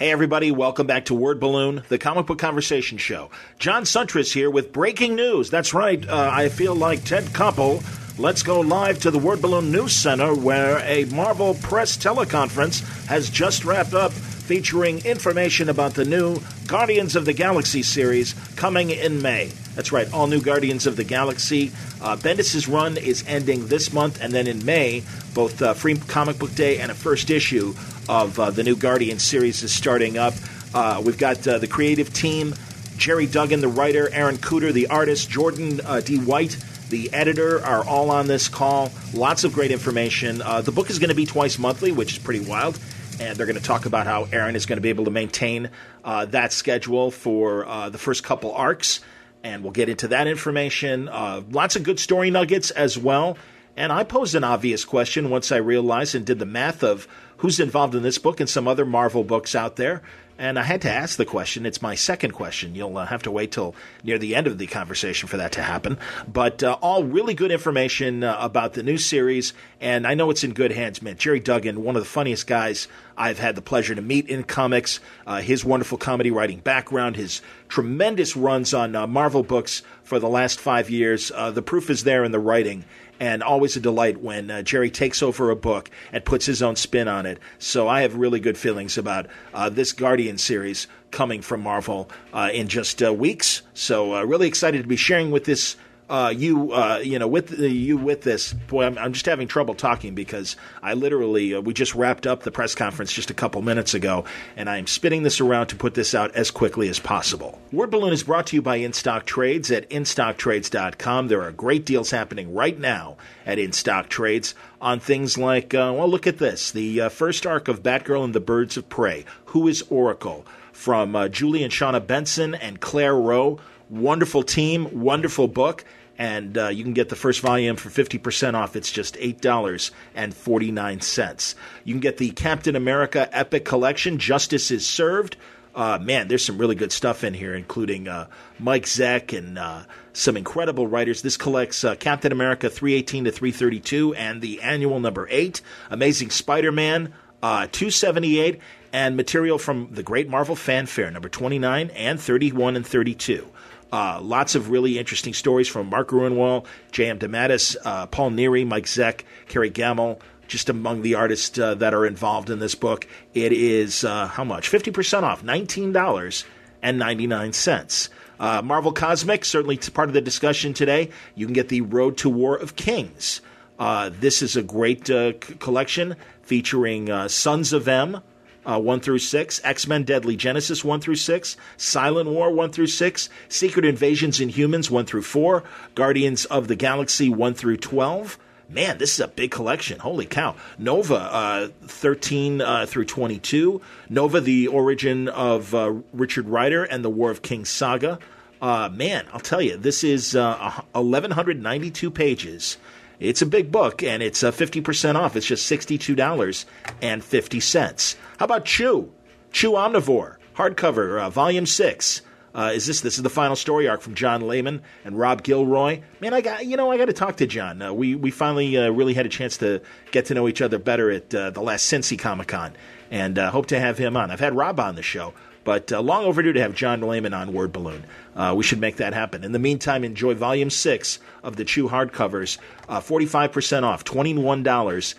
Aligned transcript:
Hey 0.00 0.12
everybody, 0.12 0.50
welcome 0.50 0.86
back 0.86 1.04
to 1.04 1.14
Word 1.14 1.40
Balloon, 1.40 1.82
the 1.90 1.98
comic 1.98 2.24
book 2.24 2.38
conversation 2.38 2.96
show. 2.96 3.30
John 3.58 3.82
Siuntres 3.82 4.32
here 4.32 4.48
with 4.48 4.72
breaking 4.72 5.14
news. 5.14 5.50
That's 5.50 5.74
right, 5.74 6.08
uh, 6.08 6.30
I 6.32 6.48
feel 6.48 6.74
like 6.74 7.04
Ted 7.04 7.24
Koppel. 7.24 7.84
Let's 8.18 8.42
go 8.42 8.60
live 8.60 9.00
to 9.00 9.10
the 9.10 9.18
Word 9.18 9.42
Balloon 9.42 9.70
News 9.70 9.92
Center 9.92 10.34
where 10.34 10.78
a 10.86 11.04
Marvel 11.04 11.52
press 11.52 11.98
teleconference 11.98 12.80
has 13.08 13.28
just 13.28 13.66
wrapped 13.66 13.92
up 13.92 14.12
featuring 14.50 14.98
information 15.04 15.68
about 15.68 15.94
the 15.94 16.04
new 16.04 16.36
Guardians 16.66 17.14
of 17.14 17.24
the 17.24 17.32
Galaxy 17.32 17.84
series 17.84 18.34
coming 18.56 18.90
in 18.90 19.22
May. 19.22 19.46
That's 19.76 19.92
right, 19.92 20.12
all 20.12 20.26
new 20.26 20.40
Guardians 20.40 20.88
of 20.88 20.96
the 20.96 21.04
Galaxy. 21.04 21.70
Uh, 22.02 22.16
Bendis' 22.16 22.66
run 22.68 22.96
is 22.96 23.22
ending 23.28 23.68
this 23.68 23.92
month, 23.92 24.20
and 24.20 24.32
then 24.32 24.48
in 24.48 24.64
May, 24.64 25.04
both 25.34 25.62
uh, 25.62 25.72
Free 25.74 25.96
Comic 25.96 26.40
Book 26.40 26.52
Day 26.56 26.80
and 26.80 26.90
a 26.90 26.96
first 26.96 27.30
issue 27.30 27.74
of 28.08 28.40
uh, 28.40 28.50
the 28.50 28.64
new 28.64 28.74
Guardians 28.74 29.22
series 29.22 29.62
is 29.62 29.72
starting 29.72 30.18
up. 30.18 30.34
Uh, 30.74 31.00
we've 31.06 31.16
got 31.16 31.46
uh, 31.46 31.58
the 31.58 31.68
creative 31.68 32.12
team 32.12 32.52
Gerry 32.96 33.28
Duggan, 33.28 33.60
the 33.60 33.68
writer, 33.68 34.10
Aaron 34.12 34.36
Kuder, 34.36 34.72
the 34.72 34.88
artist, 34.88 35.30
Jordan 35.30 35.80
uh, 35.84 36.00
D. 36.00 36.18
White, 36.18 36.56
the 36.88 37.08
editor 37.12 37.64
are 37.64 37.86
all 37.86 38.10
on 38.10 38.26
this 38.26 38.48
call. 38.48 38.90
Lots 39.14 39.44
of 39.44 39.52
great 39.52 39.70
information. 39.70 40.42
Uh, 40.42 40.60
the 40.60 40.72
book 40.72 40.90
is 40.90 40.98
going 40.98 41.10
to 41.10 41.14
be 41.14 41.24
twice 41.24 41.56
monthly, 41.56 41.92
which 41.92 42.14
is 42.14 42.18
pretty 42.18 42.40
wild. 42.40 42.80
And 43.20 43.36
they're 43.36 43.46
going 43.46 43.58
to 43.58 43.62
talk 43.62 43.84
about 43.84 44.06
how 44.06 44.26
Aaron 44.32 44.56
is 44.56 44.64
going 44.64 44.78
to 44.78 44.82
be 44.82 44.88
able 44.88 45.04
to 45.04 45.10
maintain 45.10 45.70
uh, 46.02 46.24
that 46.26 46.54
schedule 46.54 47.10
for 47.10 47.66
uh, 47.66 47.90
the 47.90 47.98
first 47.98 48.24
couple 48.24 48.52
arcs. 48.52 49.00
And 49.44 49.62
we'll 49.62 49.72
get 49.72 49.90
into 49.90 50.08
that 50.08 50.26
information. 50.26 51.08
Uh, 51.08 51.42
lots 51.50 51.76
of 51.76 51.82
good 51.82 52.00
story 52.00 52.30
nuggets 52.30 52.70
as 52.70 52.96
well. 52.96 53.36
And 53.76 53.92
I 53.92 54.04
posed 54.04 54.34
an 54.34 54.42
obvious 54.42 54.86
question 54.86 55.28
once 55.28 55.52
I 55.52 55.56
realized 55.56 56.14
and 56.14 56.24
did 56.24 56.38
the 56.38 56.46
math 56.46 56.82
of 56.82 57.06
who's 57.36 57.60
involved 57.60 57.94
in 57.94 58.02
this 58.02 58.18
book 58.18 58.40
and 58.40 58.48
some 58.48 58.66
other 58.66 58.86
Marvel 58.86 59.22
books 59.22 59.54
out 59.54 59.76
there. 59.76 60.02
And 60.40 60.58
I 60.58 60.62
had 60.62 60.80
to 60.82 60.90
ask 60.90 61.18
the 61.18 61.26
question. 61.26 61.66
It's 61.66 61.82
my 61.82 61.94
second 61.94 62.30
question. 62.30 62.74
You'll 62.74 62.96
uh, 62.96 63.04
have 63.04 63.24
to 63.24 63.30
wait 63.30 63.52
till 63.52 63.74
near 64.02 64.16
the 64.16 64.34
end 64.34 64.46
of 64.46 64.56
the 64.56 64.66
conversation 64.66 65.28
for 65.28 65.36
that 65.36 65.52
to 65.52 65.62
happen. 65.62 65.98
But 66.26 66.62
uh, 66.62 66.78
all 66.80 67.04
really 67.04 67.34
good 67.34 67.52
information 67.52 68.24
uh, 68.24 68.38
about 68.40 68.72
the 68.72 68.82
new 68.82 68.96
series. 68.96 69.52
And 69.82 70.06
I 70.06 70.14
know 70.14 70.30
it's 70.30 70.42
in 70.42 70.54
good 70.54 70.72
hands, 70.72 71.02
man. 71.02 71.18
Gerry 71.18 71.40
Duggan, 71.40 71.84
one 71.84 71.94
of 71.94 72.00
the 72.00 72.08
funniest 72.08 72.46
guys 72.46 72.88
I've 73.18 73.38
had 73.38 73.54
the 73.54 73.60
pleasure 73.60 73.94
to 73.94 74.00
meet 74.00 74.30
in 74.30 74.44
comics. 74.44 74.98
Uh, 75.26 75.42
his 75.42 75.62
wonderful 75.62 75.98
comedy 75.98 76.30
writing 76.30 76.60
background, 76.60 77.16
his 77.16 77.42
tremendous 77.68 78.34
runs 78.34 78.72
on 78.72 78.96
uh, 78.96 79.06
Marvel 79.06 79.42
books 79.42 79.82
for 80.04 80.18
the 80.18 80.28
last 80.28 80.58
five 80.58 80.88
years. 80.88 81.30
Uh, 81.34 81.50
the 81.50 81.60
proof 81.60 81.90
is 81.90 82.04
there 82.04 82.24
in 82.24 82.32
the 82.32 82.40
writing 82.40 82.86
and 83.20 83.42
always 83.42 83.76
a 83.76 83.80
delight 83.80 84.20
when 84.20 84.50
uh, 84.50 84.62
Gerry 84.62 84.90
takes 84.90 85.22
over 85.22 85.50
a 85.50 85.56
book 85.56 85.90
and 86.10 86.24
puts 86.24 86.46
his 86.46 86.62
own 86.62 86.74
spin 86.74 87.06
on 87.06 87.26
it. 87.26 87.38
So 87.58 87.86
I 87.86 88.00
have 88.00 88.16
really 88.16 88.40
good 88.40 88.58
feelings 88.58 88.96
about 88.98 89.26
uh, 89.52 89.68
this 89.68 89.92
Guardian 89.92 90.38
series 90.38 90.86
coming 91.10 91.42
from 91.42 91.60
Marvel 91.60 92.10
uh, 92.32 92.50
in 92.52 92.66
just 92.66 93.02
uh, 93.02 93.12
weeks. 93.12 93.62
So 93.74 94.14
uh, 94.14 94.24
really 94.24 94.48
excited 94.48 94.82
to 94.82 94.88
be 94.88 94.96
sharing 94.96 95.30
with 95.30 95.44
this 95.44 95.76
uh, 96.10 96.28
you, 96.28 96.72
uh, 96.72 96.98
you 96.98 97.20
know, 97.20 97.28
with 97.28 97.56
the, 97.56 97.70
you 97.70 97.96
with 97.96 98.22
this. 98.22 98.52
Boy, 98.52 98.84
I'm, 98.84 98.98
I'm, 98.98 99.12
just 99.12 99.26
having 99.26 99.46
trouble 99.46 99.76
talking 99.76 100.12
because 100.12 100.56
I 100.82 100.94
literally 100.94 101.54
uh, 101.54 101.60
we 101.60 101.72
just 101.72 101.94
wrapped 101.94 102.26
up 102.26 102.42
the 102.42 102.50
press 102.50 102.74
conference 102.74 103.12
just 103.12 103.30
a 103.30 103.34
couple 103.34 103.62
minutes 103.62 103.94
ago, 103.94 104.24
and 104.56 104.68
I'm 104.68 104.88
spinning 104.88 105.22
this 105.22 105.40
around 105.40 105.68
to 105.68 105.76
put 105.76 105.94
this 105.94 106.12
out 106.12 106.34
as 106.34 106.50
quickly 106.50 106.88
as 106.88 106.98
possible. 106.98 107.60
Word 107.70 107.92
Balloon 107.92 108.12
is 108.12 108.24
brought 108.24 108.48
to 108.48 108.56
you 108.56 108.62
by 108.62 108.80
InStock 108.80 109.24
Trades 109.24 109.70
at 109.70 109.88
InStockTrades.com. 109.88 111.28
There 111.28 111.42
are 111.42 111.52
great 111.52 111.86
deals 111.86 112.10
happening 112.10 112.52
right 112.52 112.78
now 112.78 113.16
at 113.46 113.58
InStock 113.58 114.08
Trades 114.08 114.56
on 114.80 114.98
things 114.98 115.38
like, 115.38 115.74
uh, 115.74 115.94
well, 115.96 116.08
look 116.08 116.26
at 116.26 116.38
this: 116.38 116.72
the 116.72 117.02
uh, 117.02 117.08
first 117.08 117.46
arc 117.46 117.68
of 117.68 117.84
Batgirl 117.84 118.24
and 118.24 118.34
the 118.34 118.40
Birds 118.40 118.76
of 118.76 118.88
Prey. 118.88 119.24
Who 119.46 119.68
is 119.68 119.84
Oracle? 119.88 120.44
From 120.72 121.30
Julie 121.30 121.62
and 121.62 121.72
Shawna 121.72 122.04
Benson 122.04 122.54
and 122.54 122.80
Claire 122.80 123.14
Roe. 123.14 123.60
Wonderful 123.90 124.44
team, 124.44 125.02
wonderful 125.02 125.46
book 125.46 125.84
and 126.20 126.56
uh, 126.58 126.68
you 126.68 126.84
can 126.84 126.92
get 126.92 127.08
the 127.08 127.16
first 127.16 127.40
volume 127.40 127.76
for 127.76 127.88
50% 127.88 128.52
off. 128.52 128.76
It's 128.76 128.92
just 128.92 129.14
$8.49. 129.14 131.54
You 131.84 131.94
can 131.94 132.00
get 132.00 132.18
the 132.18 132.30
Captain 132.32 132.76
America 132.76 133.26
Epic 133.32 133.64
Collection, 133.64 134.18
Justice 134.18 134.70
is 134.70 134.86
Served. 134.86 135.38
Uh, 135.74 135.98
man, 135.98 136.28
there's 136.28 136.44
some 136.44 136.58
really 136.58 136.74
good 136.74 136.92
stuff 136.92 137.24
in 137.24 137.32
here, 137.32 137.54
including 137.54 138.06
uh, 138.06 138.26
Mike 138.58 138.84
Zeck 138.84 139.34
and 139.34 139.58
uh, 139.58 139.84
some 140.12 140.36
incredible 140.36 140.86
writers. 140.86 141.22
This 141.22 141.38
collects 141.38 141.84
uh, 141.84 141.94
Captain 141.94 142.32
America 142.32 142.68
318 142.68 143.24
to 143.24 143.30
332 143.30 144.14
and 144.14 144.42
the 144.42 144.60
annual 144.60 145.00
number 145.00 145.26
8, 145.30 145.62
Amazing 145.88 146.28
Spider 146.28 146.70
Man 146.70 147.14
uh, 147.42 147.66
278, 147.72 148.60
and 148.92 149.16
material 149.16 149.56
from 149.56 149.88
the 149.92 150.02
Great 150.02 150.28
Marvel 150.28 150.56
Fanfare 150.56 151.10
number 151.10 151.30
29 151.30 151.88
and 151.94 152.20
31 152.20 152.76
and 152.76 152.86
32. 152.86 153.50
Uh, 153.92 154.20
lots 154.22 154.54
of 154.54 154.70
really 154.70 154.98
interesting 154.98 155.34
stories 155.34 155.68
from 155.68 155.90
Mark 155.90 156.08
Gruenwald, 156.10 156.66
J.M. 156.92 157.18
DeMatteis, 157.18 157.76
uh, 157.84 158.06
Paul 158.06 158.30
Neary, 158.30 158.66
Mike 158.66 158.86
Zeck, 158.86 159.22
Kerry 159.48 159.70
Gammill, 159.70 160.20
just 160.46 160.68
among 160.68 161.02
the 161.02 161.14
artists 161.14 161.58
uh, 161.58 161.74
that 161.76 161.94
are 161.94 162.06
involved 162.06 162.50
in 162.50 162.58
this 162.58 162.74
book. 162.74 163.06
It 163.34 163.52
is 163.52 164.04
uh, 164.04 164.26
how 164.28 164.44
much? 164.44 164.70
50% 164.70 165.22
off, 165.22 165.42
$19.99. 165.42 168.08
Uh, 168.38 168.62
Marvel 168.62 168.92
Cosmic, 168.92 169.44
certainly 169.44 169.76
part 169.76 170.08
of 170.08 170.14
the 170.14 170.20
discussion 170.20 170.72
today. 170.72 171.10
You 171.34 171.46
can 171.46 171.52
get 171.52 171.68
the 171.68 171.80
Road 171.82 172.16
to 172.18 172.30
War 172.30 172.56
of 172.56 172.76
Kings. 172.76 173.40
Uh, 173.78 174.10
this 174.12 174.42
is 174.42 174.56
a 174.56 174.62
great 174.62 175.06
c- 175.06 175.32
collection 175.58 176.16
featuring 176.42 177.28
Sons 177.28 177.72
of 177.72 177.88
M, 177.88 178.22
uh, 178.64 178.80
1 178.80 179.00
through 179.00 179.18
6, 179.18 179.60
X 179.64 179.86
Men 179.86 180.04
Deadly 180.04 180.36
Genesis 180.36 180.84
1 180.84 181.00
through 181.00 181.16
6, 181.16 181.56
Silent 181.76 182.28
War 182.28 182.50
1 182.50 182.70
through 182.72 182.86
6, 182.86 183.28
Secret 183.48 183.84
Invasions 183.84 184.38
Inhumans 184.38 184.90
1 184.90 185.06
through 185.06 185.22
4, 185.22 185.62
Guardians 185.94 186.44
of 186.46 186.68
the 186.68 186.76
Galaxy 186.76 187.28
1 187.28 187.54
through 187.54 187.78
12. 187.78 188.38
Man, 188.68 188.98
this 188.98 189.14
is 189.14 189.20
a 189.20 189.26
big 189.26 189.50
collection. 189.50 189.98
Holy 189.98 190.26
cow. 190.26 190.54
Nova 190.78 191.16
uh, 191.16 191.68
13 191.82 192.60
uh, 192.60 192.86
through 192.86 193.06
22. 193.06 193.80
Nova, 194.08 194.40
the 194.40 194.68
origin 194.68 195.28
of 195.28 195.74
uh, 195.74 195.94
Richard 196.12 196.48
Rider 196.48 196.84
and 196.84 197.04
the 197.04 197.10
War 197.10 197.32
of 197.32 197.42
Kings 197.42 197.68
saga. 197.68 198.20
Uh, 198.62 198.88
man, 198.92 199.26
I'll 199.32 199.40
tell 199.40 199.60
you, 199.60 199.76
this 199.76 200.04
is 200.04 200.34
1,192 200.34 202.06
uh, 202.06 202.10
pages. 202.10 202.76
It's 203.20 203.42
a 203.42 203.46
big 203.46 203.70
book, 203.70 204.02
and 204.02 204.22
it's 204.22 204.42
uh, 204.42 204.50
50% 204.50 205.14
off. 205.14 205.36
It's 205.36 205.46
just 205.46 205.70
$62.50. 205.70 208.16
How 208.38 208.44
about 208.44 208.64
Chew? 208.64 209.12
Chew 209.52 209.72
Omnivore, 209.72 210.36
hardcover, 210.56 211.20
uh, 211.20 211.28
volume 211.28 211.66
6. 211.66 212.22
Uh, 212.52 212.72
is 212.74 212.84
this 212.86 213.02
this 213.02 213.16
is 213.16 213.22
the 213.22 213.30
final 213.30 213.54
story 213.54 213.88
arc 213.88 214.00
from 214.00 214.16
John 214.16 214.40
Layman 214.40 214.82
and 215.04 215.16
Rob 215.16 215.44
Guillory? 215.44 216.02
Man, 216.20 216.34
I 216.34 216.40
got 216.40 216.66
you 216.66 216.76
know 216.76 216.90
I 216.90 216.98
got 216.98 217.04
to 217.04 217.12
talk 217.12 217.36
to 217.36 217.46
John. 217.46 217.80
Uh, 217.80 217.92
we 217.92 218.16
we 218.16 218.32
finally 218.32 218.76
uh, 218.76 218.90
really 218.90 219.14
had 219.14 219.24
a 219.24 219.28
chance 219.28 219.58
to 219.58 219.80
get 220.10 220.24
to 220.26 220.34
know 220.34 220.48
each 220.48 220.60
other 220.60 220.76
better 220.78 221.12
at 221.12 221.32
uh, 221.32 221.50
the 221.50 221.60
last 221.60 221.92
Cincy 221.92 222.18
Comic 222.18 222.48
Con, 222.48 222.72
and 223.08 223.38
uh, 223.38 223.52
hope 223.52 223.66
to 223.66 223.78
have 223.78 223.98
him 223.98 224.16
on. 224.16 224.32
I've 224.32 224.40
had 224.40 224.56
Rob 224.56 224.80
on 224.80 224.96
the 224.96 225.02
show, 225.02 225.32
but 225.64 225.92
uh, 225.92 226.00
long 226.00 226.24
overdue 226.24 226.52
to 226.52 226.60
have 226.60 226.74
John 226.74 227.00
Layman 227.00 227.34
on 227.34 227.52
Word 227.52 227.72
Balloon. 227.72 228.04
Uh, 228.34 228.54
we 228.56 228.62
should 228.62 228.80
make 228.80 228.96
that 228.96 229.14
happen. 229.14 229.44
In 229.44 229.52
the 229.52 229.58
meantime, 229.58 230.04
enjoy 230.04 230.34
Volume 230.34 230.70
6 230.70 231.18
of 231.42 231.56
the 231.56 231.64
Chew 231.64 231.88
hardcovers, 231.88 232.58
uh, 232.88 233.00
45% 233.00 233.82
off, 233.82 234.04
$21.99. 234.04 235.14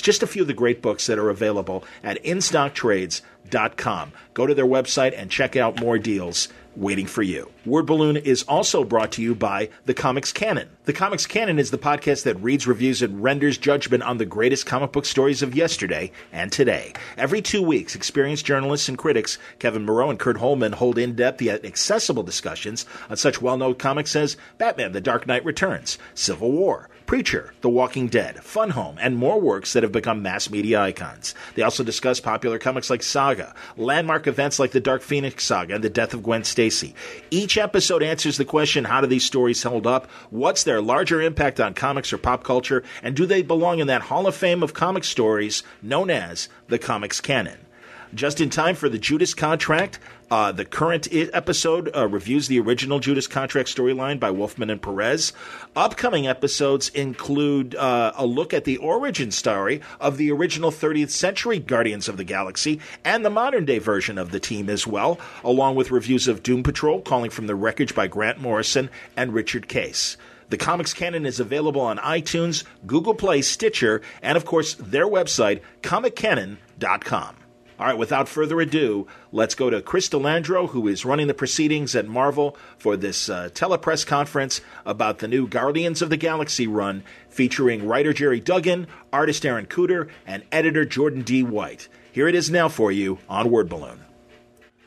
Just 0.00 0.22
a 0.22 0.26
few 0.26 0.42
of 0.42 0.48
the 0.48 0.54
great 0.54 0.82
books 0.82 1.06
that 1.06 1.18
are 1.18 1.30
available 1.30 1.84
at 2.02 2.22
InStockTrades.com. 2.24 4.12
Go 4.34 4.46
to 4.46 4.54
their 4.54 4.66
website 4.66 5.14
and 5.16 5.30
check 5.30 5.56
out 5.56 5.80
more 5.80 5.98
deals 5.98 6.48
waiting 6.78 7.06
for 7.06 7.22
you. 7.22 7.50
Word 7.66 7.86
Balloon 7.86 8.16
is 8.16 8.44
also 8.44 8.84
brought 8.84 9.12
to 9.12 9.22
you 9.22 9.34
by 9.34 9.68
The 9.86 9.94
Comics 9.94 10.32
Canon. 10.32 10.68
The 10.84 10.92
Comics 10.92 11.26
Canon 11.26 11.58
is 11.58 11.70
the 11.70 11.78
podcast 11.78 12.22
that 12.22 12.36
reads, 12.36 12.66
reviews, 12.66 13.02
and 13.02 13.22
renders 13.22 13.58
judgment 13.58 14.04
on 14.04 14.18
the 14.18 14.24
greatest 14.24 14.64
comic 14.64 14.92
book 14.92 15.04
stories 15.04 15.42
of 15.42 15.56
yesterday 15.56 16.12
and 16.32 16.52
today. 16.52 16.92
Every 17.16 17.42
two 17.42 17.62
weeks, 17.62 17.96
experienced 17.96 18.46
journalists 18.46 18.88
and 18.88 18.96
critics 18.96 19.38
Kevin 19.58 19.84
Moreau 19.84 20.10
and 20.10 20.18
Kurt 20.18 20.38
Holman 20.38 20.72
hold 20.72 20.98
in 20.98 21.16
depth 21.16 21.42
yet 21.42 21.64
accessible 21.64 22.22
discussions 22.22 22.86
on 23.10 23.16
such 23.16 23.42
well 23.42 23.58
known 23.58 23.74
comics 23.74 24.14
as 24.14 24.36
Batman 24.58 24.92
The 24.92 25.00
Dark 25.00 25.26
Knight 25.26 25.44
Returns, 25.44 25.98
Civil 26.14 26.52
War, 26.52 26.88
Preacher, 27.08 27.54
The 27.62 27.70
Walking 27.70 28.08
Dead, 28.08 28.44
Fun 28.44 28.68
Home, 28.68 28.98
and 29.00 29.16
more 29.16 29.40
works 29.40 29.72
that 29.72 29.82
have 29.82 29.92
become 29.92 30.20
mass 30.20 30.50
media 30.50 30.82
icons. 30.82 31.34
They 31.54 31.62
also 31.62 31.82
discuss 31.82 32.20
popular 32.20 32.58
comics 32.58 32.90
like 32.90 33.02
Saga, 33.02 33.54
landmark 33.78 34.26
events 34.26 34.58
like 34.58 34.72
the 34.72 34.78
Dark 34.80 35.00
Phoenix 35.00 35.42
Saga 35.42 35.76
and 35.76 35.82
the 35.82 35.88
death 35.88 36.12
of 36.12 36.22
Gwen 36.22 36.44
Stacy. 36.44 36.94
Each 37.30 37.56
episode 37.56 38.02
answers 38.02 38.36
the 38.36 38.44
question 38.44 38.84
how 38.84 39.00
do 39.00 39.06
these 39.06 39.24
stories 39.24 39.62
hold 39.62 39.86
up? 39.86 40.10
What's 40.28 40.64
their 40.64 40.82
larger 40.82 41.22
impact 41.22 41.60
on 41.60 41.72
comics 41.72 42.12
or 42.12 42.18
pop 42.18 42.44
culture? 42.44 42.84
And 43.02 43.16
do 43.16 43.24
they 43.24 43.40
belong 43.40 43.78
in 43.78 43.86
that 43.86 44.02
Hall 44.02 44.26
of 44.26 44.36
Fame 44.36 44.62
of 44.62 44.74
comic 44.74 45.04
stories 45.04 45.62
known 45.80 46.10
as 46.10 46.50
the 46.66 46.78
Comics 46.78 47.22
Canon? 47.22 47.67
Just 48.14 48.40
in 48.40 48.48
time 48.48 48.74
for 48.74 48.88
the 48.88 48.98
Judas 48.98 49.34
Contract, 49.34 49.98
uh, 50.30 50.50
the 50.52 50.64
current 50.64 51.08
episode 51.12 51.94
uh, 51.94 52.08
reviews 52.08 52.48
the 52.48 52.58
original 52.58 53.00
Judas 53.00 53.26
Contract 53.26 53.68
storyline 53.68 54.18
by 54.18 54.30
Wolfman 54.30 54.70
and 54.70 54.80
Perez. 54.80 55.32
Upcoming 55.76 56.26
episodes 56.26 56.88
include 56.90 57.74
uh, 57.74 58.12
a 58.16 58.24
look 58.24 58.54
at 58.54 58.64
the 58.64 58.78
origin 58.78 59.30
story 59.30 59.82
of 60.00 60.16
the 60.16 60.30
original 60.32 60.70
30th 60.70 61.10
century 61.10 61.58
Guardians 61.58 62.08
of 62.08 62.16
the 62.16 62.24
Galaxy 62.24 62.80
and 63.04 63.24
the 63.24 63.30
modern 63.30 63.66
day 63.66 63.78
version 63.78 64.16
of 64.16 64.30
the 64.30 64.40
team 64.40 64.70
as 64.70 64.86
well, 64.86 65.18
along 65.44 65.76
with 65.76 65.90
reviews 65.90 66.28
of 66.28 66.42
Doom 66.42 66.62
Patrol, 66.62 67.02
Calling 67.02 67.30
from 67.30 67.46
the 67.46 67.54
Wreckage 67.54 67.94
by 67.94 68.06
Grant 68.06 68.40
Morrison 68.40 68.88
and 69.16 69.34
Richard 69.34 69.68
Case. 69.68 70.16
The 70.48 70.56
Comics 70.56 70.94
Canon 70.94 71.26
is 71.26 71.40
available 71.40 71.82
on 71.82 71.98
iTunes, 71.98 72.64
Google 72.86 73.14
Play, 73.14 73.42
Stitcher, 73.42 74.00
and 74.22 74.36
of 74.38 74.46
course 74.46 74.74
their 74.74 75.06
website, 75.06 75.60
comiccanon.com. 75.82 77.36
All 77.78 77.86
right, 77.86 77.96
without 77.96 78.28
further 78.28 78.60
ado, 78.60 79.06
let's 79.30 79.54
go 79.54 79.70
to 79.70 79.80
Chris 79.80 80.08
D'Lando, 80.08 80.66
who 80.66 80.88
is 80.88 81.04
running 81.04 81.28
the 81.28 81.34
proceedings 81.34 81.94
at 81.94 82.08
Marvel 82.08 82.56
for 82.76 82.96
this 82.96 83.28
uh, 83.28 83.50
telepress 83.52 84.04
conference 84.04 84.60
about 84.84 85.18
the 85.20 85.28
new 85.28 85.46
Guardians 85.46 86.02
of 86.02 86.10
the 86.10 86.16
Galaxy 86.16 86.66
run 86.66 87.04
featuring 87.28 87.86
writer 87.86 88.12
Gerry 88.12 88.40
Duggan, 88.40 88.88
artist 89.12 89.46
Aaron 89.46 89.66
Kuder, 89.66 90.08
and 90.26 90.42
editor 90.50 90.84
Jordan 90.84 91.22
D. 91.22 91.44
White. 91.44 91.88
Here 92.10 92.26
it 92.26 92.34
is 92.34 92.50
now 92.50 92.68
for 92.68 92.90
you 92.90 93.18
on 93.28 93.48
Word 93.48 93.68
Balloon. 93.68 94.00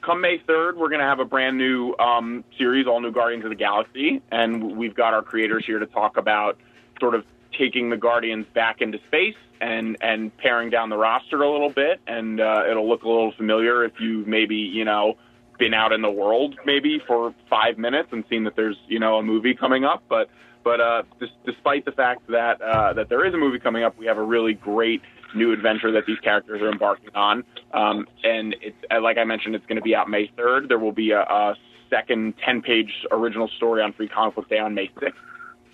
Come 0.02 0.20
May 0.20 0.40
3rd, 0.40 0.76
we're 0.76 0.90
going 0.90 1.00
to 1.00 1.06
have 1.06 1.20
a 1.20 1.26
brand 1.26 1.58
new 1.58 1.96
um, 1.98 2.44
series, 2.58 2.88
all 2.88 3.00
new 3.00 3.12
Guardians 3.12 3.46
of 3.46 3.52
the 3.52 3.56
Galaxy, 3.56 4.22
and 4.34 4.76
we've 4.76 4.96
got 4.96 5.14
our 5.14 5.22
creators 5.22 5.64
here 5.66 5.80
to 5.80 5.86
talk 5.86 6.18
about 6.18 6.58
sort 7.00 7.16
of 7.16 7.24
taking 7.57 7.89
the 7.89 7.98
Guardians 7.98 8.45
back 8.53 8.81
into 8.81 9.00
space 9.07 9.36
and 9.59 9.98
and 10.01 10.36
paring 10.38 10.69
down 10.69 10.89
the 10.89 10.98
roster 10.98 11.42
a 11.42 11.51
little 11.51 11.69
bit, 11.69 12.00
and 12.07 12.39
uh, 12.39 12.63
it'll 12.69 12.88
look 12.88 13.03
a 13.03 13.07
little 13.07 13.31
familiar 13.33 13.86
if 13.86 13.94
you 14.00 14.24
maybe 14.25 14.56
you 14.56 14.86
know 14.86 15.15
been 15.59 15.74
out 15.75 15.92
in 15.92 16.01
the 16.01 16.09
world 16.09 16.56
maybe 16.65 17.00
for 17.06 17.36
five 17.48 17.77
minutes 17.77 18.09
and 18.12 18.24
seen 18.30 18.45
that 18.45 18.56
there's 18.56 18.77
you 18.88 19.00
know 19.00 19.18
a 19.18 19.24
movie 19.24 19.53
coming 19.53 19.86
up, 19.86 20.03
but 20.09 20.30
but 20.63 20.80
uh, 20.80 21.03
dis- 21.19 21.30
despite 21.45 21.86
the 21.86 21.92
fact 21.92 22.27
that 22.27 22.62
uh, 22.62 22.94
that 22.94 23.09
there 23.09 23.25
is 23.25 23.33
a 23.33 23.38
movie 23.38 23.59
coming 23.59 23.83
up, 23.83 23.97
we 23.97 24.06
have 24.06 24.18
a 24.18 24.24
really 24.24 24.54
great 24.54 25.01
new 25.33 25.54
adventure 25.54 25.92
that 25.92 26.06
these 26.06 26.19
characters 26.19 26.62
are 26.62 26.69
embarking 26.69 27.09
on. 27.15 27.44
Um, 27.74 28.07
and 28.24 28.56
it's 28.62 28.77
uh, 28.89 29.01
like 29.01 29.18
I 29.18 29.24
mentioned, 29.24 29.56
it's 29.56 29.65
going 29.65 29.77
to 29.77 29.81
be 29.81 29.95
out 29.95 30.09
May 30.09 30.27
3rd. 30.38 30.68
There 30.68 30.80
will 30.80 30.92
be 30.92 31.12
a, 31.12 31.21
a 31.21 31.56
second 31.89 32.33
10-page 32.47 33.06
original 33.12 33.47
story 33.57 33.81
on 33.81 33.94
Free 33.94 34.07
Comic 34.07 34.36
Book 34.36 34.50
Day 34.50 34.59
on 34.59 34.74
May 34.74 34.88
6th. 34.88 35.13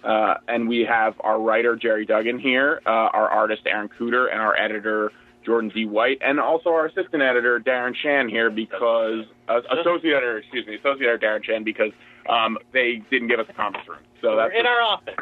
Uh, 0.04 0.36
and 0.48 0.68
we 0.70 0.82
have 0.82 1.16
our 1.22 1.42
writer 1.42 1.76
Gerry 1.76 2.06
Duggan 2.06 2.40
here, 2.40 2.82
uh, 2.86 2.90
our 2.90 3.30
artist 3.30 3.64
Aaron 3.66 3.90
Kuder, 3.90 4.32
and 4.32 4.40
our 4.40 4.56
editor 4.56 5.12
Jordan 5.46 5.72
D. 5.74 5.86
White, 5.86 6.20
and 6.22 6.40
also 6.40 6.70
our 6.70 6.86
assistant 6.86 7.24
editor 7.24 7.60
Darren 7.60 7.96
Shan 7.96 8.30
here 8.30 8.50
because 8.50 9.26
uh, 9.48 9.62
associate 9.80 10.16
editor, 10.16 10.38
excuse 10.40 10.68
me, 10.68 10.76
associate 10.76 11.08
editor 11.08 11.26
Darren 11.26 11.44
Shan 11.44 11.64
because 11.64 11.92
um, 12.30 12.58
they 12.74 13.02
didn't 13.10 13.30
give 13.30 13.40
us 13.40 13.48
a 13.50 13.54
conference 13.54 13.88
room. 13.88 14.00
So 14.22 14.36
that's 14.36 14.54
in 14.58 14.66
our 14.66 14.82
office. 14.82 15.16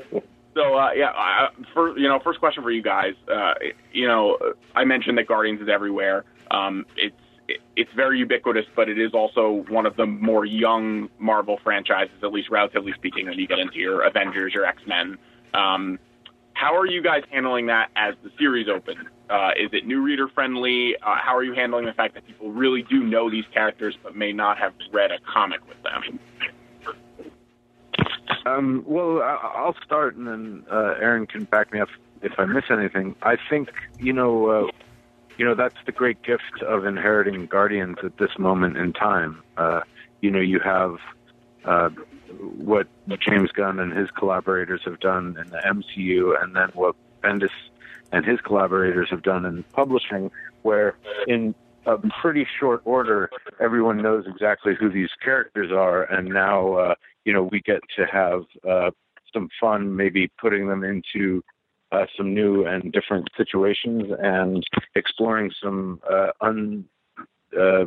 so, 0.00 0.10
so 0.54 0.78
uh, 0.78 0.92
yeah, 0.92 1.10
uh, 1.10 1.48
for 1.74 1.98
you 1.98 2.08
know, 2.08 2.18
first 2.20 2.40
question 2.40 2.62
for 2.62 2.70
you 2.70 2.82
guys. 2.82 3.14
Uh, 3.28 3.54
you 3.92 4.08
know, 4.08 4.38
I 4.74 4.84
mentioned 4.84 5.18
that 5.18 5.26
Guardians 5.26 5.60
is 5.60 5.68
everywhere. 5.68 6.24
Um, 6.50 6.86
it's 6.96 7.14
it's 7.76 7.92
very 7.94 8.18
ubiquitous, 8.18 8.66
but 8.74 8.88
it 8.88 8.98
is 8.98 9.12
also 9.12 9.64
one 9.68 9.86
of 9.86 9.96
the 9.96 10.06
more 10.06 10.44
young 10.44 11.08
Marvel 11.18 11.58
franchises, 11.62 12.16
at 12.22 12.32
least 12.32 12.50
relatively 12.50 12.92
speaking, 12.92 13.26
when 13.26 13.38
you 13.38 13.46
get 13.46 13.58
into 13.58 13.78
your 13.78 14.02
Avengers, 14.02 14.54
your 14.54 14.64
X 14.64 14.82
Men. 14.86 15.18
Um, 15.52 15.98
how 16.54 16.76
are 16.76 16.86
you 16.86 17.02
guys 17.02 17.22
handling 17.30 17.66
that 17.66 17.90
as 17.96 18.14
the 18.22 18.30
series 18.38 18.68
opens? 18.68 19.06
Uh, 19.28 19.50
is 19.58 19.70
it 19.72 19.86
new 19.86 20.00
reader 20.02 20.28
friendly? 20.28 20.96
Uh, 20.96 21.16
how 21.16 21.36
are 21.36 21.42
you 21.42 21.52
handling 21.52 21.84
the 21.84 21.92
fact 21.92 22.14
that 22.14 22.26
people 22.26 22.50
really 22.50 22.82
do 22.82 23.02
know 23.02 23.30
these 23.30 23.44
characters 23.52 23.96
but 24.02 24.14
may 24.14 24.32
not 24.32 24.58
have 24.58 24.72
read 24.92 25.10
a 25.10 25.18
comic 25.20 25.60
with 25.68 25.82
them? 25.82 26.18
Um, 28.46 28.84
well, 28.86 29.22
I'll 29.22 29.76
start, 29.84 30.16
and 30.16 30.26
then 30.26 30.64
uh, 30.70 30.94
Aaron 31.00 31.26
can 31.26 31.44
back 31.44 31.72
me 31.72 31.80
up 31.80 31.88
if 32.22 32.32
I 32.38 32.44
miss 32.44 32.64
anything. 32.70 33.14
I 33.22 33.36
think 33.48 33.70
you 33.98 34.12
know 34.12 34.46
uh, 34.46 34.66
you 35.36 35.44
know 35.44 35.54
that's 35.54 35.76
the 35.86 35.92
great 35.92 36.22
gift 36.22 36.62
of 36.66 36.86
inheriting 36.86 37.46
Guardians 37.46 37.96
at 38.02 38.16
this 38.18 38.38
moment 38.38 38.76
in 38.76 38.92
time. 38.92 39.42
Uh, 39.56 39.80
you 40.20 40.30
know, 40.30 40.40
you 40.40 40.60
have 40.60 40.96
uh, 41.64 41.90
what 42.56 42.86
James 43.20 43.50
Gunn 43.52 43.78
and 43.78 43.92
his 43.92 44.10
collaborators 44.10 44.80
have 44.84 45.00
done 45.00 45.36
in 45.40 45.50
the 45.50 45.58
MCU, 45.58 46.42
and 46.42 46.54
then 46.54 46.70
what 46.74 46.94
Bendis 47.22 47.50
and 48.12 48.24
his 48.24 48.40
collaborators 48.40 49.08
have 49.10 49.22
done 49.22 49.44
in 49.44 49.62
publishing, 49.72 50.30
where 50.62 50.96
in 51.26 51.54
a 51.86 51.98
pretty 52.22 52.46
short 52.58 52.80
order, 52.84 53.28
everyone 53.60 54.00
knows 54.00 54.24
exactly 54.26 54.74
who 54.78 54.88
these 54.88 55.10
characters 55.22 55.70
are, 55.70 56.04
and 56.04 56.28
now 56.28 56.74
uh, 56.74 56.94
you 57.24 57.32
know 57.32 57.42
we 57.42 57.60
get 57.60 57.80
to 57.96 58.06
have 58.06 58.44
uh, 58.68 58.90
some 59.32 59.48
fun, 59.60 59.96
maybe 59.96 60.30
putting 60.40 60.68
them 60.68 60.84
into 60.84 61.42
uh, 61.94 62.06
some 62.16 62.34
new 62.34 62.66
and 62.66 62.92
different 62.92 63.28
situations 63.36 64.04
and 64.20 64.64
exploring 64.94 65.50
some 65.62 66.00
uh, 66.10 66.28
un 66.40 66.84
uh, 67.58 67.84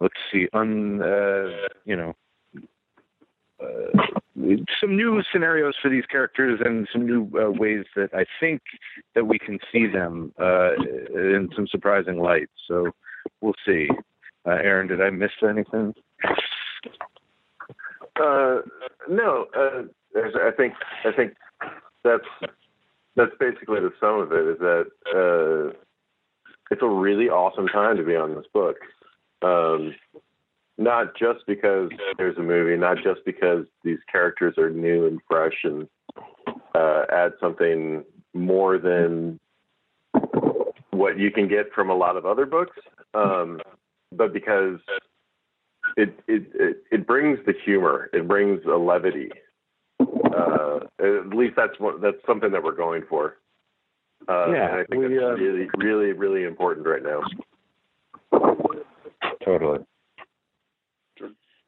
let's 0.00 0.14
see 0.30 0.48
un 0.52 1.00
uh, 1.02 1.68
you 1.84 1.96
know 1.96 2.14
uh, 3.62 4.02
some 4.80 4.96
new 4.96 5.22
scenarios 5.32 5.74
for 5.80 5.88
these 5.88 6.04
characters 6.06 6.60
and 6.64 6.88
some 6.92 7.06
new 7.06 7.30
uh, 7.38 7.50
ways 7.50 7.84
that 7.96 8.10
I 8.14 8.24
think 8.38 8.62
that 9.14 9.24
we 9.24 9.38
can 9.38 9.58
see 9.72 9.86
them 9.86 10.32
in 10.38 11.48
some 11.54 11.66
surprising 11.66 12.18
light. 12.18 12.48
So 12.66 12.90
we'll 13.40 13.54
see. 13.66 13.88
Aaron, 14.46 14.88
did 14.88 15.02
I 15.02 15.10
miss 15.10 15.30
anything? 15.46 15.94
No, 19.08 19.46
I 19.54 20.50
think 20.56 20.74
I 21.04 21.12
think 21.12 21.34
that's 22.02 22.24
that's 23.20 23.36
basically 23.38 23.80
the 23.80 23.92
sum 24.00 24.20
of 24.20 24.32
it. 24.32 24.46
Is 24.46 24.58
that 24.60 24.86
uh, 25.14 25.76
it's 26.70 26.82
a 26.82 26.88
really 26.88 27.28
awesome 27.28 27.68
time 27.68 27.96
to 27.96 28.02
be 28.02 28.16
on 28.16 28.34
this 28.34 28.46
book. 28.52 28.76
Um, 29.42 29.94
not 30.78 31.14
just 31.18 31.46
because 31.46 31.90
there's 32.16 32.38
a 32.38 32.42
movie, 32.42 32.76
not 32.76 32.96
just 32.96 33.20
because 33.26 33.66
these 33.84 33.98
characters 34.10 34.56
are 34.56 34.70
new 34.70 35.06
and 35.06 35.20
fresh 35.28 35.58
and 35.64 35.86
uh, 36.74 37.02
add 37.12 37.32
something 37.38 38.04
more 38.32 38.78
than 38.78 39.38
what 40.90 41.18
you 41.18 41.30
can 41.30 41.48
get 41.48 41.72
from 41.74 41.90
a 41.90 41.94
lot 41.94 42.16
of 42.16 42.24
other 42.24 42.46
books, 42.46 42.76
um, 43.12 43.60
but 44.12 44.32
because 44.32 44.78
it, 45.96 46.18
it 46.26 46.46
it 46.54 46.84
it 46.90 47.06
brings 47.06 47.38
the 47.44 47.54
humor, 47.64 48.08
it 48.14 48.26
brings 48.26 48.64
a 48.64 48.76
levity 48.76 49.30
uh, 50.34 50.80
at 50.98 51.28
least 51.28 51.54
that's 51.56 51.78
what 51.78 52.00
that's 52.00 52.16
something 52.26 52.50
that 52.52 52.62
we're 52.62 52.76
going 52.76 53.02
for. 53.08 53.36
Uh, 54.28 54.52
yeah, 54.52 54.70
and 54.70 54.80
I 54.80 54.84
think 54.84 55.08
we, 55.08 55.14
that's 55.14 55.24
uh, 55.24 55.34
really, 55.34 55.68
really, 55.78 56.12
really 56.12 56.44
important 56.44 56.86
right 56.86 57.02
now. 57.02 57.20
Totally. 59.44 59.78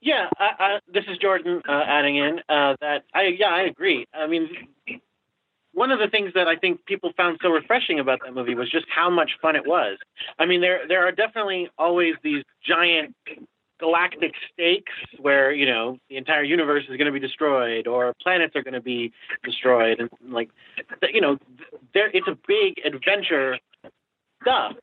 Yeah, 0.01 0.29
I, 0.37 0.49
I, 0.59 0.79
this 0.93 1.05
is 1.09 1.17
Jordan 1.19 1.63
uh, 1.69 1.85
adding 1.87 2.17
in 2.17 2.41
uh, 2.49 2.77
that 2.81 3.05
I 3.15 3.35
yeah 3.39 3.51
I 3.51 3.63
agree. 3.63 4.07
I 4.13 4.27
mean, 4.27 4.49
one 5.73 5.91
of 5.91 5.99
the 5.99 6.09
things 6.09 6.33
that 6.35 6.49
I 6.49 6.57
think 6.57 6.85
people 6.87 7.13
found 7.17 7.39
so 7.41 7.49
refreshing 7.51 8.01
about 8.01 8.19
that 8.25 8.35
movie 8.35 8.55
was 8.55 8.71
just 8.71 8.87
how 8.95 9.09
much 9.09 9.31
fun 9.41 9.57
it 9.57 9.67
was. 9.67 9.99
I 10.39 10.47
mean, 10.47 10.61
there 10.61 10.87
there 10.89 11.07
are 11.07 11.13
definitely 11.13 11.71
always 11.79 12.15
these 12.23 12.43
giant 12.67 13.15
galactic 13.83 14.33
stakes 14.53 14.93
where 15.19 15.53
you 15.53 15.67
know 15.67 15.99
the 16.09 16.17
entire 16.17 16.45
universe 16.45 16.85
is 16.85 16.97
going 16.97 17.07
to 17.07 17.13
be 17.13 17.19
destroyed 17.19 17.87
or 17.87 18.15
planets 18.23 18.55
are 18.55 18.63
going 18.63 18.75
to 18.75 18.81
be 18.81 19.13
destroyed 19.43 19.99
and 19.99 20.09
like 20.31 20.49
you 21.13 21.21
know 21.21 21.37
there 21.93 22.09
it's 22.15 22.29
a 22.29 22.39
big 22.47 22.75
adventure 22.85 23.59
stuff 24.41 24.75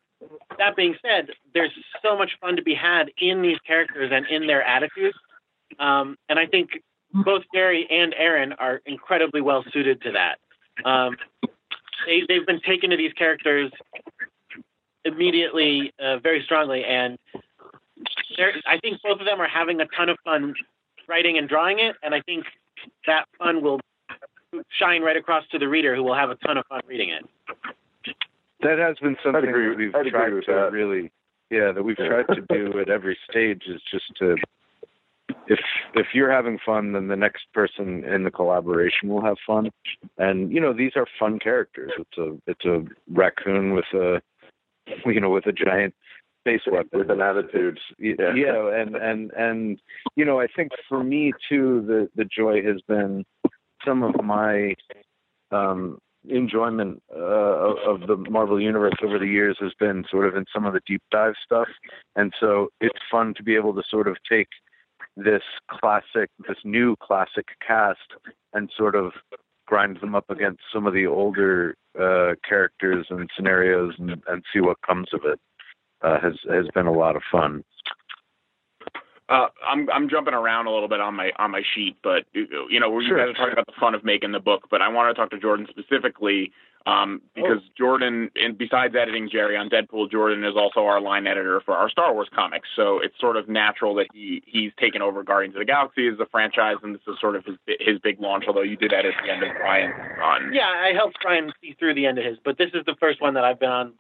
that 0.58 0.76
being 0.76 0.96
said, 1.02 1.30
there's 1.54 1.72
so 2.04 2.18
much 2.18 2.32
fun 2.42 2.56
to 2.56 2.62
be 2.62 2.76
had 2.76 3.12
in 3.20 3.42
these 3.42 3.58
characters 3.66 4.12
and 4.14 4.26
in 4.28 4.48
their 4.48 4.64
attitudes. 4.64 5.18
Um, 5.80 6.18
and 6.28 6.38
I 6.38 6.46
think 6.46 6.72
both 7.14 7.44
Gerry 7.54 7.88
and 7.90 8.14
Aaron 8.18 8.54
are 8.54 8.82
incredibly 8.86 9.42
well 9.42 9.64
suited 9.72 10.02
to 10.02 10.12
that. 10.12 10.40
Um, 10.88 11.16
they, 12.06 12.22
they've 12.28 12.46
been 12.46 12.62
taken 12.62 12.90
to 12.90 12.98
these 12.98 13.14
characters 13.14 13.72
immediately, 15.06 15.94
uh, 16.00 16.20
very 16.20 16.44
strongly, 16.44 16.84
and 16.84 17.18
I 18.68 18.78
think 18.82 19.02
both 19.04 19.20
of 19.20 19.26
them 19.26 19.42
are 19.42 19.48
having 19.48 19.82
a 19.82 19.86
ton 19.98 20.10
of 20.10 20.18
fun 20.24 20.54
writing 21.08 21.38
and 21.38 21.50
drawing 21.50 21.80
it, 21.80 21.96
and 22.04 22.14
I 22.14 22.22
think 22.22 22.46
that 23.08 23.26
fun 23.38 23.62
will 23.62 23.80
shine 24.70 25.02
right 25.02 25.18
across 25.18 25.44
to 25.52 25.60
the 25.60 25.68
reader, 25.68 25.96
who 25.96 26.04
will 26.04 26.16
have 26.16 26.30
a 26.30 26.36
ton 26.36 26.58
of 26.58 26.66
fun 26.68 26.82
reading 26.88 27.10
it. 27.10 27.26
That 28.62 28.80
has 28.80 28.98
been 29.00 29.18
something 29.24 29.50
agree- 29.50 29.70
that 29.70 29.78
we've 29.78 29.96
I'd 29.96 30.08
tried 30.08 30.30
to 30.30 30.42
that. 30.48 30.72
really, 30.72 31.12
yeah, 31.50 31.72
that 31.72 31.84
we've 31.84 31.98
tried 31.98 32.28
to 32.28 32.42
do 32.50 32.80
at 32.80 32.90
every 32.90 33.18
stage 33.30 33.64
is 33.68 33.82
just 33.92 34.06
to, 34.20 34.36
if 35.48 35.60
if 35.94 36.08
you're 36.14 36.32
having 36.32 36.60
fun, 36.66 36.94
then 36.94 37.08
the 37.08 37.16
next 37.16 37.46
person 37.54 38.04
in 38.04 38.24
the 38.24 38.32
collaboration 38.32 39.10
will 39.10 39.24
have 39.24 39.38
fun, 39.46 39.70
and 40.18 40.52
you 40.52 40.60
know 40.60 40.74
these 40.74 40.92
are 40.96 41.06
fun 41.20 41.40
characters. 41.40 41.92
It's 41.98 42.18
a 42.18 42.38
it's 42.48 42.66
a 42.66 42.84
raccoon 43.12 43.74
with 43.74 43.86
a, 43.94 44.22
you 45.06 45.20
know, 45.20 45.30
with 45.30 45.46
a 45.46 45.52
giant 45.54 45.94
space 46.58 46.72
weapon 46.72 47.00
with 47.00 47.10
an 47.12 47.22
attitude. 47.22 47.80
Yeah 47.98 48.82
and 48.82 48.96
and 48.96 49.32
and 49.32 49.82
you 50.16 50.26
know 50.26 50.40
i 50.40 50.48
think 50.48 50.72
for 50.88 51.04
me 51.04 51.34
too 51.48 51.84
the 51.88 52.10
the 52.16 52.26
joy 52.26 52.62
has 52.64 52.82
been 52.88 53.26
some 53.86 54.04
of 54.04 54.24
my 54.24 54.76
um 55.52 56.00
enjoyment 56.28 57.02
uh, 57.16 57.20
of, 57.20 58.02
of 58.02 58.08
the 58.08 58.18
marvel 58.30 58.60
universe 58.60 58.96
over 59.04 59.18
the 59.18 59.28
years 59.28 59.58
has 59.60 59.74
been 59.80 60.04
sort 60.10 60.28
of 60.28 60.36
in 60.36 60.46
some 60.54 60.66
of 60.66 60.74
the 60.74 60.82
deep 60.86 61.02
dive 61.12 61.34
stuff. 61.44 61.68
And 62.16 62.34
so 62.40 62.70
it's 62.82 63.00
fun 63.10 63.34
to 63.36 63.44
be 63.44 63.56
able 63.56 63.74
to 63.74 63.84
sort 63.90 64.08
of 64.08 64.18
take 64.30 64.50
this 65.16 65.44
classic 65.70 66.30
this 66.48 66.58
new 66.64 66.96
classic 67.02 67.48
cast 67.66 68.00
and 68.54 68.70
sort 68.78 68.96
of 68.96 69.12
grind 69.66 70.00
them 70.02 70.16
up 70.16 70.30
against 70.30 70.62
some 70.74 70.88
of 70.88 70.94
the 70.94 71.06
older 71.06 71.76
uh 72.00 72.34
characters 72.48 73.08
and 73.10 73.30
scenarios 73.36 73.94
and, 73.98 74.22
and 74.28 74.44
see 74.54 74.60
what 74.60 74.78
comes 74.82 75.08
of 75.14 75.22
it 75.26 75.40
uh, 76.02 76.20
has 76.20 76.34
has 76.50 76.66
been 76.74 76.88
a 76.88 76.94
lot 76.94 77.16
of 77.16 77.22
fun. 77.32 77.64
Uh, 79.30 79.48
I'm 79.66 79.90
I'm 79.92 80.10
jumping 80.10 80.34
around 80.34 80.66
a 80.66 80.72
little 80.72 80.88
bit 80.88 81.00
on 81.00 81.16
my 81.16 81.32
on 81.38 81.52
my 81.52 81.62
sheet, 81.76 81.98
but 82.04 82.26
you 82.34 82.80
know, 82.80 83.00
you 83.00 83.08
Sure. 83.10 83.18
guys 83.18 83.30
are 83.30 83.34
talking 83.34 83.54
about 83.54 83.68
the 83.68 83.80
fun 83.80 83.94
of 83.94 84.04
making 84.04 84.32
the 84.32 84.40
book, 84.40 84.68
but 84.72 84.82
I 84.82 84.88
want 84.88 85.16
to 85.16 85.20
talk 85.20 85.30
to 85.32 85.38
Jordan 85.40 85.68
specifically 85.70 86.52
um, 86.88 87.22
because 87.36 87.60
Jordan, 87.78 88.32
and 88.36 88.58
besides 88.58 88.96
editing 88.96 89.30
Gerry 89.30 89.56
on 89.56 89.70
Deadpool, 89.70 90.10
Jordan 90.10 90.44
is 90.44 90.56
also 90.56 90.86
our 90.86 91.00
line 91.00 91.28
editor 91.28 91.62
for 91.64 91.76
our 91.76 91.90
Star 91.90 92.14
Wars 92.14 92.30
comics. 92.34 92.68
So 92.76 93.00
it's 93.04 93.14
sort 93.20 93.38
of 93.38 93.48
natural 93.48 93.94
that 93.96 94.08
he 94.14 94.42
he's 94.48 94.72
taken 94.80 95.02
over 95.02 95.22
Guardians 95.22 95.56
of 95.56 95.60
the 95.60 95.66
Galaxy 95.66 96.08
as 96.08 96.20
a 96.20 96.26
franchise, 96.26 96.78
and 96.82 96.96
this 96.96 97.02
is 97.08 97.16
sort 97.22 97.36
of 97.36 97.46
his 97.46 97.56
his 97.80 98.00
big 98.00 98.20
launch. 98.20 98.46
Although 98.48 98.64
you 98.64 98.78
did 98.78 98.94
edit 98.94 99.14
the 99.24 99.32
end 99.32 99.44
of 99.44 99.50
Brian's 99.58 99.94
run. 100.18 100.54
Yeah, 100.54 100.70
I 100.70 100.94
helped 100.96 101.18
Brian 101.22 101.52
see 101.62 101.76
through 101.78 101.94
the 101.94 102.08
end 102.08 102.18
of 102.18 102.26
his, 102.26 102.38
but 102.44 102.58
this 102.58 102.72
is 102.74 102.84
the 102.86 102.96
first 103.00 103.22
one 103.22 103.36
that 103.36 103.44
I've 103.44 103.60
been 103.60 103.70
on 103.70 103.94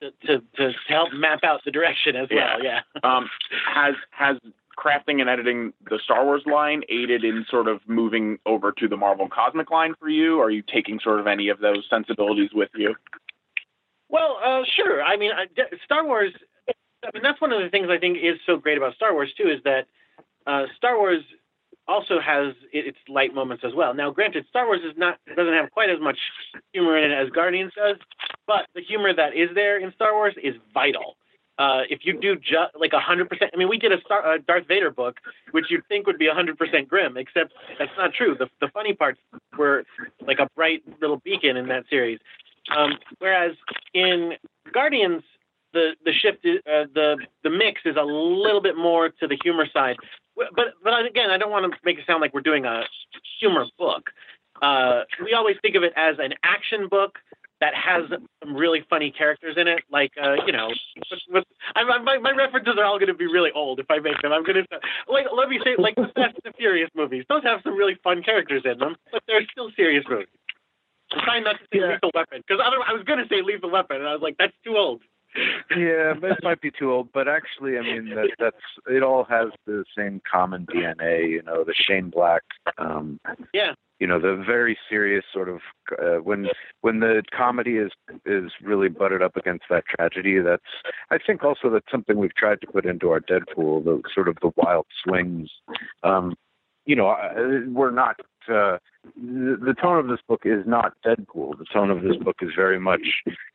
to 0.00 0.10
to, 0.26 0.40
to 0.56 0.72
help 0.88 1.12
map 1.12 1.40
out 1.44 1.60
the 1.64 1.70
direction 1.70 2.16
as 2.16 2.28
well. 2.30 2.62
Yeah. 2.62 2.80
um, 3.02 3.28
has 3.66 3.94
has 4.10 4.36
crafting 4.78 5.20
and 5.20 5.28
editing 5.28 5.72
the 5.88 5.98
Star 6.02 6.24
Wars 6.24 6.42
line 6.46 6.82
aided 6.88 7.24
in 7.24 7.44
sort 7.50 7.68
of 7.68 7.80
moving 7.86 8.38
over 8.46 8.72
to 8.72 8.88
the 8.88 8.96
Marvel 8.96 9.28
Cosmic 9.28 9.70
line 9.70 9.94
for 10.00 10.08
you? 10.08 10.40
Are 10.40 10.50
you 10.50 10.62
taking 10.62 10.98
sort 11.00 11.20
of 11.20 11.26
any 11.26 11.48
of 11.48 11.60
those 11.60 11.86
sensibilities 11.90 12.50
with 12.54 12.70
you? 12.74 12.94
Well, 14.08 14.38
uh, 14.42 14.62
sure. 14.76 15.02
I 15.02 15.16
mean, 15.16 15.32
I- 15.32 15.46
Star 15.84 16.04
Wars. 16.04 16.32
I 16.68 17.10
mean, 17.14 17.22
that's 17.22 17.40
one 17.40 17.52
of 17.52 17.62
the 17.62 17.70
things 17.70 17.88
I 17.90 17.98
think 17.98 18.18
is 18.18 18.38
so 18.44 18.56
great 18.58 18.76
about 18.76 18.94
Star 18.94 19.14
Wars 19.14 19.32
too, 19.36 19.48
is 19.48 19.62
that 19.64 19.86
uh, 20.46 20.66
Star 20.76 20.98
Wars 20.98 21.22
also 21.90 22.20
has 22.20 22.54
its 22.72 22.98
light 23.08 23.34
moments 23.34 23.62
as 23.66 23.74
well. 23.74 23.92
Now, 24.02 24.08
granted, 24.18 24.42
Star 24.48 24.64
Wars 24.66 24.82
is 24.88 24.96
not 24.96 25.18
doesn't 25.36 25.52
have 25.60 25.70
quite 25.72 25.90
as 25.90 26.00
much 26.00 26.18
humor 26.72 26.96
in 26.96 27.10
it 27.10 27.14
as 27.22 27.28
Guardians 27.30 27.72
does, 27.76 27.96
but 28.46 28.62
the 28.76 28.82
humor 28.90 29.12
that 29.12 29.32
is 29.34 29.48
there 29.54 29.76
in 29.84 29.92
Star 29.98 30.12
Wars 30.14 30.34
is 30.42 30.54
vital. 30.72 31.16
Uh, 31.58 31.82
if 31.90 32.00
you 32.06 32.18
do 32.18 32.36
just 32.36 32.72
like 32.78 32.94
a 32.94 33.00
hundred 33.00 33.28
percent, 33.28 33.50
I 33.52 33.56
mean, 33.58 33.68
we 33.68 33.76
did 33.76 33.92
a 33.92 34.00
Star, 34.06 34.20
uh, 34.26 34.38
Darth 34.46 34.66
Vader 34.66 34.90
book, 34.90 35.16
which 35.50 35.66
you'd 35.68 35.86
think 35.88 36.06
would 36.06 36.18
be 36.18 36.28
a 36.28 36.34
hundred 36.40 36.56
percent 36.56 36.88
grim, 36.88 37.18
except 37.18 37.52
that's 37.78 37.96
not 37.98 38.14
true. 38.14 38.34
The 38.38 38.48
the 38.62 38.68
funny 38.72 38.94
parts 38.94 39.20
were 39.58 39.84
like 40.26 40.38
a 40.38 40.48
bright 40.56 40.82
little 41.02 41.18
beacon 41.18 41.58
in 41.58 41.66
that 41.68 41.84
series. 41.90 42.18
Um, 42.74 42.92
whereas 43.18 43.52
in 43.92 44.34
Guardians, 44.72 45.22
the 45.74 45.90
the 46.06 46.12
shift, 46.12 46.44
is, 46.44 46.60
uh, 46.66 46.84
the 46.94 47.18
the 47.42 47.50
mix 47.50 47.82
is 47.84 47.96
a 47.96 48.04
little 48.04 48.62
bit 48.62 48.76
more 48.76 49.10
to 49.20 49.26
the 49.26 49.38
humor 49.42 49.66
side. 49.70 49.96
But 50.54 50.74
but 50.82 51.06
again, 51.06 51.30
I 51.30 51.38
don't 51.38 51.50
want 51.50 51.70
to 51.70 51.78
make 51.84 51.98
it 51.98 52.06
sound 52.06 52.20
like 52.20 52.34
we're 52.34 52.40
doing 52.40 52.64
a 52.64 52.82
humor 53.40 53.66
book. 53.78 54.10
Uh, 54.62 55.02
we 55.22 55.32
always 55.32 55.56
think 55.62 55.74
of 55.74 55.82
it 55.82 55.92
as 55.96 56.16
an 56.18 56.34
action 56.42 56.88
book 56.88 57.18
that 57.60 57.74
has 57.74 58.08
some 58.42 58.56
really 58.56 58.84
funny 58.88 59.10
characters 59.10 59.56
in 59.56 59.68
it. 59.68 59.80
Like 59.90 60.12
uh, 60.22 60.36
you 60.46 60.52
know, 60.52 60.68
with, 61.10 61.20
with, 61.30 61.44
I, 61.74 61.84
my 61.84 62.18
my 62.18 62.32
references 62.32 62.74
are 62.78 62.84
all 62.84 62.98
going 62.98 63.08
to 63.08 63.14
be 63.14 63.26
really 63.26 63.50
old 63.54 63.78
if 63.78 63.86
I 63.90 63.98
make 63.98 64.20
them. 64.22 64.32
I'm 64.32 64.44
going 64.44 64.64
to 64.64 64.80
like 65.08 65.26
let 65.34 65.48
me 65.48 65.60
say 65.64 65.76
like 65.78 65.94
the 65.96 66.10
Fast 66.14 66.36
and 66.42 66.52
the 66.52 66.56
Furious 66.56 66.90
movies. 66.94 67.24
Those 67.28 67.42
have 67.44 67.60
some 67.62 67.76
really 67.76 67.98
fun 68.02 68.22
characters 68.22 68.62
in 68.64 68.78
them, 68.78 68.96
but 69.12 69.22
they're 69.26 69.46
still 69.52 69.70
serious 69.76 70.04
movies. 70.08 70.28
I'm 71.12 71.20
trying 71.24 71.44
not 71.44 71.56
to 71.58 71.64
say 71.72 71.80
Lethal 71.80 72.10
Weapon 72.14 72.42
because 72.46 72.62
I 72.64 72.92
was 72.92 73.04
going 73.04 73.18
to 73.18 73.28
say 73.28 73.42
Lethal 73.42 73.70
Weapon, 73.70 73.96
and 73.96 74.06
I 74.06 74.12
was 74.12 74.22
like, 74.22 74.36
that's 74.38 74.54
too 74.64 74.76
old. 74.76 75.02
Yeah, 75.70 76.14
it 76.22 76.42
might 76.42 76.60
be 76.60 76.70
too 76.70 76.92
old. 76.92 77.12
But 77.12 77.28
actually, 77.28 77.78
I 77.78 77.82
mean, 77.82 78.10
that, 78.14 78.30
that's 78.38 78.56
it. 78.88 79.02
All 79.02 79.24
has 79.24 79.48
the 79.66 79.84
same 79.96 80.20
common 80.30 80.66
DNA. 80.66 81.30
You 81.30 81.42
know, 81.42 81.64
the 81.64 81.74
Shane 81.74 82.10
Black. 82.10 82.42
Um, 82.78 83.20
Yeah. 83.54 83.74
you 84.00 84.06
know, 84.06 84.18
the 84.18 84.42
very 84.44 84.76
serious 84.88 85.24
sort 85.32 85.48
of 85.48 85.60
uh, 86.02 86.22
when 86.22 86.48
when 86.80 87.00
the 87.00 87.22
comedy 87.36 87.76
is 87.76 87.90
is 88.26 88.50
really 88.62 88.88
butted 88.88 89.22
up 89.22 89.36
against 89.36 89.64
that 89.70 89.84
tragedy. 89.86 90.38
That's 90.38 90.62
I 91.10 91.18
think 91.18 91.44
also 91.44 91.70
that's 91.70 91.90
something 91.90 92.18
we've 92.18 92.34
tried 92.34 92.60
to 92.62 92.66
put 92.66 92.86
into 92.86 93.10
our 93.10 93.20
Deadpool. 93.20 93.84
The 93.84 94.02
sort 94.14 94.28
of 94.28 94.36
the 94.42 94.50
wild 94.56 94.86
swings. 95.04 95.50
Um, 96.02 96.34
you 96.86 96.96
know, 96.96 97.08
uh, 97.10 97.60
we're 97.68 97.90
not. 97.92 98.16
Uh, 98.48 98.78
the, 99.16 99.56
the 99.64 99.74
tone 99.80 99.98
of 99.98 100.08
this 100.08 100.20
book 100.26 100.42
is 100.44 100.64
not 100.66 100.94
Deadpool. 101.06 101.58
The 101.58 101.66
tone 101.72 101.90
of 101.90 102.02
this 102.02 102.16
book 102.16 102.36
is 102.42 102.50
very 102.56 102.80
much, 102.80 103.06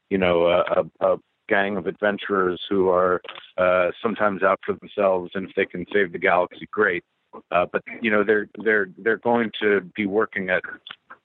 you 0.09 0.17
know, 0.17 0.45
a, 0.45 0.61
a, 1.01 1.13
a 1.13 1.17
gang 1.47 1.77
of 1.77 1.87
adventurers 1.87 2.61
who 2.69 2.89
are 2.89 3.21
uh, 3.57 3.91
sometimes 4.01 4.43
out 4.43 4.59
for 4.65 4.75
themselves, 4.75 5.31
and 5.35 5.49
if 5.49 5.55
they 5.55 5.65
can 5.65 5.85
save 5.93 6.11
the 6.11 6.19
galaxy, 6.19 6.67
great. 6.71 7.03
Uh, 7.51 7.65
but 7.71 7.81
you 8.01 8.09
know, 8.09 8.23
they're 8.23 8.47
they're 8.63 8.87
they're 8.97 9.17
going 9.17 9.51
to 9.61 9.81
be 9.95 10.05
working 10.05 10.49
at 10.49 10.61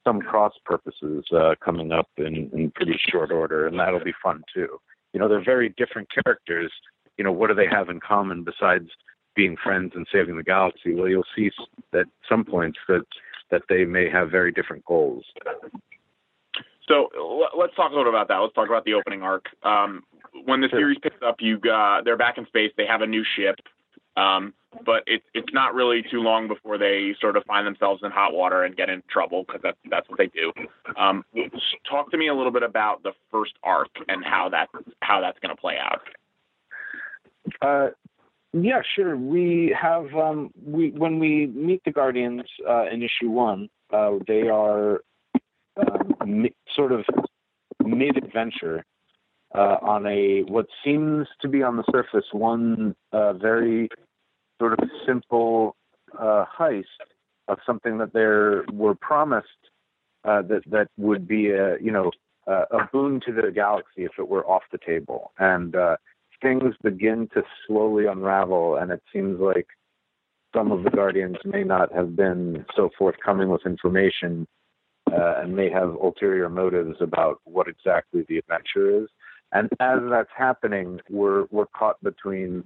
some 0.04 0.20
cross 0.20 0.52
purposes 0.64 1.24
uh, 1.34 1.54
coming 1.62 1.92
up 1.92 2.08
in, 2.16 2.50
in 2.52 2.72
pretty 2.74 2.98
short 3.10 3.30
order, 3.30 3.66
and 3.66 3.78
that'll 3.78 4.02
be 4.02 4.14
fun 4.22 4.42
too. 4.52 4.78
You 5.12 5.20
know, 5.20 5.28
they're 5.28 5.44
very 5.44 5.74
different 5.76 6.08
characters. 6.12 6.72
You 7.18 7.24
know, 7.24 7.32
what 7.32 7.48
do 7.48 7.54
they 7.54 7.66
have 7.70 7.88
in 7.88 8.00
common 8.00 8.44
besides 8.44 8.88
being 9.36 9.56
friends 9.62 9.92
and 9.94 10.06
saving 10.12 10.36
the 10.36 10.42
galaxy? 10.42 10.94
Well, 10.94 11.08
you'll 11.08 11.24
see 11.36 11.50
at 11.94 12.06
some 12.28 12.44
points 12.44 12.78
that 12.88 13.04
that 13.50 13.62
they 13.68 13.84
may 13.84 14.08
have 14.08 14.30
very 14.30 14.52
different 14.52 14.84
goals. 14.84 15.24
So 16.88 17.08
l- 17.16 17.48
let's 17.58 17.74
talk 17.74 17.92
a 17.92 17.94
little 17.94 18.10
about 18.12 18.28
that. 18.28 18.36
Let's 18.36 18.54
talk 18.54 18.68
about 18.68 18.84
the 18.84 18.94
opening 18.94 19.22
arc. 19.22 19.46
Um, 19.62 20.02
when 20.44 20.60
the 20.60 20.68
Sure. 20.68 20.80
series 20.80 20.98
picks 21.02 21.20
up, 21.22 21.36
you 21.40 21.58
got 21.58 22.04
they're 22.04 22.16
back 22.16 22.38
in 22.38 22.46
space. 22.46 22.72
They 22.76 22.86
have 22.86 23.02
a 23.02 23.06
new 23.06 23.24
ship, 23.36 23.56
um, 24.16 24.54
but 24.84 25.02
it's 25.06 25.24
it's 25.34 25.52
not 25.52 25.74
really 25.74 26.02
too 26.10 26.20
long 26.20 26.48
before 26.48 26.78
they 26.78 27.14
sort 27.20 27.36
of 27.36 27.44
find 27.44 27.66
themselves 27.66 28.02
in 28.04 28.10
hot 28.10 28.32
water 28.32 28.64
and 28.64 28.76
get 28.76 28.88
in 28.88 29.02
trouble 29.10 29.44
because 29.44 29.60
that's 29.62 29.78
that's 29.90 30.08
what 30.08 30.18
they 30.18 30.28
do. 30.28 30.52
Um, 30.96 31.24
talk 31.88 32.10
to 32.12 32.16
me 32.16 32.28
a 32.28 32.34
little 32.34 32.52
bit 32.52 32.62
about 32.62 33.02
the 33.02 33.12
first 33.30 33.52
arc 33.62 33.90
and 34.08 34.24
how 34.24 34.48
that 34.50 34.68
how 35.02 35.20
that's 35.20 35.38
going 35.40 35.54
to 35.54 35.60
play 35.60 35.76
out. 35.78 36.02
Uh, 37.60 37.90
yeah, 38.52 38.82
sure. 38.96 39.16
We 39.16 39.74
have 39.80 40.12
um, 40.14 40.50
we 40.64 40.90
when 40.90 41.18
we 41.18 41.46
meet 41.46 41.82
the 41.84 41.92
Guardians 41.92 42.42
uh, 42.68 42.86
in 42.86 43.02
issue 43.02 43.30
one, 43.30 43.68
uh, 43.92 44.12
they 44.26 44.48
are 44.48 45.02
um, 45.76 46.46
sort 46.74 46.92
of 46.92 47.04
mid-adventure 47.84 48.84
uh, 49.54 49.76
on 49.82 50.06
a 50.06 50.42
what 50.42 50.66
seems 50.84 51.26
to 51.40 51.48
be 51.48 51.62
on 51.62 51.76
the 51.76 51.84
surface 51.90 52.26
one 52.32 52.94
uh, 53.12 53.32
very 53.32 53.88
sort 54.60 54.72
of 54.74 54.88
simple 55.06 55.74
uh, 56.18 56.44
heist 56.58 56.84
of 57.48 57.58
something 57.66 57.98
that 57.98 58.12
they 58.12 58.72
were 58.74 58.94
promised 59.00 59.48
uh, 60.24 60.42
that 60.42 60.62
that 60.66 60.88
would 60.96 61.26
be 61.26 61.50
a 61.50 61.78
you 61.80 61.90
know 61.90 62.10
a 62.46 62.88
boon 62.92 63.20
to 63.24 63.32
the 63.32 63.50
galaxy 63.52 64.04
if 64.04 64.12
it 64.18 64.28
were 64.28 64.44
off 64.46 64.62
the 64.72 64.78
table 64.78 65.32
and. 65.38 65.74
Uh, 65.74 65.96
things 66.42 66.74
begin 66.82 67.28
to 67.34 67.42
slowly 67.66 68.06
unravel, 68.06 68.76
and 68.76 68.90
it 68.90 69.02
seems 69.12 69.40
like 69.40 69.66
some 70.54 70.72
of 70.72 70.82
the 70.82 70.90
Guardians 70.90 71.36
may 71.44 71.62
not 71.62 71.92
have 71.92 72.16
been 72.16 72.64
so 72.74 72.90
forthcoming 72.98 73.48
with 73.48 73.66
information 73.66 74.46
uh, 75.12 75.42
and 75.42 75.54
may 75.54 75.70
have 75.70 75.90
ulterior 75.90 76.48
motives 76.48 76.96
about 77.00 77.40
what 77.44 77.68
exactly 77.68 78.24
the 78.28 78.38
adventure 78.38 79.02
is. 79.02 79.08
And 79.52 79.68
as 79.80 79.98
that's 80.08 80.30
happening, 80.36 81.00
we're 81.08 81.46
we're 81.50 81.66
caught 81.66 82.02
between 82.02 82.64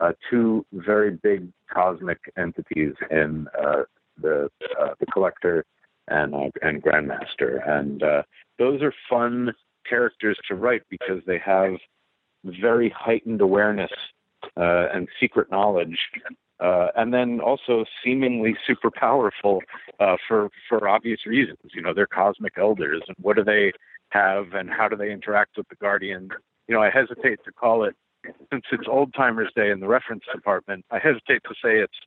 uh, 0.00 0.12
two 0.30 0.66
very 0.72 1.10
big 1.10 1.48
cosmic 1.72 2.18
entities 2.36 2.94
in 3.10 3.46
uh, 3.58 3.82
the 4.20 4.50
uh, 4.80 4.94
the 4.98 5.06
collector 5.06 5.64
and 6.08 6.34
uh, 6.34 6.50
and 6.62 6.82
grandmaster, 6.82 7.66
and 7.68 8.02
uh, 8.02 8.22
those 8.58 8.82
are 8.82 8.94
fun 9.08 9.52
characters 9.88 10.38
to 10.48 10.54
write 10.54 10.82
because 10.88 11.22
they 11.26 11.38
have 11.38 11.74
very 12.44 12.88
heightened 12.90 13.40
awareness 13.40 13.90
and 14.56 15.08
secret 15.20 15.50
knowledge, 15.50 15.96
uh, 16.62 16.88
and 16.96 17.12
then 17.12 17.40
also 17.40 17.84
seemingly 18.04 18.56
super 18.66 18.90
powerful 18.90 19.60
uh, 19.98 20.16
for 20.28 20.48
for 20.68 20.88
obvious 20.88 21.26
reasons. 21.26 21.58
You 21.74 21.82
know, 21.82 21.92
they're 21.92 22.06
cosmic 22.06 22.54
elders, 22.56 23.02
and 23.08 23.16
what 23.20 23.36
do 23.36 23.44
they 23.44 23.72
have, 24.10 24.52
and 24.52 24.70
how 24.70 24.88
do 24.88 24.96
they 24.96 25.10
interact 25.10 25.56
with 25.56 25.68
the 25.68 25.76
guardian? 25.76 26.30
You 26.68 26.76
know, 26.76 26.82
I 26.82 26.90
hesitate 26.90 27.40
to 27.44 27.52
call 27.52 27.84
it 27.84 27.96
since 28.52 28.64
it's 28.70 28.86
Old 28.88 29.12
Timers 29.14 29.50
Day 29.56 29.70
in 29.70 29.80
the 29.80 29.88
reference 29.88 30.22
department. 30.32 30.84
I 30.92 30.98
hesitate 30.98 31.42
to 31.44 31.54
say 31.62 31.80
it's 31.80 31.98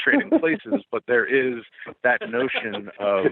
trading 0.00 0.30
places, 0.40 0.82
but 0.90 1.02
there 1.06 1.26
is 1.26 1.62
that 2.02 2.20
notion 2.30 2.90
of 2.98 3.26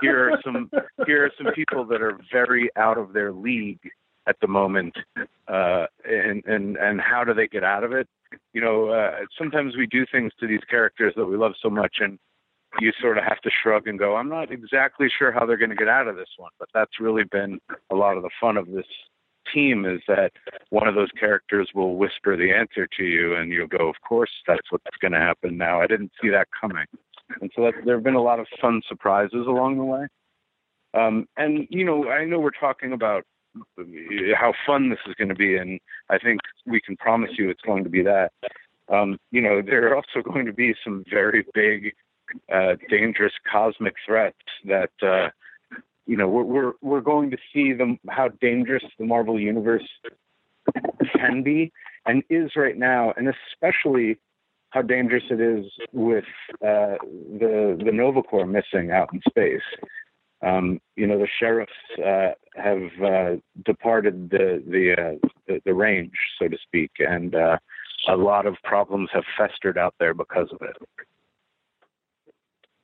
here 0.00 0.32
are 0.32 0.40
some 0.42 0.70
here 1.06 1.26
are 1.26 1.30
some 1.36 1.52
people 1.52 1.84
that 1.86 2.00
are 2.00 2.18
very 2.32 2.70
out 2.76 2.96
of 2.96 3.12
their 3.12 3.32
league 3.32 3.90
at 4.26 4.36
the 4.40 4.46
moment, 4.46 4.96
uh, 5.48 5.86
and 6.04 6.44
and 6.46 6.76
and 6.76 7.00
how 7.00 7.24
do 7.24 7.34
they 7.34 7.46
get 7.46 7.64
out 7.64 7.84
of 7.84 7.92
it? 7.92 8.08
You 8.52 8.60
know, 8.60 8.88
uh, 8.88 9.26
sometimes 9.38 9.76
we 9.76 9.86
do 9.86 10.04
things 10.10 10.32
to 10.40 10.46
these 10.46 10.64
characters 10.68 11.14
that 11.16 11.26
we 11.26 11.36
love 11.36 11.52
so 11.62 11.70
much, 11.70 11.96
and 12.00 12.18
you 12.80 12.92
sort 13.00 13.18
of 13.18 13.24
have 13.24 13.40
to 13.42 13.50
shrug 13.62 13.86
and 13.86 13.98
go, 13.98 14.16
I'm 14.16 14.28
not 14.28 14.50
exactly 14.50 15.08
sure 15.16 15.30
how 15.32 15.46
they're 15.46 15.56
going 15.56 15.70
to 15.70 15.76
get 15.76 15.88
out 15.88 16.08
of 16.08 16.16
this 16.16 16.28
one, 16.36 16.50
but 16.58 16.68
that's 16.74 17.00
really 17.00 17.24
been 17.24 17.60
a 17.90 17.94
lot 17.94 18.16
of 18.16 18.22
the 18.22 18.30
fun 18.40 18.56
of 18.56 18.66
this 18.66 18.86
team 19.52 19.84
is 19.84 20.00
that 20.08 20.32
one 20.70 20.88
of 20.88 20.94
those 20.94 21.10
characters 21.18 21.70
will 21.74 21.96
whisper 21.96 22.36
the 22.36 22.50
answer 22.50 22.88
to 22.96 23.04
you 23.04 23.36
and 23.36 23.52
you'll 23.52 23.66
go, 23.66 23.88
of 23.88 23.96
course, 24.06 24.30
that's 24.46 24.70
what's 24.70 24.84
going 25.00 25.12
to 25.12 25.18
happen 25.18 25.56
now. 25.56 25.80
I 25.80 25.86
didn't 25.86 26.12
see 26.20 26.30
that 26.30 26.48
coming. 26.58 26.86
And 27.40 27.50
so 27.54 27.62
that, 27.64 27.74
there 27.84 27.94
have 27.94 28.04
been 28.04 28.14
a 28.14 28.22
lot 28.22 28.40
of 28.40 28.46
fun 28.60 28.82
surprises 28.88 29.46
along 29.46 29.78
the 29.78 29.84
way. 29.84 30.06
Um, 30.94 31.26
and, 31.36 31.66
you 31.70 31.84
know, 31.84 32.08
I 32.08 32.24
know 32.24 32.38
we're 32.38 32.50
talking 32.50 32.92
about 32.92 33.24
how 34.36 34.52
fun 34.66 34.90
this 34.90 34.98
is 35.06 35.14
going 35.14 35.28
to 35.28 35.34
be, 35.34 35.56
and 35.56 35.80
I 36.10 36.18
think 36.18 36.40
we 36.66 36.80
can 36.80 36.96
promise 36.96 37.30
you 37.38 37.50
it's 37.50 37.62
going 37.62 37.84
to 37.84 37.90
be 37.90 38.02
that. 38.02 38.32
Um, 38.88 39.18
you 39.30 39.40
know, 39.40 39.62
there 39.62 39.88
are 39.88 39.96
also 39.96 40.22
going 40.32 40.46
to 40.46 40.52
be 40.52 40.74
some 40.84 41.04
very 41.10 41.46
big, 41.54 41.92
uh, 42.52 42.76
dangerous 42.90 43.32
cosmic 43.50 43.94
threats 44.06 44.36
that 44.64 44.90
uh, 45.02 45.28
you 46.06 46.16
know, 46.16 46.28
we're 46.28 46.44
we're 46.44 46.72
we're 46.82 47.00
going 47.00 47.30
to 47.30 47.38
see 47.52 47.72
them 47.72 47.98
how 48.08 48.28
dangerous 48.40 48.84
the 48.98 49.06
Marvel 49.06 49.40
universe 49.40 49.88
can 51.16 51.42
be 51.42 51.72
and 52.06 52.22
is 52.28 52.52
right 52.56 52.76
now, 52.76 53.12
and 53.16 53.28
especially 53.28 54.18
how 54.70 54.82
dangerous 54.82 55.24
it 55.30 55.40
is 55.40 55.66
with 55.92 56.24
uh, 56.62 56.96
the 57.38 57.80
the 57.82 57.92
Nova 57.92 58.22
Corps 58.22 58.46
missing 58.46 58.90
out 58.90 59.12
in 59.12 59.20
space. 59.28 59.62
Um, 60.42 60.80
you 60.96 61.06
know, 61.06 61.18
the 61.18 61.28
sheriffs 61.40 61.72
uh, 61.98 62.32
have 62.56 62.82
uh, 63.02 63.36
departed 63.64 64.30
the 64.30 64.62
the, 64.66 64.92
uh, 64.92 65.28
the, 65.46 65.60
the 65.64 65.74
range, 65.74 66.12
so 66.38 66.48
to 66.48 66.58
speak, 66.66 66.90
and 66.98 67.34
uh, 67.34 67.56
a 68.08 68.16
lot 68.16 68.46
of 68.46 68.56
problems 68.64 69.08
have 69.12 69.24
festered 69.38 69.78
out 69.78 69.94
there 69.98 70.14
because 70.14 70.48
of 70.52 70.60
it. 70.62 70.76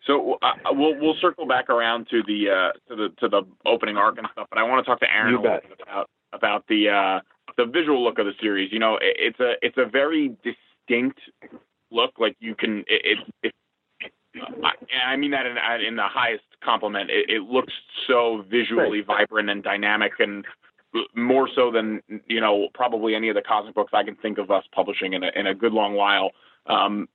So 0.07 0.39
uh, 0.43 0.53
we'll 0.71 0.99
we'll 0.99 1.17
circle 1.21 1.47
back 1.47 1.69
around 1.69 2.09
to 2.11 2.23
the 2.27 2.51
uh, 2.51 2.73
to 2.89 2.97
the 2.97 3.09
to 3.21 3.29
the 3.29 3.43
opening 3.67 3.97
arc 3.97 4.19
and 4.19 4.27
stuff, 4.33 4.47
but 4.51 4.59
I 4.59 4.63
want 4.63 4.85
to 4.85 4.91
talk 4.91 5.01
to 5.01 5.11
Aaron 5.11 5.35
a 5.35 5.41
little 5.41 5.61
bit 5.61 5.81
about 5.83 6.11
about 6.33 6.65
the 6.69 6.89
uh, 6.89 7.21
the 7.57 7.67
visual 7.67 8.03
look 8.03 8.19
of 8.19 8.27
the 8.27 8.33
series. 8.41 8.73
You 8.73 8.79
know, 8.79 8.97
it, 8.97 9.17
it's 9.19 9.41
a 9.41 9.53
it's 9.63 9.77
a 9.77 9.85
very 9.85 10.35
distinct 10.43 11.21
look. 11.91 12.13
Like 12.19 12.37
you 12.41 12.55
can 12.55 12.81
it, 12.89 13.19
it, 13.19 13.19
it 13.43 13.55
I, 14.35 15.13
I 15.13 15.17
mean 15.17 15.31
that 15.33 15.47
in, 15.47 15.57
in 15.87 15.97
the 15.97 16.07
highest 16.07 16.45
compliment. 16.63 17.11
It, 17.11 17.31
it 17.31 17.43
looks 17.43 17.73
so 18.07 18.45
visually 18.49 19.03
right. 19.03 19.29
vibrant 19.29 19.51
and 19.51 19.63
dynamic, 19.63 20.13
and 20.19 20.45
more 21.15 21.49
so 21.55 21.71
than 21.71 22.01
you 22.27 22.41
know 22.41 22.69
probably 22.75 23.15
any 23.15 23.29
of 23.29 23.35
the 23.35 23.43
cosmic 23.43 23.75
books 23.75 23.93
I 23.95 24.03
can 24.03 24.17
think 24.17 24.39
of 24.39 24.51
us 24.51 24.65
publishing 24.73 25.13
in 25.13 25.25
a 25.25 25.31
in 25.35 25.47
a 25.47 25.55
good 25.55 25.73
long 25.73 25.95
while. 25.95 26.31
Um, 26.67 27.09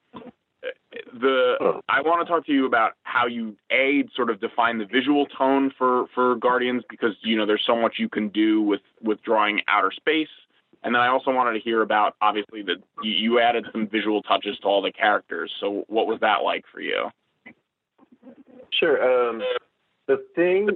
the. 1.14 1.82
I 1.90 2.02
want 2.02 2.26
to 2.26 2.32
talk 2.32 2.46
to 2.48 2.52
you 2.52 2.66
about 2.66 2.94
how 3.04 3.28
you 3.28 3.56
a 3.72 4.06
sort 4.16 4.30
of 4.30 4.40
define 4.40 4.78
the 4.78 4.86
visual 4.86 5.26
tone 5.26 5.72
for 5.78 6.06
for 6.14 6.36
Guardians 6.36 6.84
because 6.90 7.16
you 7.22 7.38
know 7.38 7.46
there's 7.46 7.64
so 7.66 7.76
much 7.76 7.96
you 7.98 8.10
can 8.10 8.30
do 8.30 8.62
with 8.62 8.82
with 9.02 9.22
drawing 9.24 9.62
outer 9.68 9.92
space, 9.92 10.30
and 10.84 10.94
then 10.94 11.02
I 11.02 11.08
also 11.08 11.32
wanted 11.32 11.54
to 11.54 11.60
hear 11.60 11.82
about 11.82 12.16
obviously 12.22 12.62
that 12.64 12.78
you, 13.04 13.40
added 13.40 13.66
some 13.72 13.88
visual 13.88 14.22
touches 14.22 14.58
to 14.60 14.68
all 14.68 14.82
the 14.82 14.92
characters. 14.92 15.52
So 15.60 15.84
what 15.88 16.08
was 16.08 16.20
that 16.22 16.44
like 16.44 16.66
for 16.72 16.82
you? 16.82 17.10
Sure. 18.72 19.30
Um, 19.30 19.42
the 20.08 20.26
thing 20.36 20.70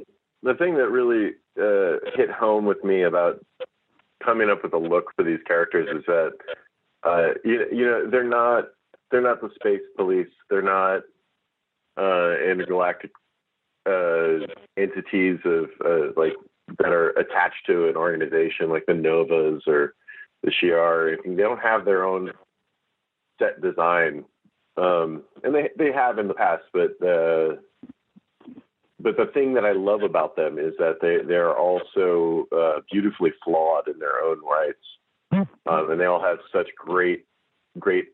the 0.43 0.53
thing 0.53 0.75
that 0.75 0.89
really 0.89 1.33
uh, 1.59 1.97
hit 2.15 2.31
home 2.31 2.65
with 2.65 2.83
me 2.83 3.03
about 3.03 3.43
coming 4.23 4.49
up 4.49 4.63
with 4.63 4.73
a 4.73 4.77
look 4.77 5.11
for 5.15 5.23
these 5.23 5.39
characters 5.45 5.87
is 5.95 6.03
that 6.07 6.31
uh, 7.03 7.33
you, 7.43 7.65
you 7.71 7.85
know 7.85 8.09
they're 8.09 8.23
not 8.23 8.65
they're 9.11 9.21
not 9.21 9.41
the 9.41 9.49
space 9.55 9.81
police. 9.95 10.29
They're 10.49 10.61
not 10.61 11.01
uh, 11.97 12.37
intergalactic 12.39 13.11
uh, 13.85 14.45
entities 14.77 15.39
of 15.45 15.69
uh, 15.83 16.11
like 16.15 16.33
that 16.77 16.91
are 16.91 17.09
attached 17.11 17.65
to 17.67 17.87
an 17.87 17.95
organization 17.95 18.69
like 18.69 18.85
the 18.87 18.93
Novas 18.93 19.63
or 19.67 19.93
the 20.43 20.51
Shi'ar. 20.51 21.17
They 21.25 21.35
don't 21.35 21.59
have 21.59 21.85
their 21.85 22.03
own 22.05 22.31
set 23.39 23.61
design, 23.61 24.25
um, 24.77 25.23
and 25.43 25.53
they 25.53 25.69
they 25.77 25.91
have 25.91 26.19
in 26.19 26.27
the 26.27 26.33
past. 26.33 26.63
But 26.73 26.91
uh, 27.05 27.55
but 28.99 29.17
the 29.17 29.29
thing 29.33 29.53
that 29.53 29.65
I 29.65 29.71
love 29.71 30.03
about 30.03 30.35
them 30.35 30.59
is 30.59 30.73
that 30.77 30.97
they 31.01 31.17
they're 31.25 31.57
also 31.57 32.47
uh, 32.55 32.81
beautifully 32.91 33.31
flawed 33.43 33.87
in 33.87 33.99
their 33.99 34.21
own 34.23 34.39
rights, 34.45 34.85
hmm. 35.31 35.71
um, 35.71 35.91
and 35.91 35.99
they 35.99 36.05
all 36.05 36.21
have 36.21 36.39
such 36.53 36.67
great 36.77 37.25
great 37.79 38.09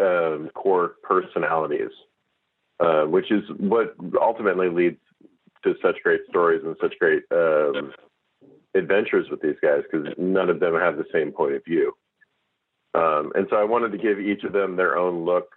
um, 0.00 0.50
core 0.54 0.96
personalities, 1.02 1.90
uh, 2.80 3.04
which 3.04 3.30
is 3.30 3.44
what 3.58 3.94
ultimately 4.20 4.68
leads 4.68 4.98
to 5.64 5.74
such 5.82 5.96
great 6.02 6.20
stories 6.28 6.62
and 6.64 6.76
such 6.80 6.94
great 6.98 7.22
um, 7.32 7.92
adventures 8.74 9.26
with 9.30 9.40
these 9.40 9.56
guys 9.62 9.82
because 9.90 10.06
none 10.18 10.50
of 10.50 10.60
them 10.60 10.74
have 10.74 10.96
the 10.96 11.06
same 11.12 11.32
point 11.32 11.54
of 11.54 11.64
view. 11.64 11.92
Um, 12.94 13.32
and 13.34 13.46
so 13.50 13.56
I 13.56 13.64
wanted 13.64 13.92
to 13.92 13.98
give 13.98 14.20
each 14.20 14.44
of 14.44 14.52
them 14.52 14.76
their 14.76 14.96
own 14.96 15.24
look 15.24 15.50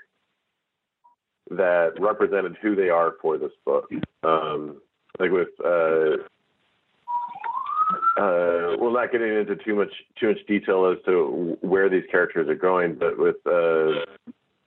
that 1.52 1.94
represented 2.00 2.58
who 2.62 2.76
they 2.76 2.90
are 2.90 3.14
for 3.22 3.38
this 3.38 3.52
book. 3.66 3.90
Um, 4.24 4.82
like 5.20 5.32
with, 5.32 5.50
uh, 5.64 6.18
uh, 8.20 8.76
well, 8.80 8.92
not 8.92 9.12
getting 9.12 9.34
into 9.34 9.56
too 9.56 9.76
much 9.76 9.92
too 10.20 10.30
much 10.30 10.46
detail 10.48 10.92
as 10.92 11.04
to 11.06 11.58
where 11.62 11.90
these 11.90 12.04
characters 12.12 12.50
are 12.50 12.56
going, 12.56 12.96
but 12.96 13.18
with 13.18 13.38
uh, 13.46 14.02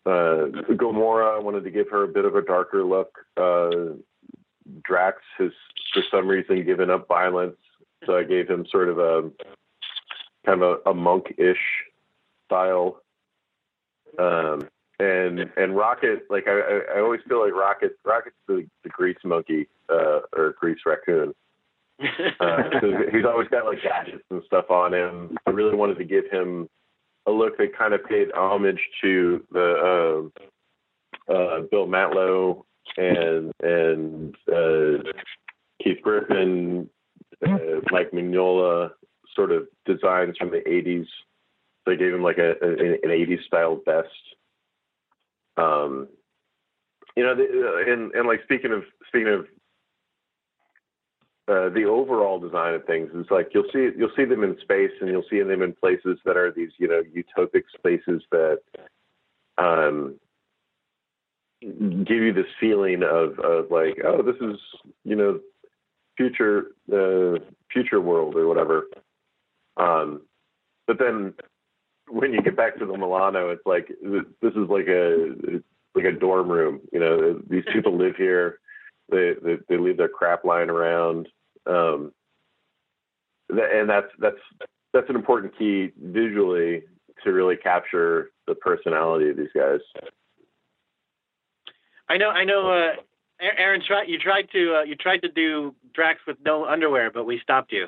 uh, 0.06 0.46
Gamora, 0.70 1.36
I 1.36 1.40
wanted 1.40 1.64
to 1.64 1.70
give 1.70 1.88
her 1.90 2.04
a 2.04 2.08
bit 2.08 2.24
of 2.24 2.34
a 2.36 2.42
darker 2.42 2.84
look. 2.84 3.18
Uh, 3.36 3.96
Drax 4.84 5.18
has, 5.38 5.52
for 5.92 6.02
some 6.10 6.28
reason, 6.28 6.64
given 6.64 6.90
up 6.90 7.08
violence, 7.08 7.56
so 8.06 8.16
I 8.16 8.24
gave 8.24 8.48
him 8.48 8.66
sort 8.70 8.88
of 8.88 8.98
a 8.98 9.30
kind 10.46 10.62
of 10.62 10.80
a, 10.86 10.90
a 10.90 10.94
monk-ish 10.94 11.58
style. 12.46 13.02
Um, 14.18 14.68
and 14.98 15.50
and 15.56 15.76
Rocket, 15.76 16.24
like 16.28 16.44
I, 16.46 16.80
I 16.96 17.00
always 17.00 17.20
feel 17.28 17.42
like 17.42 17.54
Rocket, 17.54 17.98
Rocket's 18.04 18.36
the, 18.46 18.66
the 18.82 18.90
grease 18.90 19.16
monkey 19.24 19.68
uh, 19.88 20.20
or 20.36 20.54
grease 20.58 20.80
raccoon. 20.86 21.34
Uh, 22.40 22.62
he's 23.12 23.26
always 23.26 23.46
got 23.48 23.66
like 23.66 23.82
gadgets 23.82 24.24
and 24.30 24.42
stuff 24.46 24.70
on 24.70 24.94
him. 24.94 25.36
I 25.46 25.50
really 25.50 25.74
wanted 25.74 25.98
to 25.98 26.04
give 26.04 26.30
him 26.30 26.66
a 27.26 27.30
look 27.30 27.58
that 27.58 27.76
kind 27.76 27.92
of 27.92 28.02
paid 28.06 28.32
homage 28.32 28.80
to 29.02 29.44
the 29.52 30.30
uh, 31.28 31.32
uh, 31.32 31.60
Bill 31.70 31.86
Mantlo 31.86 32.64
and 32.96 33.52
and 33.62 34.34
uh, 34.48 35.02
Keith 35.82 35.98
Giffen, 36.04 36.88
uh, 37.46 37.80
Mike 37.90 38.10
Mignola 38.12 38.90
sort 39.34 39.52
of 39.52 39.66
designs 39.86 40.36
from 40.36 40.50
the 40.50 40.62
'80s. 40.66 41.06
They 41.86 41.96
gave 41.96 42.14
him 42.14 42.22
like 42.22 42.38
a, 42.38 42.52
a 42.62 42.68
an 42.70 43.10
'80s 43.10 43.44
style 43.46 43.80
vest. 43.84 44.08
Um, 45.56 46.08
you 47.16 47.24
know, 47.24 47.34
the, 47.34 47.42
uh, 47.44 47.92
and 47.92 48.12
and 48.14 48.26
like 48.26 48.42
speaking 48.44 48.72
of 48.72 48.82
speaking 49.08 49.28
of 49.28 49.46
uh, 51.48 51.68
the 51.70 51.84
overall 51.84 52.38
design 52.38 52.74
of 52.74 52.84
things 52.84 53.10
is 53.14 53.26
like 53.30 53.48
you'll 53.52 53.70
see 53.72 53.90
you'll 53.96 54.12
see 54.16 54.24
them 54.24 54.44
in 54.44 54.56
space 54.60 54.92
and 55.00 55.10
you'll 55.10 55.24
see 55.28 55.42
them 55.42 55.62
in 55.62 55.72
places 55.72 56.18
that 56.24 56.36
are 56.36 56.52
these 56.52 56.70
you 56.78 56.86
know 56.86 57.02
utopic 57.02 57.64
spaces 57.76 58.22
that 58.30 58.60
um, 59.58 60.14
give 61.60 62.16
you 62.16 62.32
this 62.32 62.46
feeling 62.58 63.02
of, 63.02 63.38
of 63.38 63.70
like 63.70 63.98
oh 64.04 64.22
this 64.22 64.36
is 64.40 64.58
you 65.04 65.14
know 65.14 65.40
future 66.16 66.72
uh, 66.92 67.38
future 67.72 68.00
world 68.00 68.36
or 68.36 68.46
whatever 68.46 68.86
Um, 69.76 70.22
but 70.86 70.98
then 70.98 71.34
when 72.08 72.32
you 72.32 72.42
get 72.42 72.56
back 72.56 72.78
to 72.78 72.86
the 72.86 72.96
Milano, 72.96 73.50
it's 73.50 73.64
like 73.64 73.88
this 74.02 74.52
is 74.54 74.68
like 74.68 74.88
a 74.88 75.34
like 75.94 76.04
a 76.04 76.12
dorm 76.12 76.48
room. 76.50 76.80
You 76.92 77.00
know, 77.00 77.40
these 77.48 77.64
people 77.72 77.96
live 77.96 78.16
here. 78.16 78.58
They 79.10 79.34
they, 79.42 79.58
they 79.68 79.76
leave 79.76 79.96
their 79.96 80.08
crap 80.08 80.44
lying 80.44 80.70
around. 80.70 81.28
Um, 81.66 82.12
and 83.48 83.88
that's 83.88 84.10
that's 84.18 84.40
that's 84.92 85.08
an 85.08 85.16
important 85.16 85.56
key 85.56 85.90
visually 86.00 86.82
to 87.24 87.32
really 87.32 87.56
capture 87.56 88.30
the 88.46 88.54
personality 88.54 89.30
of 89.30 89.36
these 89.36 89.52
guys. 89.54 89.80
I 92.10 92.16
know, 92.16 92.30
I 92.30 92.44
know. 92.44 92.70
Uh, 92.70 92.96
Aaron, 93.40 93.80
try, 93.86 94.02
you 94.02 94.18
tried 94.18 94.50
to 94.52 94.80
uh, 94.80 94.82
you 94.82 94.96
tried 94.96 95.22
to 95.22 95.28
do 95.28 95.74
Drax 95.94 96.20
with 96.26 96.36
no 96.44 96.66
underwear, 96.66 97.10
but 97.10 97.24
we 97.24 97.40
stopped 97.40 97.72
you. 97.72 97.86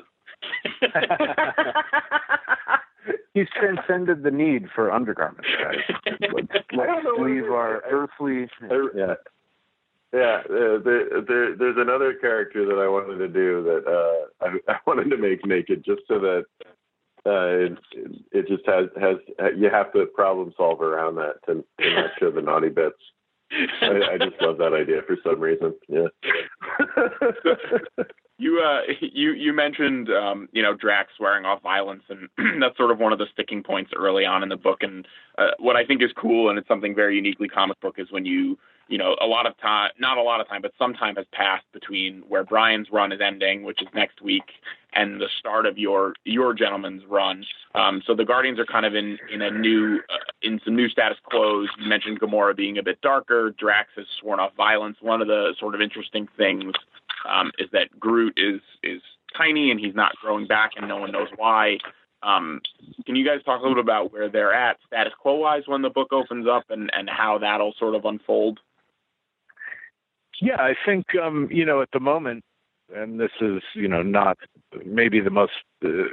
He's 3.33 3.47
transcended 3.59 4.23
the 4.23 4.31
need 4.31 4.69
for 4.73 4.91
undergarments, 4.91 5.49
guys. 5.61 5.77
Let's, 6.21 6.47
let's 6.71 7.05
leave 7.19 7.51
our 7.51 7.83
earthly. 7.89 8.49
Yeah. 8.95 9.15
Yeah, 10.13 10.41
uh, 10.45 10.77
there, 10.85 11.21
there, 11.27 11.55
there's 11.55 11.77
another 11.77 12.13
character 12.13 12.67
that 12.67 12.79
I 12.79 12.87
wanted 12.87 13.17
to 13.17 13.27
do 13.27 13.63
that 13.63 13.87
uh, 13.87 14.45
I, 14.45 14.71
I 14.71 14.77
wanted 14.85 15.09
to 15.09 15.17
make 15.17 15.43
naked 15.43 15.83
just 15.83 16.03
so 16.07 16.19
that 16.19 16.45
uh, 17.25 17.47
it, 17.65 17.77
it 18.31 18.47
just 18.47 18.63
has 18.67 18.89
has 19.01 19.17
you 19.57 19.71
have 19.71 19.91
to 19.93 20.05
problem 20.05 20.53
solve 20.55 20.81
around 20.81 21.15
that 21.15 21.43
to, 21.47 21.65
to 21.81 21.95
not 21.95 22.11
show 22.19 22.29
the 22.29 22.43
naughty 22.43 22.69
bits. 22.69 23.01
I, 23.81 24.13
I 24.13 24.17
just 24.17 24.41
love 24.41 24.57
that 24.57 24.73
idea 24.73 25.01
for 25.05 25.17
some 25.23 25.39
reason. 25.39 25.73
Yeah. 25.87 26.07
you 28.37 28.59
uh 28.59 28.81
you 28.99 29.31
you 29.33 29.53
mentioned 29.53 30.09
um 30.09 30.49
you 30.51 30.61
know 30.61 30.73
Drax 30.73 31.11
swearing 31.17 31.45
off 31.45 31.61
violence 31.61 32.03
and 32.09 32.29
that's 32.61 32.75
sort 32.77 32.91
of 32.91 32.99
one 32.99 33.13
of 33.13 33.19
the 33.19 33.27
sticking 33.31 33.63
points 33.63 33.91
early 33.95 34.25
on 34.25 34.43
in 34.43 34.49
the 34.49 34.57
book 34.57 34.79
and 34.81 35.07
uh, 35.37 35.51
what 35.59 35.75
I 35.75 35.85
think 35.85 36.01
is 36.01 36.11
cool 36.15 36.49
and 36.49 36.57
it's 36.57 36.67
something 36.67 36.95
very 36.95 37.15
uniquely 37.15 37.47
comic 37.47 37.79
book 37.79 37.95
is 37.97 38.11
when 38.11 38.25
you 38.25 38.57
you 38.87 38.97
know 38.97 39.15
a 39.21 39.25
lot 39.25 39.45
of 39.45 39.57
time 39.59 39.91
not 39.99 40.17
a 40.17 40.21
lot 40.21 40.41
of 40.41 40.47
time 40.47 40.61
but 40.61 40.71
some 40.77 40.93
time 40.93 41.15
has 41.15 41.25
passed 41.31 41.65
between 41.73 42.23
where 42.27 42.43
Brian's 42.43 42.87
run 42.91 43.11
is 43.11 43.21
ending 43.21 43.63
which 43.63 43.81
is 43.81 43.87
next 43.93 44.21
week 44.21 44.43
and 44.93 45.19
the 45.19 45.29
start 45.39 45.65
of 45.65 45.77
your 45.77 46.13
your 46.25 46.53
gentleman's 46.53 47.03
run 47.05 47.43
um 47.75 48.01
so 48.05 48.15
the 48.15 48.25
Guardians 48.25 48.59
are 48.59 48.65
kind 48.65 48.85
of 48.85 48.95
in 48.95 49.17
in 49.31 49.41
a 49.41 49.51
new 49.51 49.99
uh, 50.09 50.17
in 50.41 50.59
some 50.65 50.75
new 50.75 50.89
status 50.89 51.17
quo 51.23 51.61
you 51.61 51.87
mentioned 51.87 52.19
Gamora 52.19 52.55
being 52.55 52.77
a 52.77 52.83
bit 52.83 53.01
darker 53.01 53.53
Drax 53.57 53.89
has 53.95 54.05
sworn 54.19 54.39
off 54.39 54.55
violence 54.55 54.97
one 55.01 55.21
of 55.21 55.27
the 55.27 55.53
sort 55.59 55.75
of 55.75 55.81
interesting 55.81 56.27
things 56.37 56.73
um, 57.29 57.51
is 57.57 57.69
that 57.71 57.99
Groot 57.99 58.33
is 58.37 58.61
is 58.83 59.01
tiny 59.37 59.71
and 59.71 59.79
he's 59.79 59.95
not 59.95 60.15
growing 60.21 60.47
back, 60.47 60.71
and 60.75 60.87
no 60.87 60.97
one 60.97 61.11
knows 61.11 61.29
why. 61.35 61.77
Um, 62.21 62.61
can 63.05 63.15
you 63.15 63.25
guys 63.25 63.43
talk 63.43 63.59
a 63.59 63.63
little 63.63 63.75
bit 63.75 63.83
about 63.83 64.13
where 64.13 64.29
they're 64.29 64.53
at 64.53 64.77
status 64.87 65.13
quo 65.19 65.35
wise 65.35 65.63
when 65.65 65.81
the 65.81 65.89
book 65.89 66.13
opens 66.13 66.47
up, 66.47 66.65
and 66.69 66.89
and 66.93 67.09
how 67.09 67.37
that'll 67.39 67.73
sort 67.77 67.95
of 67.95 68.05
unfold? 68.05 68.59
Yeah, 70.43 70.59
I 70.59 70.73
think 70.85 71.05
um, 71.15 71.47
you 71.49 71.63
know 71.63 71.81
at 71.81 71.87
the 71.93 72.01
moment, 72.01 72.43
and 72.93 73.17
this 73.17 73.31
is 73.39 73.61
you 73.75 73.87
know 73.87 74.03
not 74.03 74.37
maybe 74.85 75.21
the 75.21 75.29
most. 75.29 75.53
Uh, 75.83 76.03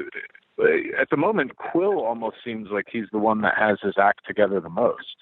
at 1.00 1.10
the 1.10 1.16
moment, 1.16 1.56
Quill 1.56 1.98
almost 2.04 2.36
seems 2.44 2.68
like 2.70 2.86
he's 2.92 3.06
the 3.10 3.18
one 3.18 3.40
that 3.40 3.54
has 3.58 3.78
his 3.82 3.94
act 3.98 4.20
together 4.28 4.60
the 4.60 4.68
most, 4.68 5.16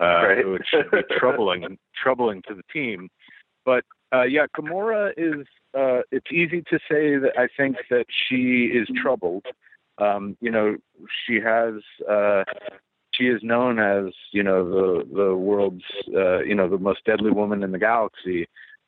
uh, 0.00 0.04
right. 0.04 0.48
which 0.52 0.66
should 0.68 0.90
be 0.90 1.02
troubling 1.16 1.78
troubling 1.94 2.42
to 2.48 2.54
the 2.56 2.64
team. 2.72 3.08
But 3.64 3.84
uh, 4.12 4.24
yeah, 4.24 4.46
Gamora 4.56 5.12
is. 5.16 5.46
Uh, 5.72 6.02
it's 6.10 6.32
easy 6.32 6.62
to 6.62 6.78
say 6.90 7.16
that 7.16 7.32
I 7.38 7.46
think 7.56 7.76
that 7.90 8.06
she 8.28 8.72
is 8.74 8.88
troubled. 9.00 9.46
Um, 9.98 10.36
you 10.40 10.50
know, 10.50 10.76
she 11.24 11.36
has. 11.36 11.74
Uh, 12.08 12.42
she 13.16 13.24
is 13.24 13.40
known 13.42 13.78
as 13.78 14.12
you 14.32 14.42
know 14.42 14.68
the 14.68 15.04
the 15.14 15.34
world's 15.34 15.84
uh, 16.14 16.40
you 16.40 16.54
know 16.54 16.68
the 16.68 16.78
most 16.78 17.04
deadly 17.04 17.30
woman 17.30 17.62
in 17.62 17.72
the 17.72 17.78
galaxy. 17.78 18.46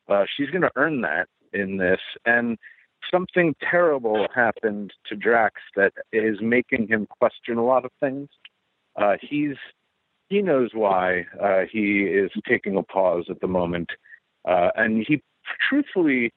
Uh, 0.09 0.25
she's 0.35 0.49
going 0.49 0.61
to 0.61 0.71
earn 0.75 1.01
that 1.01 1.27
in 1.53 1.77
this, 1.77 1.99
and 2.25 2.57
something 3.11 3.55
terrible 3.69 4.27
happened 4.33 4.93
to 5.07 5.15
Drax 5.15 5.55
that 5.75 5.93
is 6.11 6.37
making 6.41 6.87
him 6.87 7.07
question 7.19 7.57
a 7.57 7.65
lot 7.65 7.85
of 7.85 7.91
things. 7.99 8.29
Uh, 8.95 9.15
he's 9.21 9.55
he 10.29 10.41
knows 10.41 10.71
why 10.73 11.25
uh, 11.41 11.61
he 11.71 12.01
is 12.01 12.31
taking 12.47 12.77
a 12.77 12.83
pause 12.83 13.25
at 13.29 13.39
the 13.39 13.47
moment. 13.47 13.89
Uh, 14.45 14.69
and 14.75 15.05
he 15.07 15.21
truthfully 15.69 16.33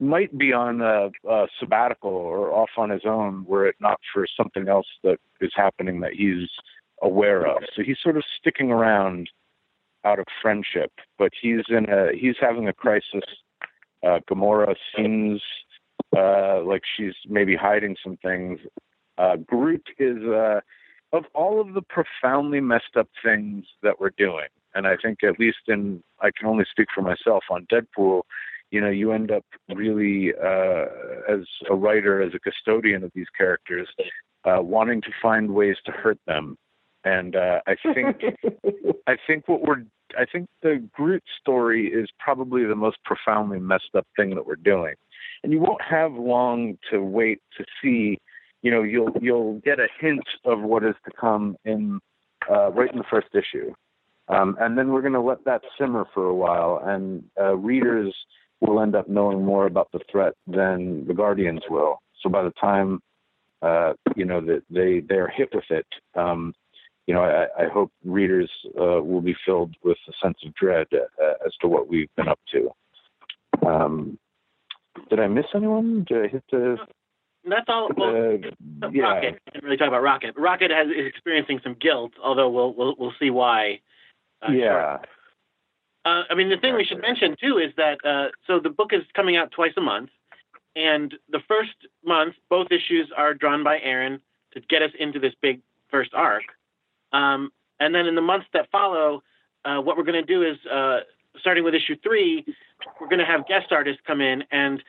might 0.00 0.36
be 0.38 0.52
on 0.52 0.80
a, 0.80 1.10
a 1.28 1.46
sabbatical 1.58 2.10
or 2.10 2.52
off 2.52 2.70
on 2.76 2.90
his 2.90 3.02
own 3.04 3.44
were 3.46 3.66
it 3.66 3.74
not 3.80 3.98
for 4.12 4.26
something 4.36 4.68
else 4.68 4.86
that 5.02 5.18
is 5.40 5.50
happening 5.54 6.00
that 6.00 6.12
he's 6.12 6.48
aware 7.02 7.46
of. 7.46 7.62
So 7.74 7.82
he's 7.82 7.98
sort 8.02 8.16
of 8.16 8.24
sticking 8.38 8.70
around 8.70 9.30
out 10.04 10.18
of 10.18 10.26
friendship, 10.40 10.92
but 11.18 11.32
he's 11.40 11.64
in 11.68 11.86
a 11.88 12.12
he's 12.16 12.36
having 12.40 12.68
a 12.68 12.72
crisis. 12.72 13.24
Uh, 14.06 14.20
Gamora 14.30 14.74
seems 14.96 15.42
uh, 16.16 16.62
like 16.62 16.82
she's 16.96 17.14
maybe 17.28 17.56
hiding 17.56 17.96
some 18.02 18.16
things. 18.18 18.60
Uh, 19.18 19.36
Groot 19.36 19.86
is 19.98 20.22
uh, 20.22 20.60
of 21.12 21.24
all 21.34 21.60
of 21.60 21.74
the 21.74 21.82
profoundly 21.82 22.60
messed 22.60 22.96
up 22.96 23.08
things 23.24 23.64
that 23.82 24.00
we're 24.00 24.12
doing. 24.16 24.46
And 24.74 24.86
I 24.86 24.96
think 25.02 25.24
at 25.24 25.40
least 25.40 25.58
in 25.66 26.02
I 26.20 26.30
can 26.36 26.48
only 26.48 26.64
speak 26.70 26.88
for 26.94 27.02
myself 27.02 27.44
on 27.50 27.66
Deadpool, 27.72 28.22
you 28.70 28.80
know, 28.80 28.90
you 28.90 29.12
end 29.12 29.30
up 29.30 29.44
really 29.74 30.32
uh, 30.34 30.84
as 31.28 31.40
a 31.70 31.74
writer, 31.74 32.22
as 32.22 32.32
a 32.34 32.38
custodian 32.38 33.02
of 33.02 33.10
these 33.14 33.26
characters, 33.36 33.88
uh, 34.44 34.60
wanting 34.60 35.00
to 35.02 35.10
find 35.22 35.54
ways 35.54 35.76
to 35.86 35.92
hurt 35.92 36.18
them. 36.26 36.56
And 37.08 37.36
uh, 37.36 37.60
I 37.66 37.74
think 37.94 38.16
I 39.06 39.16
think 39.26 39.48
what 39.48 39.62
we're 39.62 39.84
I 40.18 40.26
think 40.30 40.48
the 40.62 40.86
Groot 40.92 41.22
story 41.40 41.86
is 41.86 42.08
probably 42.18 42.64
the 42.64 42.74
most 42.74 42.98
profoundly 43.04 43.58
messed 43.58 43.94
up 43.96 44.06
thing 44.16 44.34
that 44.34 44.46
we're 44.46 44.56
doing. 44.56 44.94
And 45.42 45.52
you 45.52 45.58
won't 45.58 45.80
have 45.82 46.12
long 46.12 46.78
to 46.90 47.02
wait 47.02 47.40
to 47.56 47.64
see, 47.80 48.18
you 48.62 48.70
know, 48.70 48.82
you'll 48.82 49.12
you'll 49.22 49.60
get 49.60 49.80
a 49.80 49.88
hint 49.98 50.24
of 50.44 50.60
what 50.60 50.84
is 50.84 50.96
to 51.06 51.10
come 51.18 51.56
in 51.64 52.00
uh, 52.50 52.70
right 52.72 52.92
in 52.92 52.98
the 52.98 53.04
first 53.10 53.28
issue. 53.34 53.72
Um, 54.28 54.58
and 54.60 54.76
then 54.76 54.88
we're 54.88 55.00
going 55.00 55.14
to 55.14 55.20
let 55.20 55.42
that 55.46 55.62
simmer 55.78 56.04
for 56.12 56.26
a 56.26 56.34
while, 56.34 56.82
and 56.84 57.24
uh, 57.40 57.56
readers 57.56 58.14
will 58.60 58.82
end 58.82 58.94
up 58.94 59.08
knowing 59.08 59.42
more 59.42 59.64
about 59.64 59.90
the 59.92 60.00
threat 60.12 60.34
than 60.46 61.06
the 61.06 61.14
Guardians 61.14 61.62
will. 61.70 62.02
So 62.22 62.28
by 62.28 62.42
the 62.42 62.52
time 62.60 63.00
uh, 63.62 63.94
you 64.14 64.26
know 64.26 64.40
that 64.42 64.62
they 64.68 65.00
they're 65.00 65.28
hit 65.28 65.48
with 65.54 65.70
it, 65.70 65.86
um, 66.14 66.54
you 67.08 67.14
know, 67.14 67.22
I, 67.22 67.64
I 67.64 67.68
hope 67.68 67.90
readers 68.04 68.50
uh, 68.78 69.02
will 69.02 69.22
be 69.22 69.34
filled 69.46 69.74
with 69.82 69.96
a 70.08 70.12
sense 70.22 70.36
of 70.44 70.54
dread 70.54 70.86
uh, 70.92 71.46
as 71.46 71.54
to 71.62 71.66
what 71.66 71.88
we've 71.88 72.14
been 72.16 72.28
up 72.28 72.38
to. 72.52 72.70
Um, 73.66 74.18
did 75.08 75.18
I 75.18 75.26
miss 75.26 75.46
anyone? 75.54 76.04
Did 76.06 76.24
I 76.26 76.28
hit 76.28 76.44
the? 76.52 76.76
That's 77.48 77.64
all. 77.66 77.88
Well, 77.96 78.10
uh, 78.10 78.90
yeah. 78.90 79.02
Rocket. 79.02 79.40
I 79.46 79.50
didn't 79.52 79.64
really 79.64 79.78
talk 79.78 79.88
about 79.88 80.02
Rocket. 80.02 80.34
Rocket 80.36 80.70
has, 80.70 80.88
is 80.88 81.06
experiencing 81.06 81.60
some 81.64 81.76
guilt, 81.80 82.12
although 82.22 82.50
we'll 82.50 82.74
we'll, 82.74 82.94
we'll 82.98 83.14
see 83.18 83.30
why. 83.30 83.80
Uh, 84.46 84.52
yeah. 84.52 84.98
Uh, 86.04 86.22
I 86.28 86.34
mean, 86.34 86.50
the 86.50 86.58
thing 86.58 86.74
we 86.74 86.84
should 86.84 87.00
mention 87.00 87.36
too 87.42 87.56
is 87.56 87.72
that 87.78 88.04
uh, 88.04 88.28
so 88.46 88.60
the 88.60 88.68
book 88.68 88.90
is 88.92 89.00
coming 89.16 89.38
out 89.38 89.50
twice 89.50 89.72
a 89.78 89.80
month, 89.80 90.10
and 90.76 91.14
the 91.30 91.40
first 91.48 91.74
month 92.04 92.34
both 92.50 92.66
issues 92.70 93.10
are 93.16 93.32
drawn 93.32 93.64
by 93.64 93.78
Aaron 93.80 94.20
to 94.52 94.60
get 94.68 94.82
us 94.82 94.90
into 94.98 95.18
this 95.18 95.32
big 95.40 95.62
first 95.90 96.12
arc, 96.12 96.42
um, 97.12 97.50
and 97.80 97.94
then 97.94 98.06
in 98.06 98.14
the 98.14 98.20
months 98.20 98.46
that 98.52 98.70
follow, 98.70 99.22
uh, 99.64 99.80
what 99.80 99.96
we're 99.96 100.04
going 100.04 100.24
to 100.24 100.34
do 100.34 100.42
is 100.42 100.56
uh, 100.66 101.00
starting 101.38 101.64
with 101.64 101.74
issue 101.74 101.96
three, 102.02 102.44
we're 103.00 103.08
going 103.08 103.18
to 103.18 103.26
have 103.26 103.46
guest 103.46 103.66
artists 103.70 104.00
come 104.06 104.20
in 104.20 104.44
and 104.50 104.82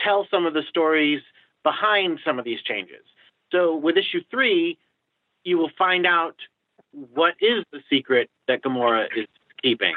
tell 0.00 0.26
some 0.30 0.46
of 0.46 0.54
the 0.54 0.62
stories 0.68 1.22
behind 1.62 2.18
some 2.24 2.38
of 2.38 2.44
these 2.44 2.60
changes. 2.62 3.04
So 3.52 3.76
with 3.76 3.96
issue 3.96 4.20
three, 4.30 4.78
you 5.44 5.58
will 5.58 5.70
find 5.78 6.06
out 6.06 6.36
what 7.14 7.34
is 7.40 7.64
the 7.72 7.80
secret 7.90 8.30
that 8.48 8.62
Gamora 8.62 9.06
is 9.16 9.26
keeping. 9.62 9.94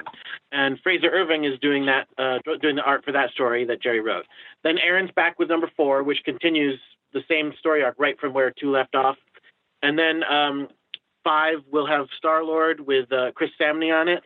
And 0.52 0.80
Frazer 0.82 1.10
Irving 1.10 1.44
is 1.44 1.60
doing 1.60 1.86
that, 1.86 2.08
uh, 2.18 2.40
doing 2.62 2.76
the 2.76 2.82
art 2.84 3.04
for 3.04 3.12
that 3.12 3.32
story 3.32 3.66
that 3.66 3.82
Gerry 3.82 4.00
wrote. 4.00 4.26
Then 4.64 4.78
Aaron's 4.78 5.12
back 5.12 5.38
with 5.40 5.50
number 5.50 5.70
four, 5.76 6.04
which 6.04 6.24
continues 6.24 6.80
the 7.14 7.22
same 7.30 7.54
story 7.60 7.84
arc 7.84 7.96
right 7.98 8.20
from 8.20 8.34
where 8.34 8.52
two 8.52 8.72
left 8.72 8.96
off. 8.96 9.18
And 9.82 9.98
then 9.98 10.24
um, 10.24 10.68
five 11.30 11.60
will 11.72 11.86
have 11.86 12.08
Star 12.18 12.44
Lord 12.44 12.80
with 12.80 13.12
uh, 13.12 13.32
Chris 13.36 13.52
Samnee 13.62 13.94
on 13.94 14.08
it. 14.08 14.24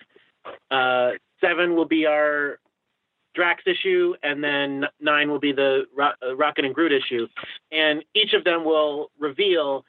Uh, 0.72 1.12
seven 1.42 1.76
will 1.76 1.86
be 1.86 2.06
our 2.06 2.60
Drax 3.36 3.64
issue, 3.66 4.14
and 4.22 4.44
then 4.44 4.86
nine 5.02 5.30
will 5.30 5.40
be 5.40 5.52
the 5.52 5.86
Ro- 5.96 6.12
uh, 6.26 6.36
Rocket 6.36 6.66
and 6.66 6.74
Groot 6.74 6.92
issue. 6.94 7.28
And 7.72 8.04
each 8.16 8.34
of 8.34 8.44
them 8.44 8.64
will 8.64 9.10
reveal 9.20 9.84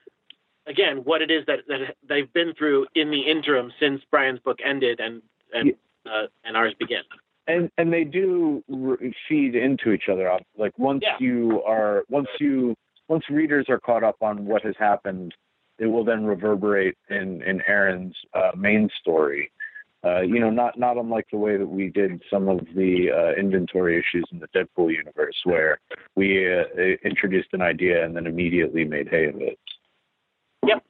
again 0.67 0.99
what 1.05 1.21
it 1.23 1.31
is 1.31 1.45
that, 1.47 1.61
that 1.69 1.95
they've 2.09 2.33
been 2.33 2.55
through 2.59 2.87
in 2.95 3.11
the 3.11 3.21
interim 3.21 3.71
since 3.79 4.01
Brian's 4.11 4.41
book 4.41 4.59
ended 4.65 4.99
and 4.99 5.23
and 5.53 5.75
uh, 6.07 6.27
and 6.45 6.57
ours 6.57 6.75
begin. 6.79 7.03
And 7.47 7.71
and 7.77 7.93
they 7.93 8.05
do 8.05 8.65
re- 8.67 9.15
feed 9.29 9.55
into 9.55 9.93
each 9.93 10.09
other. 10.11 10.37
Like 10.57 10.77
once 10.79 11.03
Yeah. 11.05 11.17
you 11.21 11.63
are 11.65 12.05
once 12.09 12.29
you 12.41 12.75
once 13.09 13.25
readers 13.29 13.67
are 13.69 13.79
caught 13.79 14.03
up 14.03 14.17
on 14.23 14.47
what 14.47 14.63
has 14.63 14.75
happened, 14.79 15.35
it 15.79 15.87
will 15.87 16.05
then 16.05 16.25
reverberate 16.25 16.97
in 17.11 17.43
in 17.43 17.63
Aaron's 17.67 18.15
uh, 18.35 18.51
main 18.57 18.89
story. 19.01 19.51
Uh, 20.05 20.21
you 20.21 20.39
know, 20.39 20.51
not 20.51 20.79
not 20.79 20.99
unlike 20.99 21.27
the 21.33 21.39
way 21.39 21.57
that 21.57 21.67
we 21.67 21.89
did 21.89 22.23
some 22.31 22.49
of 22.49 22.61
the 22.77 23.09
uh, 23.11 23.41
inventory 23.41 23.99
issues 23.99 24.25
in 24.33 24.39
the 24.39 24.49
Deadpool 24.49 24.93
universe, 24.93 25.37
where 25.45 25.79
we 26.15 26.47
uh, 26.47 26.65
introduced 27.05 27.49
an 27.53 27.63
idea 27.63 28.05
and 28.05 28.15
then 28.15 28.27
immediately 28.27 28.85
made 28.85 29.09
hay 29.09 29.27
of 29.27 29.37
it. 29.41 29.59
Yep. 30.67 30.85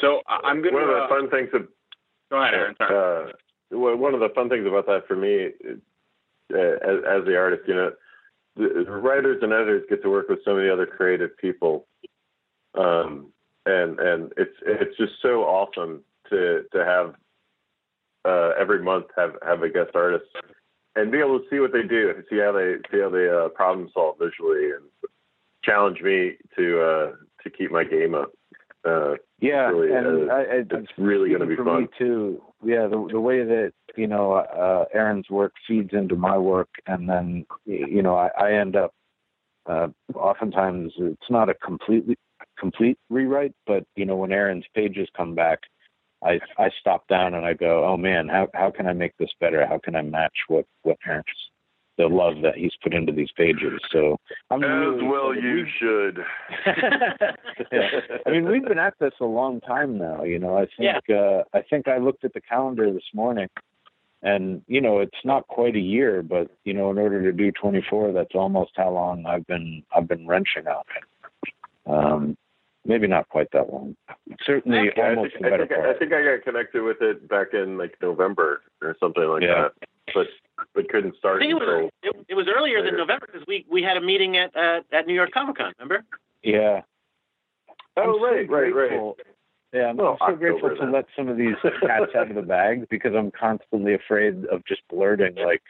So 0.00 0.20
I- 0.28 0.40
I'm 0.44 0.62
going 0.62 0.74
to. 0.74 0.80
One 0.80 0.88
of 0.88 0.94
the 0.94 1.02
to. 1.02 1.08
fun 1.08 1.30
things. 1.30 1.48
Of, 1.52 1.68
Go 2.30 2.40
ahead, 2.40 2.54
Aaron. 2.54 2.74
Sorry. 2.78 3.30
uh, 3.30 3.32
one 3.76 3.98
one 4.00 4.14
of 4.14 4.20
the 4.20 4.28
fun 4.36 4.48
things 4.48 4.66
about 4.66 4.86
that 4.86 5.08
for 5.08 5.16
me, 5.16 5.50
uh, 6.54 6.56
as, 6.58 6.98
as 7.08 7.24
the 7.26 7.36
artist, 7.36 7.62
you 7.66 7.74
know, 7.74 7.90
the 8.56 8.84
the 8.86 8.92
writers 8.92 9.38
and 9.42 9.52
editors 9.52 9.82
get 9.88 10.00
to 10.02 10.10
work 10.10 10.28
with 10.28 10.38
so 10.44 10.54
many 10.54 10.68
other 10.68 10.86
creative 10.86 11.36
people, 11.38 11.86
um, 12.74 13.32
and 13.66 13.98
and 14.00 14.32
it's 14.36 14.56
it's 14.64 14.96
just 14.96 15.14
so 15.20 15.42
awesome 15.42 16.02
to 16.30 16.64
to 16.72 16.84
have 16.84 17.14
uh, 18.24 18.52
every 18.58 18.82
month 18.82 19.06
have 19.16 19.34
have 19.44 19.62
a 19.62 19.68
guest 19.68 19.90
artist 19.94 20.24
and 20.96 21.12
be 21.12 21.18
able 21.18 21.38
to 21.38 21.44
see 21.50 21.60
what 21.60 21.72
they 21.72 21.82
do, 21.82 22.12
see 22.30 22.38
how 22.38 22.52
they 22.52 22.76
see 22.90 23.00
how 23.00 23.10
they 23.10 23.28
uh, 23.28 23.48
problem 23.50 23.88
solve 23.92 24.16
visually, 24.18 24.70
and 24.70 24.84
challenge 25.62 26.00
me 26.00 26.32
to 26.56 26.80
uh, 26.80 27.12
to 27.42 27.50
keep 27.50 27.70
my 27.70 27.84
game 27.84 28.14
up. 28.14 28.32
Uh, 28.84 29.14
Yeah, 29.40 29.66
really, 29.66 29.92
and 29.92 30.30
uh, 30.30 30.34
I, 30.34 30.40
I, 30.40 30.62
it's 30.70 30.92
really 30.96 31.28
going 31.28 31.40
to 31.40 31.46
be 31.46 31.56
for 31.56 31.64
fun. 31.64 31.82
me 31.82 31.88
too. 31.98 32.42
Yeah, 32.64 32.86
the 32.86 33.08
the 33.10 33.20
way 33.20 33.44
that 33.44 33.72
you 33.96 34.06
know 34.06 34.32
uh, 34.32 34.86
Aaron's 34.94 35.28
work 35.28 35.52
feeds 35.68 35.90
into 35.92 36.16
my 36.16 36.38
work, 36.38 36.70
and 36.86 37.08
then 37.08 37.46
you 37.66 38.02
know 38.02 38.16
I, 38.16 38.30
I 38.38 38.52
end 38.52 38.76
up. 38.76 38.92
Uh, 39.66 39.88
oftentimes, 40.14 40.92
it's 40.96 41.28
not 41.28 41.48
a 41.48 41.54
completely 41.54 42.16
complete 42.58 42.98
rewrite, 43.10 43.54
but 43.66 43.84
you 43.96 44.04
know 44.04 44.16
when 44.16 44.32
Aaron's 44.32 44.66
pages 44.74 45.08
come 45.16 45.34
back, 45.34 45.60
I 46.24 46.40
I 46.58 46.70
stop 46.80 47.06
down 47.08 47.34
and 47.34 47.44
I 47.46 47.52
go, 47.54 47.84
oh 47.84 47.96
man, 47.96 48.28
how 48.28 48.48
how 48.54 48.70
can 48.70 48.86
I 48.86 48.92
make 48.92 49.16
this 49.18 49.30
better? 49.40 49.66
How 49.66 49.78
can 49.78 49.96
I 49.96 50.02
match 50.02 50.36
what 50.48 50.66
what 50.82 50.98
Aaron's 51.06 51.24
the 51.98 52.06
love 52.06 52.34
that 52.42 52.56
he's 52.56 52.72
put 52.82 52.94
into 52.94 53.12
these 53.12 53.30
pages? 53.36 53.80
So 53.92 54.18
I'm 54.50 54.62
As 54.62 54.68
really 54.68 55.04
well 55.04 55.34
you 55.34 55.66
should. 55.78 56.18
yeah. 57.72 57.88
I 58.26 58.30
mean, 58.30 58.48
we've 58.48 58.64
been 58.64 58.78
at 58.78 58.94
this 59.00 59.14
a 59.20 59.24
long 59.24 59.60
time 59.60 59.98
now. 59.98 60.22
You 60.22 60.38
know, 60.38 60.56
I 60.56 60.66
think 60.76 61.10
uh, 61.10 61.42
I 61.52 61.62
think 61.62 61.88
I 61.88 61.98
looked 61.98 62.24
at 62.24 62.34
the 62.34 62.40
calendar 62.40 62.92
this 62.92 63.08
morning, 63.14 63.48
and 64.22 64.62
you 64.66 64.80
know, 64.80 65.00
it's 65.00 65.24
not 65.24 65.46
quite 65.48 65.76
a 65.76 65.80
year, 65.80 66.22
but 66.22 66.50
you 66.64 66.74
know, 66.74 66.90
in 66.90 66.98
order 66.98 67.22
to 67.22 67.32
do 67.32 67.52
24, 67.52 68.12
that's 68.12 68.34
almost 68.34 68.72
how 68.76 68.90
long 68.90 69.24
I've 69.26 69.46
been 69.46 69.82
I've 69.94 70.08
been 70.08 70.26
wrenching 70.26 70.66
on 70.66 70.82
it. 70.96 71.04
Um, 71.88 72.36
maybe 72.86 73.06
not 73.06 73.28
quite 73.28 73.50
that 73.52 73.72
long. 73.72 73.96
Certainly, 74.44 74.92
Yeah, 74.96 75.02
I 75.04 75.08
almost 75.10 75.32
think, 75.32 75.42
the 75.42 75.48
I, 75.48 75.50
better 75.50 75.66
think, 75.66 75.80
I 75.84 75.94
think 75.98 76.12
I 76.12 76.22
got 76.36 76.44
connected 76.44 76.82
with 76.82 77.00
it 77.02 77.28
back 77.28 77.48
in 77.54 77.76
like 77.78 77.96
November 78.00 78.62
or 78.82 78.96
something 79.00 79.24
like 79.24 79.42
Yeah. 79.42 79.68
that, 79.68 79.88
but 80.14 80.26
but 80.74 80.88
couldn't 80.88 81.14
I 81.16 81.18
start 81.18 81.40
think 81.40 81.50
it 81.50 81.54
was 81.54 81.90
it, 82.02 82.16
it 82.28 82.34
was 82.34 82.46
earlier 82.48 82.82
than. 82.82 82.96
November 82.96 83.26
because 83.26 83.46
we 83.46 83.66
we 83.68 83.82
had 83.82 83.96
a 83.96 84.00
meeting 84.00 84.36
at 84.36 84.56
uh, 84.56 84.80
at 84.92 85.06
New 85.06 85.14
York 85.14 85.30
Comic 85.32 85.56
Con. 85.56 85.72
Remember? 85.78 86.04
Yeah. 86.42 86.82
Oh, 87.96 88.02
I'm 88.02 88.14
so 88.18 88.26
right, 88.26 88.48
right, 88.50 88.74
right. 88.74 89.12
Yeah, 89.72 89.86
I'm, 89.88 89.96
Well, 89.96 90.16
I'm 90.20 90.34
so 90.34 90.36
grateful 90.36 90.70
October 90.70 90.74
to 90.76 90.80
then. 90.82 90.92
let 90.92 91.06
some 91.16 91.28
of 91.28 91.36
these 91.36 91.54
cats 91.62 92.14
out 92.14 92.28
of 92.30 92.34
the 92.36 92.42
bag 92.42 92.88
because 92.88 93.14
I'm 93.14 93.30
constantly 93.30 93.94
afraid 93.94 94.44
of 94.46 94.64
just 94.64 94.82
blurting 94.88 95.34
like, 95.36 95.62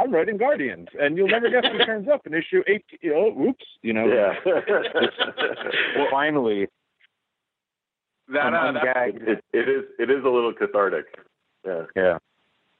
"I'm 0.00 0.12
writing 0.12 0.36
Guardians," 0.36 0.88
and 1.00 1.16
you'll 1.16 1.28
never 1.28 1.48
guess 1.50 1.64
who 1.70 1.78
turns 1.84 2.08
up 2.08 2.26
in 2.26 2.34
issue 2.34 2.62
eight. 2.66 2.84
You 3.00 3.10
know, 3.12 3.46
oops, 3.48 3.64
you 3.82 3.92
know. 3.92 4.06
Yeah. 4.06 4.34
well, 5.96 6.06
finally, 6.10 6.68
That, 8.32 8.54
uh, 8.54 8.72
that, 8.72 8.94
gagged. 8.94 9.22
it, 9.28 9.44
it 9.52 9.68
is 9.68 9.84
it 9.98 10.10
is 10.10 10.24
a 10.24 10.28
little 10.28 10.52
cathartic. 10.52 11.06
Yeah. 11.66 11.82
Yeah. 11.96 12.18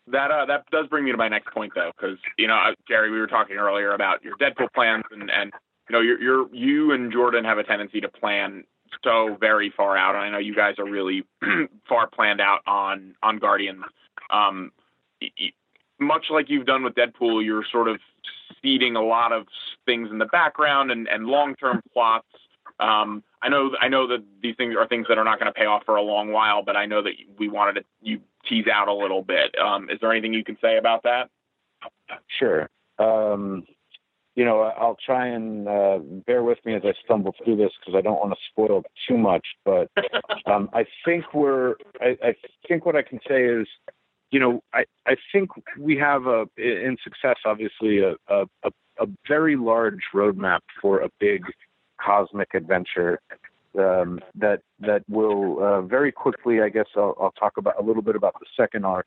that 0.08 0.30
uh, 0.30 0.46
that 0.46 0.64
does 0.70 0.86
bring 0.88 1.04
me 1.04 1.10
to 1.10 1.16
my 1.16 1.28
next 1.28 1.52
point, 1.52 1.72
though, 1.74 1.90
because 1.96 2.18
you 2.38 2.46
know, 2.46 2.54
uh, 2.54 2.72
Gerry, 2.88 3.10
we 3.10 3.18
were 3.18 3.26
talking 3.26 3.56
earlier 3.56 3.92
about 3.92 4.22
your 4.24 4.36
Deadpool 4.36 4.72
plans, 4.74 5.04
and 5.10 5.30
and 5.30 5.52
you 5.88 5.92
know, 5.94 6.00
you're, 6.00 6.20
you're 6.20 6.54
you 6.54 6.92
and 6.92 7.12
Jordan 7.12 7.44
have 7.44 7.58
a 7.58 7.64
tendency 7.64 8.00
to 8.00 8.08
plan 8.08 8.64
so 9.04 9.36
very 9.40 9.72
far 9.76 9.96
out, 9.96 10.14
and 10.14 10.24
I 10.24 10.30
know 10.30 10.38
you 10.38 10.54
guys 10.54 10.74
are 10.78 10.84
really 10.88 11.24
far 11.88 12.08
planned 12.08 12.40
out 12.40 12.60
on 12.66 13.14
on 13.22 13.38
Guardians. 13.38 13.82
Um, 14.30 14.70
y- 15.20 15.30
y- 15.38 15.50
much 16.00 16.26
like 16.30 16.48
you've 16.48 16.66
done 16.66 16.82
with 16.82 16.94
Deadpool, 16.94 17.44
you're 17.44 17.64
sort 17.70 17.88
of 17.88 18.00
seeding 18.62 18.96
a 18.96 19.02
lot 19.02 19.32
of 19.32 19.46
things 19.86 20.10
in 20.10 20.18
the 20.18 20.26
background 20.26 20.90
and 20.90 21.08
and 21.08 21.26
long 21.26 21.54
term 21.56 21.82
plots. 21.92 22.26
Um, 22.78 23.22
I 23.42 23.48
know 23.48 23.70
I 23.80 23.88
know 23.88 24.06
that 24.08 24.24
these 24.42 24.56
things 24.56 24.74
are 24.76 24.86
things 24.86 25.06
that 25.08 25.18
are 25.18 25.24
not 25.24 25.38
going 25.38 25.52
to 25.52 25.58
pay 25.58 25.66
off 25.66 25.84
for 25.84 25.96
a 25.96 26.02
long 26.02 26.32
while, 26.32 26.62
but 26.62 26.76
I 26.76 26.86
know 26.86 27.02
that 27.02 27.12
we 27.38 27.48
wanted 27.48 27.80
to 27.80 27.84
you 28.02 28.20
tease 28.48 28.66
out 28.72 28.88
a 28.88 28.94
little 28.94 29.22
bit. 29.22 29.54
Um, 29.58 29.88
is 29.90 29.98
there 30.00 30.10
anything 30.10 30.32
you 30.32 30.44
can 30.44 30.56
say 30.60 30.78
about 30.78 31.02
that? 31.04 31.28
Sure. 32.38 32.68
Um, 32.98 33.64
you 34.34 34.44
know, 34.44 34.60
I'll 34.60 34.96
try 35.04 35.26
and 35.26 35.68
uh, 35.68 35.98
bear 36.26 36.42
with 36.42 36.58
me 36.64 36.74
as 36.74 36.82
I 36.84 36.92
stumble 37.04 37.34
through 37.44 37.56
this 37.56 37.72
because 37.78 37.98
I 37.98 38.00
don't 38.00 38.18
want 38.18 38.32
to 38.32 38.38
spoil 38.50 38.82
too 39.08 39.18
much. 39.18 39.46
But 39.64 39.90
um, 40.46 40.70
I 40.72 40.86
think 41.04 41.34
we're. 41.34 41.74
I, 42.00 42.16
I 42.22 42.34
think 42.68 42.86
what 42.86 42.96
I 42.96 43.02
can 43.02 43.20
say 43.28 43.44
is, 43.44 43.66
you 44.30 44.38
know, 44.38 44.62
I, 44.72 44.84
I 45.06 45.16
think 45.32 45.50
we 45.78 45.96
have 45.96 46.26
a 46.26 46.46
in 46.56 46.96
success 47.02 47.36
obviously 47.44 48.00
a, 48.00 48.14
a, 48.28 48.46
a, 48.98 49.06
very 49.26 49.56
large 49.56 50.02
roadmap 50.14 50.60
for 50.80 51.00
a 51.00 51.08
big 51.18 51.42
cosmic 52.00 52.54
adventure 52.54 53.20
um, 53.78 54.20
that 54.34 54.60
that 54.80 55.02
will 55.08 55.62
uh, 55.62 55.82
very 55.82 56.12
quickly. 56.12 56.60
I 56.60 56.68
guess 56.68 56.86
I'll, 56.96 57.16
I'll 57.20 57.32
talk 57.32 57.56
about 57.56 57.78
a 57.78 57.82
little 57.82 58.02
bit 58.02 58.16
about 58.16 58.34
the 58.40 58.46
second 58.56 58.84
arc. 58.84 59.06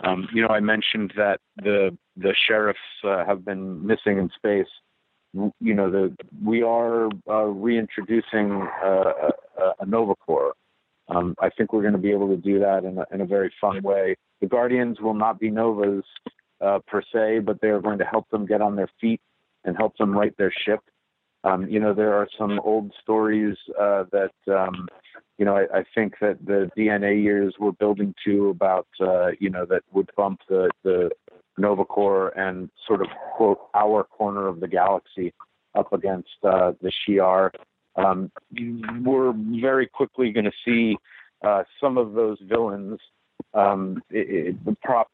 Um, 0.00 0.28
you 0.32 0.42
know, 0.42 0.48
I 0.48 0.60
mentioned 0.60 1.12
that 1.16 1.40
the 1.56 1.96
the 2.16 2.34
sheriffs 2.46 2.78
uh, 3.04 3.24
have 3.24 3.44
been 3.44 3.86
missing 3.86 4.18
in 4.18 4.30
space. 4.34 4.68
You 5.60 5.74
know, 5.74 5.90
the 5.90 6.16
we 6.44 6.62
are 6.62 7.10
uh, 7.28 7.44
reintroducing 7.44 8.66
uh, 8.84 9.12
a, 9.58 9.72
a 9.80 9.86
Nova 9.86 10.14
Corps. 10.14 10.54
Um, 11.08 11.34
I 11.40 11.50
think 11.50 11.72
we're 11.72 11.82
going 11.82 11.92
to 11.92 11.98
be 11.98 12.10
able 12.10 12.28
to 12.28 12.36
do 12.36 12.58
that 12.60 12.84
in 12.84 12.98
a, 12.98 13.04
in 13.12 13.20
a 13.20 13.26
very 13.26 13.52
fun 13.60 13.82
way. 13.82 14.16
The 14.40 14.46
Guardians 14.46 15.00
will 15.00 15.14
not 15.14 15.40
be 15.40 15.50
Novas 15.50 16.04
uh, 16.60 16.80
per 16.86 17.02
se, 17.12 17.40
but 17.40 17.60
they 17.60 17.68
are 17.68 17.80
going 17.80 17.98
to 17.98 18.04
help 18.04 18.28
them 18.30 18.46
get 18.46 18.60
on 18.60 18.76
their 18.76 18.88
feet 19.00 19.20
and 19.64 19.76
help 19.76 19.96
them 19.96 20.16
right 20.16 20.36
their 20.36 20.52
ship. 20.66 20.80
Um, 21.44 21.68
you 21.68 21.80
know, 21.80 21.94
there 21.94 22.14
are 22.14 22.28
some 22.36 22.60
old 22.60 22.92
stories 23.02 23.56
uh, 23.80 24.04
that 24.12 24.32
um, 24.52 24.88
you 25.38 25.44
know, 25.44 25.56
I, 25.56 25.78
I 25.78 25.84
think 25.94 26.14
that 26.20 26.44
the 26.44 26.70
DNA 26.76 27.22
years 27.22 27.54
we're 27.58 27.72
building 27.72 28.12
to 28.26 28.50
about, 28.50 28.88
uh, 29.00 29.28
you 29.38 29.48
know, 29.48 29.64
that 29.66 29.82
would 29.92 30.10
bump 30.16 30.40
the, 30.48 30.68
the 30.82 31.10
Nova 31.56 31.84
Corps 31.84 32.36
and 32.36 32.68
sort 32.86 33.00
of 33.00 33.06
quote 33.36 33.60
our 33.74 34.02
corner 34.04 34.48
of 34.48 34.60
the 34.60 34.68
galaxy 34.68 35.32
up 35.76 35.92
against 35.92 36.28
uh, 36.42 36.72
the 36.82 36.90
Shi'ar. 36.90 37.50
Um, 37.98 38.30
we're 39.02 39.34
very 39.60 39.86
quickly 39.86 40.30
going 40.30 40.44
to 40.44 40.52
see 40.64 40.96
uh, 41.42 41.64
some 41.80 41.98
of 41.98 42.12
those 42.12 42.38
villains 42.42 42.98
um, 43.54 44.02
it, 44.10 44.56
it, 44.66 44.80
prop, 44.82 45.08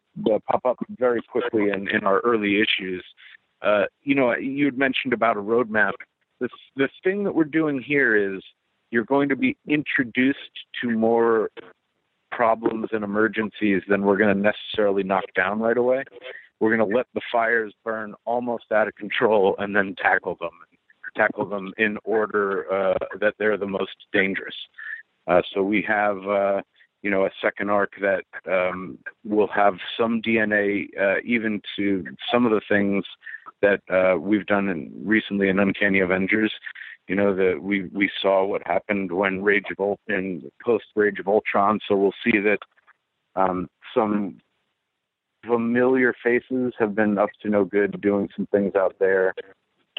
pop 0.50 0.64
up 0.64 0.76
very 0.98 1.22
quickly 1.22 1.70
in, 1.70 1.88
in 1.88 2.04
our 2.04 2.20
early 2.20 2.60
issues. 2.60 3.04
Uh, 3.62 3.84
you 4.02 4.14
know, 4.14 4.34
you 4.34 4.66
had 4.66 4.76
mentioned 4.76 5.12
about 5.12 5.36
a 5.36 5.40
roadmap. 5.40 5.92
The, 6.40 6.48
the 6.76 6.88
thing 7.02 7.24
that 7.24 7.34
we're 7.34 7.44
doing 7.44 7.80
here 7.80 8.16
is 8.16 8.42
you're 8.90 9.04
going 9.04 9.28
to 9.30 9.36
be 9.36 9.56
introduced 9.68 10.38
to 10.82 10.90
more 10.90 11.50
problems 12.30 12.88
and 12.92 13.04
emergencies 13.04 13.82
than 13.88 14.02
we're 14.02 14.16
going 14.16 14.34
to 14.34 14.40
necessarily 14.40 15.02
knock 15.02 15.24
down 15.34 15.60
right 15.60 15.76
away. 15.76 16.04
We're 16.60 16.76
going 16.76 16.88
to 16.88 16.96
let 16.96 17.06
the 17.14 17.20
fires 17.32 17.72
burn 17.84 18.14
almost 18.24 18.64
out 18.72 18.88
of 18.88 18.94
control 18.96 19.54
and 19.58 19.74
then 19.74 19.94
tackle 20.00 20.36
them, 20.40 20.50
tackle 21.16 21.46
them 21.46 21.72
in 21.79 21.98
order 22.05 22.72
uh, 22.72 22.94
that 23.20 23.35
they're 23.38 23.57
the 23.57 23.66
most 23.66 23.94
dangerous. 24.12 24.55
Uh, 25.27 25.42
so 25.55 25.62
we 25.62 25.83
have, 25.87 26.18
uh, 26.29 26.61
you 27.03 27.11
know, 27.11 27.24
a 27.24 27.31
second 27.42 27.70
arc 27.70 27.92
that 28.00 28.24
um, 28.50 28.98
will 29.24 29.48
have 29.48 29.74
some 29.98 30.20
DNA 30.20 30.87
uh, 31.00 31.20
even 31.24 31.61
to 31.77 32.05
some 32.33 32.44
of 32.44 32.53
the 32.53 32.61
things 32.68 33.05
that 33.62 33.81
uh, 33.90 34.18
we've 34.18 34.46
done 34.46 34.68
in, 34.68 34.92
recently 35.05 35.48
in 35.48 35.59
Uncanny 35.59 36.00
Avengers 36.00 36.53
you 37.09 37.14
know 37.14 37.35
that 37.35 37.62
we 37.62 37.85
we 37.92 38.11
saw 38.20 38.44
what 38.44 38.66
happened 38.66 39.12
when 39.12 39.42
Rage 39.42 39.66
of 39.70 39.81
Ult 39.81 40.00
in 40.09 40.50
post 40.64 40.87
Rage 40.96 41.18
of 41.18 41.29
Ultron, 41.29 41.81
so 41.87 41.96
we'll 41.96 42.14
see 42.24 42.38
that 42.38 42.59
um, 43.37 43.68
some 43.94 44.38
familiar 45.46 46.14
faces 46.22 46.72
have 46.79 46.94
been 46.94 47.18
up 47.18 47.29
to 47.42 47.50
no 47.50 47.64
good 47.64 48.00
doing 48.00 48.29
some 48.35 48.46
things 48.46 48.74
out 48.74 48.96
there. 48.98 49.35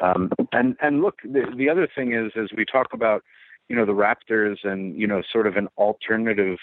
Um, 0.02 0.30
and 0.52 0.76
and 0.80 1.02
look, 1.02 1.16
the, 1.22 1.44
the 1.56 1.68
other 1.68 1.88
thing 1.94 2.12
is 2.12 2.32
as 2.36 2.48
we 2.56 2.64
talk 2.64 2.88
about 2.92 3.22
you 3.68 3.76
know 3.76 3.86
the 3.86 3.92
Raptors 3.92 4.58
and 4.64 4.96
you 4.96 5.06
know 5.06 5.22
sort 5.32 5.46
of 5.46 5.56
an 5.56 5.68
alternative 5.78 6.58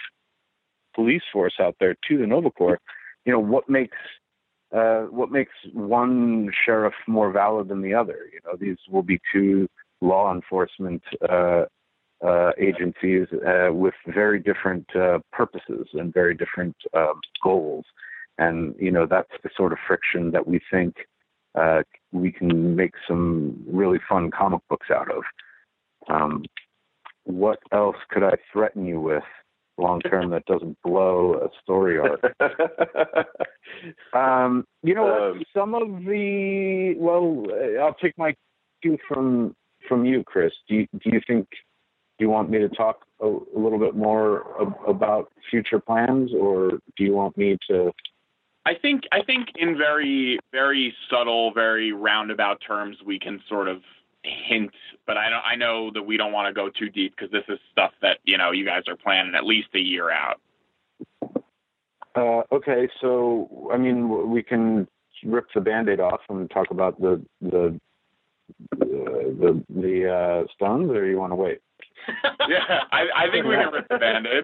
police 0.96 1.24
force 1.32 1.56
out 1.60 1.76
there 1.80 1.96
to 2.08 2.18
the 2.18 2.28
Nova 2.28 2.52
Corps, 2.52 2.80
you 3.26 3.32
know 3.32 3.40
what 3.40 3.70
makes 3.70 3.98
uh, 4.72 5.04
what 5.04 5.32
makes 5.32 5.54
one 5.74 6.52
sheriff 6.66 6.94
more 7.08 7.32
valid 7.32 7.70
than 7.70 7.82
the 7.82 7.94
other? 7.94 8.30
You 8.32 8.40
know 8.46 8.58
these 8.60 8.78
will 8.90 9.04
be 9.04 9.20
two 9.32 9.68
law 10.02 10.34
enforcement 10.34 11.02
uh, 11.28 11.66
uh, 12.24 12.52
agencies 12.58 13.28
uh, 13.46 13.74
with 13.74 13.94
very 14.08 14.40
different 14.40 14.86
uh, 14.96 15.20
purposes 15.32 15.88
and 15.94 16.14
very 16.14 16.34
different 16.36 16.76
um, 16.94 17.20
goals. 17.44 17.86
And 18.38 18.76
you 18.80 18.92
know 18.92 19.06
that's 19.06 19.32
the 19.44 19.50
sort 19.56 19.74
of 19.74 19.80
friction 19.88 20.32
that 20.32 20.48
we 20.48 20.60
think 20.72 20.96
uh, 21.56 21.84
we 22.12 22.32
can 22.32 22.76
make 22.76 22.94
some 23.08 23.64
really 23.68 24.00
fun 24.08 24.32
comic 24.32 24.62
books 24.70 24.88
out 24.92 25.10
of. 25.12 25.24
Um, 26.10 26.44
what 27.24 27.60
else 27.72 27.96
could 28.10 28.24
I 28.24 28.34
threaten 28.52 28.86
you 28.86 29.00
with 29.00 29.24
long 29.78 30.02
term 30.02 30.30
that 30.32 30.46
doesn't 30.46 30.78
blow 30.84 31.36
a 31.36 31.48
story 31.62 32.00
arc? 32.00 32.22
um, 34.14 34.66
you 34.84 34.94
know 34.94 35.04
what? 35.04 35.22
Um, 35.22 35.44
Some 35.56 35.76
of 35.76 36.06
the 36.06 36.96
well, 36.98 37.46
uh, 37.50 37.82
I'll 37.82 37.96
take 37.96 38.18
my 38.18 38.36
cue 38.82 38.98
from 39.08 39.56
from 39.88 40.06
you, 40.06 40.24
Chris. 40.24 40.54
Do 40.68 40.76
you, 40.76 40.88
do 40.94 41.10
you 41.12 41.22
think 41.26 41.48
do 42.20 42.26
you 42.26 42.30
want 42.30 42.50
me 42.50 42.60
to 42.60 42.70
talk 42.70 43.06
a, 43.22 43.28
a 43.28 43.58
little 43.60 43.80
bit 43.80 43.96
more 43.96 44.62
ab- 44.62 44.88
about 44.88 45.32
future 45.50 45.80
plans, 45.80 46.32
or 46.34 46.72
do 46.98 47.04
you 47.04 47.14
want 47.14 47.38
me 47.38 47.58
to? 47.70 47.92
I 48.66 48.74
think 48.76 49.04
I 49.12 49.24
think 49.24 49.50
in 49.56 49.78
very 49.78 50.40
very 50.52 50.94
subtle, 51.10 51.54
very 51.54 51.92
roundabout 51.92 52.62
terms, 52.66 52.98
we 53.06 53.20
can 53.20 53.42
sort 53.50 53.68
of 53.68 53.82
hint. 54.24 54.72
But 55.06 55.18
I 55.18 55.30
don't. 55.30 55.44
I 55.46 55.56
know 55.56 55.92
that 55.94 56.04
we 56.04 56.18
don't 56.18 56.32
want 56.32 56.48
to 56.48 56.54
go 56.54 56.70
too 56.70 56.90
deep 56.90 57.14
because 57.16 57.32
this 57.32 57.44
is 57.50 57.60
stuff 57.72 57.92
that 58.02 58.20
you 58.24 58.38
know 58.38 58.52
you 58.52 58.66
guys 58.66 58.84
are 58.88 58.96
planning 58.96 59.36
at 59.36 59.46
least 59.46 59.70
a 59.76 59.80
year 59.80 60.12
out. 60.12 60.40
Uh, 62.16 62.44
okay, 62.52 62.88
so 63.02 63.70
I 63.74 63.78
mean, 63.78 64.30
we 64.30 64.44
can 64.44 64.88
rip 65.26 65.48
the 65.54 65.62
band-aid 65.62 66.00
off 66.00 66.22
and 66.30 66.50
talk 66.50 66.72
about 66.72 67.00
the 67.02 67.22
the 67.42 67.80
the 68.78 68.84
the, 69.40 69.64
the 69.70 70.10
uh, 70.10 70.44
Stones, 70.54 70.90
or 70.92 71.06
you 71.06 71.18
want 71.18 71.32
to 71.32 71.36
wait? 71.36 71.60
yeah, 72.48 72.84
I, 72.92 73.06
I 73.16 73.32
think 73.32 73.46
we 73.46 73.56
can 73.56 73.72
rip 73.72 73.88
the 73.90 73.98
band-aid. 73.98 74.44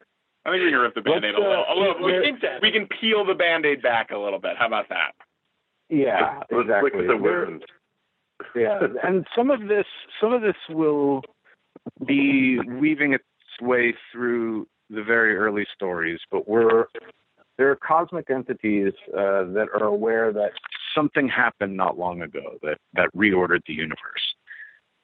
I 0.49 0.53
think 0.53 0.63
we 0.63 0.71
can 0.71 0.79
rip 0.79 0.95
the 0.95 1.01
band-aid 1.01 1.35
a 1.35 1.39
Let's, 1.39 1.69
uh. 1.69 1.73
A 1.73 1.75
little 1.79 2.05
we, 2.05 2.11
can, 2.39 2.59
we 2.61 2.71
can 2.71 2.87
peel 2.99 3.25
the 3.25 3.35
band-aid 3.35 3.81
back 3.81 4.11
a 4.11 4.17
little 4.17 4.39
bit. 4.39 4.53
How 4.57 4.67
about 4.67 4.89
that? 4.89 5.11
Yeah, 5.89 6.39
Let's 6.51 6.63
exactly. 6.63 6.89
flick 6.91 7.07
the 7.07 7.17
There- 7.21 7.45
wounds. 7.45 7.63
yeah, 8.55 8.79
and 9.03 9.27
some 9.35 9.51
of 9.51 9.67
this, 9.67 9.85
some 10.21 10.33
of 10.33 10.41
this 10.41 10.55
will 10.69 11.21
be 12.05 12.59
weaving 12.59 13.13
its 13.13 13.23
way 13.61 13.93
through 14.11 14.67
the 14.89 15.03
very 15.03 15.35
early 15.35 15.65
stories, 15.73 16.19
but 16.31 16.47
we're 16.47 16.85
there 17.57 17.69
are 17.69 17.75
cosmic 17.75 18.29
entities 18.29 18.93
uh, 19.13 19.43
that 19.53 19.67
are 19.73 19.83
aware 19.83 20.31
that 20.31 20.51
something 20.95 21.27
happened 21.27 21.75
not 21.75 21.97
long 21.97 22.21
ago 22.21 22.57
that 22.63 22.77
that 22.93 23.09
reordered 23.15 23.61
the 23.67 23.73
universe. 23.73 24.35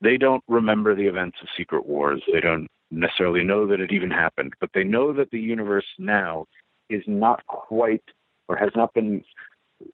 They 0.02 0.18
don't 0.18 0.44
remember 0.48 0.96
the 0.96 1.06
events 1.08 1.38
of 1.42 1.48
Secret 1.58 1.86
Wars. 1.86 2.22
They 2.32 2.40
don't 2.42 2.68
necessarily 2.92 3.44
know 3.44 3.68
that 3.68 3.80
it 3.80 3.92
even 3.92 4.12
happened, 4.12 4.54
but 4.60 4.70
they 4.74 4.84
know 4.84 5.14
that 5.14 5.32
the 5.32 5.40
universe 5.40 5.86
now 5.98 6.46
is 6.90 7.04
not 7.08 7.46
quite 7.48 8.04
or 8.48 8.56
has 8.56 8.72
not 8.76 8.94
been 8.94 9.24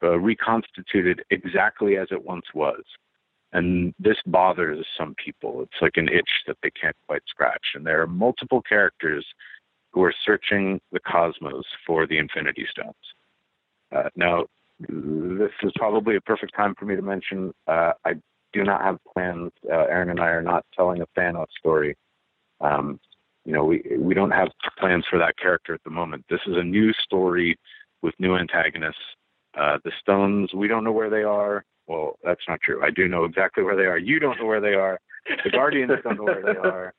uh, 0.04 0.20
reconstituted 0.20 1.24
exactly 1.30 1.98
as 1.98 2.08
it 2.12 2.24
once 2.24 2.46
was. 2.54 2.84
And 3.54 3.94
this 4.00 4.18
bothers 4.26 4.86
some 4.98 5.16
people. 5.16 5.62
It's 5.62 5.82
like 5.82 5.98
an 5.98 6.08
itch 6.08 6.30
that 6.48 6.58
they 6.64 6.72
can't 6.72 6.96
quite 7.08 7.24
scratch. 7.28 7.74
And 7.76 7.86
there 7.86 8.02
are 8.02 8.08
multiple 8.08 8.62
characters 8.62 9.26
who 9.92 10.04
are 10.04 10.14
searching 10.26 10.80
the 10.92 11.00
cosmos 11.02 11.66
for 11.86 12.08
the 12.08 12.18
Infinity 12.18 12.66
Stones. 12.72 12.96
Uh, 13.94 14.10
now, 14.16 14.46
this 14.80 15.52
is 15.64 15.72
probably 15.76 16.16
a 16.16 16.22
perfect 16.22 16.56
time 16.56 16.76
for 16.76 16.86
me 16.86 16.96
to 16.96 17.02
mention 17.02 17.54
uh, 17.68 17.92
I 18.06 18.14
do 18.54 18.64
not 18.64 18.82
have 18.82 19.00
plans. 19.14 19.52
Uh, 19.70 19.76
Aaron 19.76 20.10
and 20.10 20.20
I 20.20 20.28
are 20.28 20.42
not 20.42 20.66
telling 20.74 21.02
a 21.02 21.08
Thanos 21.18 21.48
story. 21.60 21.98
Um, 22.62 23.00
you 23.46 23.54
know, 23.54 23.66
we 23.66 23.84
we 23.98 24.14
don't 24.14 24.32
have 24.32 24.50
plans 24.78 25.06
for 25.10 25.18
that 25.20 25.38
character 25.38 25.74
at 25.74 25.84
the 25.84 25.90
moment. 25.90 26.26
This 26.30 26.42
is 26.46 26.56
a 26.58 26.64
new 26.64 26.94
story 26.94 27.58
with 28.02 28.14
new 28.20 28.36
antagonists. 28.36 28.98
Uh, 29.60 29.78
the 29.84 29.92
Stones, 30.00 30.54
we 30.54 30.68
don't 30.68 30.84
know 30.84 30.92
where 30.92 31.10
they 31.10 31.24
are. 31.24 31.66
Well, 31.88 32.18
that's 32.24 32.42
not 32.48 32.62
true. 32.62 32.84
I 32.84 32.90
do 32.90 33.08
know 33.08 33.26
exactly 33.26 33.64
where 33.64 33.76
they 33.76 33.86
are. 33.86 33.98
You 33.98 34.20
don't 34.20 34.40
know 34.40 34.46
where 34.46 34.62
they 34.62 34.76
are. 34.76 35.00
The 35.44 35.50
Guardians 35.50 35.92
don't 36.04 36.18
know 36.18 36.24
where 36.24 36.42
they 36.42 36.60
are. 36.70 36.94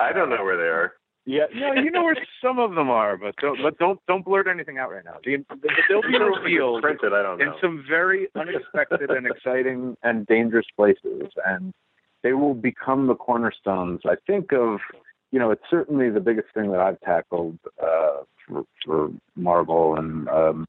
I 0.00 0.12
don't 0.12 0.30
know 0.30 0.44
where 0.44 0.56
they 0.56 0.68
are. 0.68 0.94
Yeah, 1.26 1.44
no, 1.54 1.74
you 1.74 1.90
know 1.90 2.04
where 2.04 2.16
some 2.42 2.58
of 2.58 2.74
them 2.74 2.88
are, 2.88 3.18
but 3.18 3.36
don't 3.36 3.58
but 3.62 3.78
don't 3.78 4.00
don't 4.08 4.24
blurt 4.24 4.46
anything 4.46 4.78
out 4.78 4.90
right 4.90 5.04
now. 5.04 5.16
The, 5.22 5.44
they'll 5.86 6.00
be 6.00 6.18
revealed 6.18 6.80
Printed, 6.80 7.12
I 7.12 7.22
don't 7.22 7.42
in 7.42 7.52
some 7.60 7.84
very 7.86 8.28
unexpected 8.34 9.10
and 9.10 9.26
exciting 9.26 9.94
and 10.02 10.26
dangerous 10.26 10.64
places, 10.74 11.28
and 11.44 11.74
they 12.22 12.32
will 12.32 12.54
become 12.54 13.08
the 13.08 13.14
cornerstones. 13.14 14.00
I 14.06 14.14
think 14.26 14.52
of, 14.52 14.80
you 15.30 15.38
know, 15.38 15.50
it's 15.50 15.62
certainly 15.70 16.10
the 16.10 16.20
biggest 16.20 16.48
thing 16.54 16.70
that 16.72 16.80
I've 16.80 17.00
tackled 17.00 17.58
uh, 17.82 18.22
for, 18.46 18.64
for 18.84 19.10
Marvel, 19.36 19.96
and 19.96 20.28
um, 20.28 20.66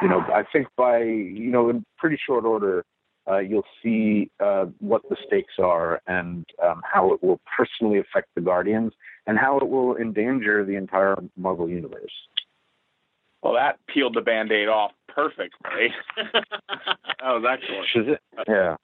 you 0.00 0.08
know, 0.08 0.20
I 0.20 0.42
think 0.52 0.68
by 0.76 1.02
you 1.02 1.50
know 1.50 1.68
in 1.70 1.84
pretty 1.98 2.18
short 2.24 2.44
order, 2.44 2.84
uh, 3.30 3.38
you'll 3.38 3.64
see 3.82 4.30
uh, 4.40 4.66
what 4.80 5.02
the 5.08 5.16
stakes 5.26 5.54
are 5.58 6.00
and 6.06 6.44
um, 6.62 6.82
how 6.84 7.12
it 7.12 7.22
will 7.22 7.40
personally 7.56 7.98
affect 7.98 8.28
the 8.34 8.40
Guardians 8.40 8.92
and 9.26 9.38
how 9.38 9.58
it 9.58 9.68
will 9.68 9.96
endanger 9.96 10.64
the 10.64 10.74
entire 10.74 11.16
Marvel 11.36 11.68
universe. 11.68 12.12
Well, 13.42 13.54
that 13.54 13.78
peeled 13.86 14.14
the 14.14 14.20
band-aid 14.20 14.68
off 14.68 14.92
perfectly. 15.08 15.92
that 16.16 16.44
was 17.22 17.44
excellent. 17.48 18.18
Yeah. 18.48 18.76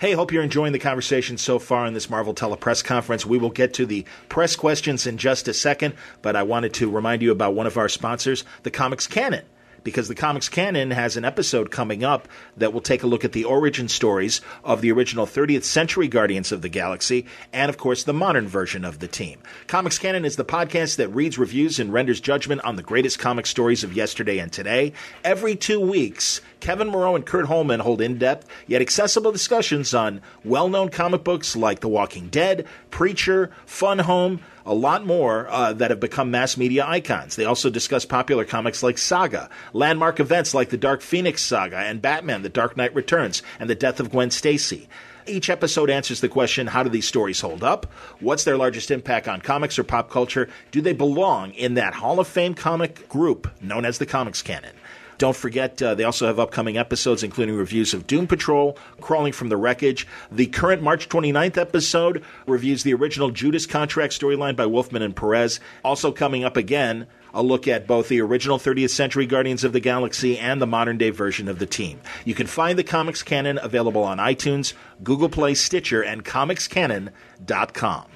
Hey, 0.00 0.10
hope 0.10 0.32
you're 0.32 0.42
enjoying 0.42 0.72
the 0.72 0.80
conversation 0.80 1.38
so 1.38 1.60
far 1.60 1.86
in 1.86 1.94
this 1.94 2.10
Marvel 2.10 2.34
Telepress 2.34 2.82
conference. 2.82 3.24
We 3.24 3.38
will 3.38 3.50
get 3.50 3.72
to 3.74 3.86
the 3.86 4.04
press 4.28 4.56
questions 4.56 5.06
in 5.06 5.18
just 5.18 5.46
a 5.46 5.54
second, 5.54 5.94
but 6.20 6.34
I 6.34 6.42
wanted 6.42 6.74
to 6.74 6.90
remind 6.90 7.22
you 7.22 7.30
about 7.30 7.54
one 7.54 7.68
of 7.68 7.78
our 7.78 7.88
sponsors, 7.88 8.42
the 8.64 8.72
Comics 8.72 9.06
Canon. 9.06 9.44
Because 9.84 10.08
the 10.08 10.14
Comics 10.14 10.48
Canon 10.48 10.90
has 10.90 11.16
an 11.16 11.24
episode 11.24 11.70
coming 11.70 12.02
up 12.02 12.26
that 12.56 12.72
will 12.72 12.80
take 12.80 13.02
a 13.02 13.06
look 13.06 13.24
at 13.24 13.32
the 13.32 13.44
origin 13.44 13.88
stories 13.88 14.40
of 14.64 14.80
the 14.80 14.90
original 14.90 15.26
30th 15.26 15.64
century 15.64 16.08
Guardians 16.08 16.50
of 16.50 16.62
the 16.62 16.68
Galaxy 16.68 17.26
and, 17.52 17.68
of 17.68 17.78
course, 17.78 18.02
the 18.02 18.12
modern 18.12 18.48
version 18.48 18.84
of 18.84 18.98
the 18.98 19.06
team. 19.06 19.40
Comics 19.66 19.98
Canon 19.98 20.24
is 20.24 20.36
the 20.36 20.44
podcast 20.44 20.96
that 20.96 21.08
reads 21.08 21.38
reviews 21.38 21.78
and 21.78 21.92
renders 21.92 22.20
judgment 22.20 22.64
on 22.64 22.76
the 22.76 22.82
greatest 22.82 23.18
comic 23.18 23.46
stories 23.46 23.84
of 23.84 23.94
yesterday 23.94 24.38
and 24.38 24.50
today. 24.50 24.92
Every 25.22 25.54
two 25.54 25.78
weeks, 25.80 26.40
Kevin 26.60 26.88
Moreau 26.88 27.14
and 27.14 27.26
Kurt 27.26 27.46
Holman 27.46 27.80
hold 27.80 28.00
in 28.00 28.18
depth 28.18 28.48
yet 28.66 28.80
accessible 28.80 29.32
discussions 29.32 29.92
on 29.92 30.22
well 30.44 30.68
known 30.68 30.88
comic 30.88 31.22
books 31.22 31.54
like 31.54 31.80
The 31.80 31.88
Walking 31.88 32.28
Dead, 32.28 32.66
Preacher, 32.90 33.50
Fun 33.66 33.98
Home, 33.98 34.40
a 34.66 34.74
lot 34.74 35.04
more 35.04 35.48
uh, 35.48 35.72
that 35.74 35.90
have 35.90 36.00
become 36.00 36.30
mass 36.30 36.56
media 36.56 36.86
icons. 36.86 37.36
They 37.36 37.44
also 37.44 37.70
discuss 37.70 38.04
popular 38.04 38.44
comics 38.44 38.82
like 38.82 38.98
Saga, 38.98 39.50
landmark 39.72 40.20
events 40.20 40.54
like 40.54 40.70
the 40.70 40.76
Dark 40.76 41.02
Phoenix 41.02 41.42
Saga 41.42 41.78
and 41.78 42.02
Batman: 42.02 42.42
The 42.42 42.48
Dark 42.48 42.76
Knight 42.76 42.94
Returns, 42.94 43.42
and 43.58 43.68
the 43.68 43.74
death 43.74 44.00
of 44.00 44.10
Gwen 44.10 44.30
Stacy. 44.30 44.88
Each 45.26 45.48
episode 45.48 45.88
answers 45.88 46.20
the 46.20 46.28
question 46.28 46.66
how 46.66 46.82
do 46.82 46.90
these 46.90 47.08
stories 47.08 47.40
hold 47.40 47.64
up? 47.64 47.86
What's 48.20 48.44
their 48.44 48.58
largest 48.58 48.90
impact 48.90 49.26
on 49.26 49.40
comics 49.40 49.78
or 49.78 49.84
pop 49.84 50.10
culture? 50.10 50.50
Do 50.70 50.82
they 50.82 50.92
belong 50.92 51.52
in 51.52 51.74
that 51.74 51.94
Hall 51.94 52.20
of 52.20 52.28
Fame 52.28 52.54
comic 52.54 53.08
group 53.08 53.50
known 53.62 53.86
as 53.86 53.98
the 53.98 54.06
Comics 54.06 54.42
Canon? 54.42 54.74
Don't 55.18 55.36
forget, 55.36 55.80
uh, 55.82 55.94
they 55.94 56.04
also 56.04 56.26
have 56.26 56.38
upcoming 56.38 56.76
episodes, 56.76 57.22
including 57.22 57.56
reviews 57.56 57.94
of 57.94 58.06
Doom 58.06 58.26
Patrol, 58.26 58.76
Crawling 59.00 59.32
from 59.32 59.48
the 59.48 59.56
Wreckage. 59.56 60.06
The 60.30 60.46
current 60.46 60.82
March 60.82 61.08
29th 61.08 61.56
episode 61.56 62.24
reviews 62.46 62.82
the 62.82 62.94
original 62.94 63.30
Judas 63.30 63.66
Contract 63.66 64.18
storyline 64.18 64.56
by 64.56 64.66
Wolfman 64.66 65.02
and 65.02 65.14
Perez. 65.14 65.60
Also 65.84 66.12
coming 66.12 66.44
up 66.44 66.56
again, 66.56 67.06
a 67.34 67.42
look 67.42 67.66
at 67.66 67.86
both 67.86 68.08
the 68.08 68.20
original 68.20 68.58
30th 68.58 68.90
Century 68.90 69.26
Guardians 69.26 69.64
of 69.64 69.72
the 69.72 69.80
Galaxy 69.80 70.38
and 70.38 70.62
the 70.62 70.66
modern 70.66 70.96
day 70.96 71.10
version 71.10 71.48
of 71.48 71.58
the 71.58 71.66
team. 71.66 72.00
You 72.24 72.34
can 72.34 72.46
find 72.46 72.78
the 72.78 72.84
Comics 72.84 73.22
Canon 73.22 73.58
available 73.60 74.04
on 74.04 74.18
iTunes, 74.18 74.72
Google 75.02 75.28
Play, 75.28 75.54
Stitcher, 75.54 76.02
and 76.02 76.24
ComicsCanon.com. 76.24 78.06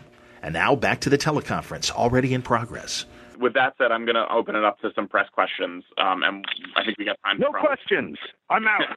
And 0.40 0.54
now 0.54 0.76
back 0.76 1.00
to 1.00 1.11
the 1.11 1.18
teleconference, 1.18 1.90
already 1.90 2.32
in 2.32 2.42
progress. 2.42 3.04
With 3.38 3.55
that 3.55 3.74
said, 3.79 3.92
I'm 3.92 4.05
going 4.05 4.16
to 4.16 4.27
open 4.33 4.57
it 4.57 4.64
up 4.64 4.79
to 4.81 4.90
some 4.94 5.09
press 5.09 5.29
questions, 5.31 5.85
um, 5.98 6.22
and 6.22 6.44
I 6.77 6.85
think 6.85 6.98
we 6.98 7.05
got 7.05 7.18
time. 7.24 7.38
No 7.38 7.53
for 7.53 7.61
questions. 7.61 8.18
I'm 8.51 8.66
out. 8.66 8.96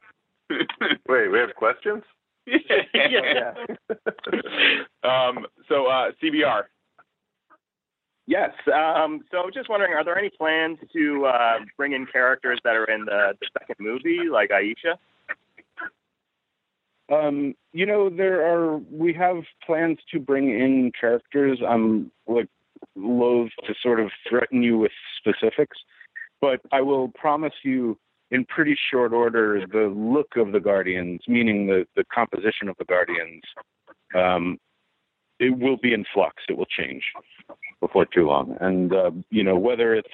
Wait, 1.08 1.28
we 1.28 1.38
have 1.38 1.54
questions? 1.54 2.02
yeah. 2.46 3.54
um, 5.04 5.46
so, 5.68 5.86
uh, 5.86 6.10
CBR. 6.22 6.62
Yes. 8.26 8.50
Um, 8.72 9.20
so 9.30 9.50
just 9.52 9.68
wondering, 9.68 9.94
are 9.94 10.04
there 10.04 10.18
any 10.18 10.30
plans 10.30 10.78
to 10.92 11.26
uh, 11.26 11.58
bring 11.76 11.92
in 11.92 12.06
characters 12.06 12.60
that 12.64 12.76
are 12.76 12.84
in 12.84 13.04
the, 13.04 13.34
the 13.40 13.46
second 13.58 13.76
movie, 13.78 14.28
like 14.30 14.50
Aisha? 14.50 14.96
Um, 17.12 17.54
you 17.72 17.84
know, 17.84 18.08
there 18.08 18.46
are 18.46 18.78
we 18.78 19.12
have 19.14 19.42
plans 19.66 19.98
to 20.12 20.20
bring 20.20 20.48
in 20.48 20.92
characters. 20.98 21.60
I'm 21.66 22.10
like 22.26 22.48
loath 22.96 23.50
to 23.66 23.74
sort 23.82 24.00
of 24.00 24.10
threaten 24.28 24.62
you 24.62 24.78
with 24.78 24.92
specifics, 25.18 25.76
but 26.40 26.60
I 26.72 26.80
will 26.80 27.08
promise 27.08 27.54
you 27.62 27.98
in 28.30 28.44
pretty 28.46 28.76
short 28.90 29.12
order 29.12 29.64
the 29.70 29.92
look 29.94 30.36
of 30.36 30.52
the 30.52 30.60
Guardians, 30.60 31.20
meaning 31.28 31.66
the 31.66 31.86
the 31.96 32.04
composition 32.12 32.68
of 32.68 32.76
the 32.78 32.84
Guardians, 32.86 33.42
um, 34.14 34.58
it 35.38 35.56
will 35.56 35.76
be 35.76 35.92
in 35.92 36.04
flux. 36.14 36.42
It 36.48 36.56
will 36.56 36.66
change 36.66 37.02
before 37.80 38.06
too 38.06 38.26
long. 38.26 38.56
And 38.60 38.92
uh, 38.92 39.10
you 39.30 39.44
know, 39.44 39.56
whether 39.56 39.94
it's 39.94 40.08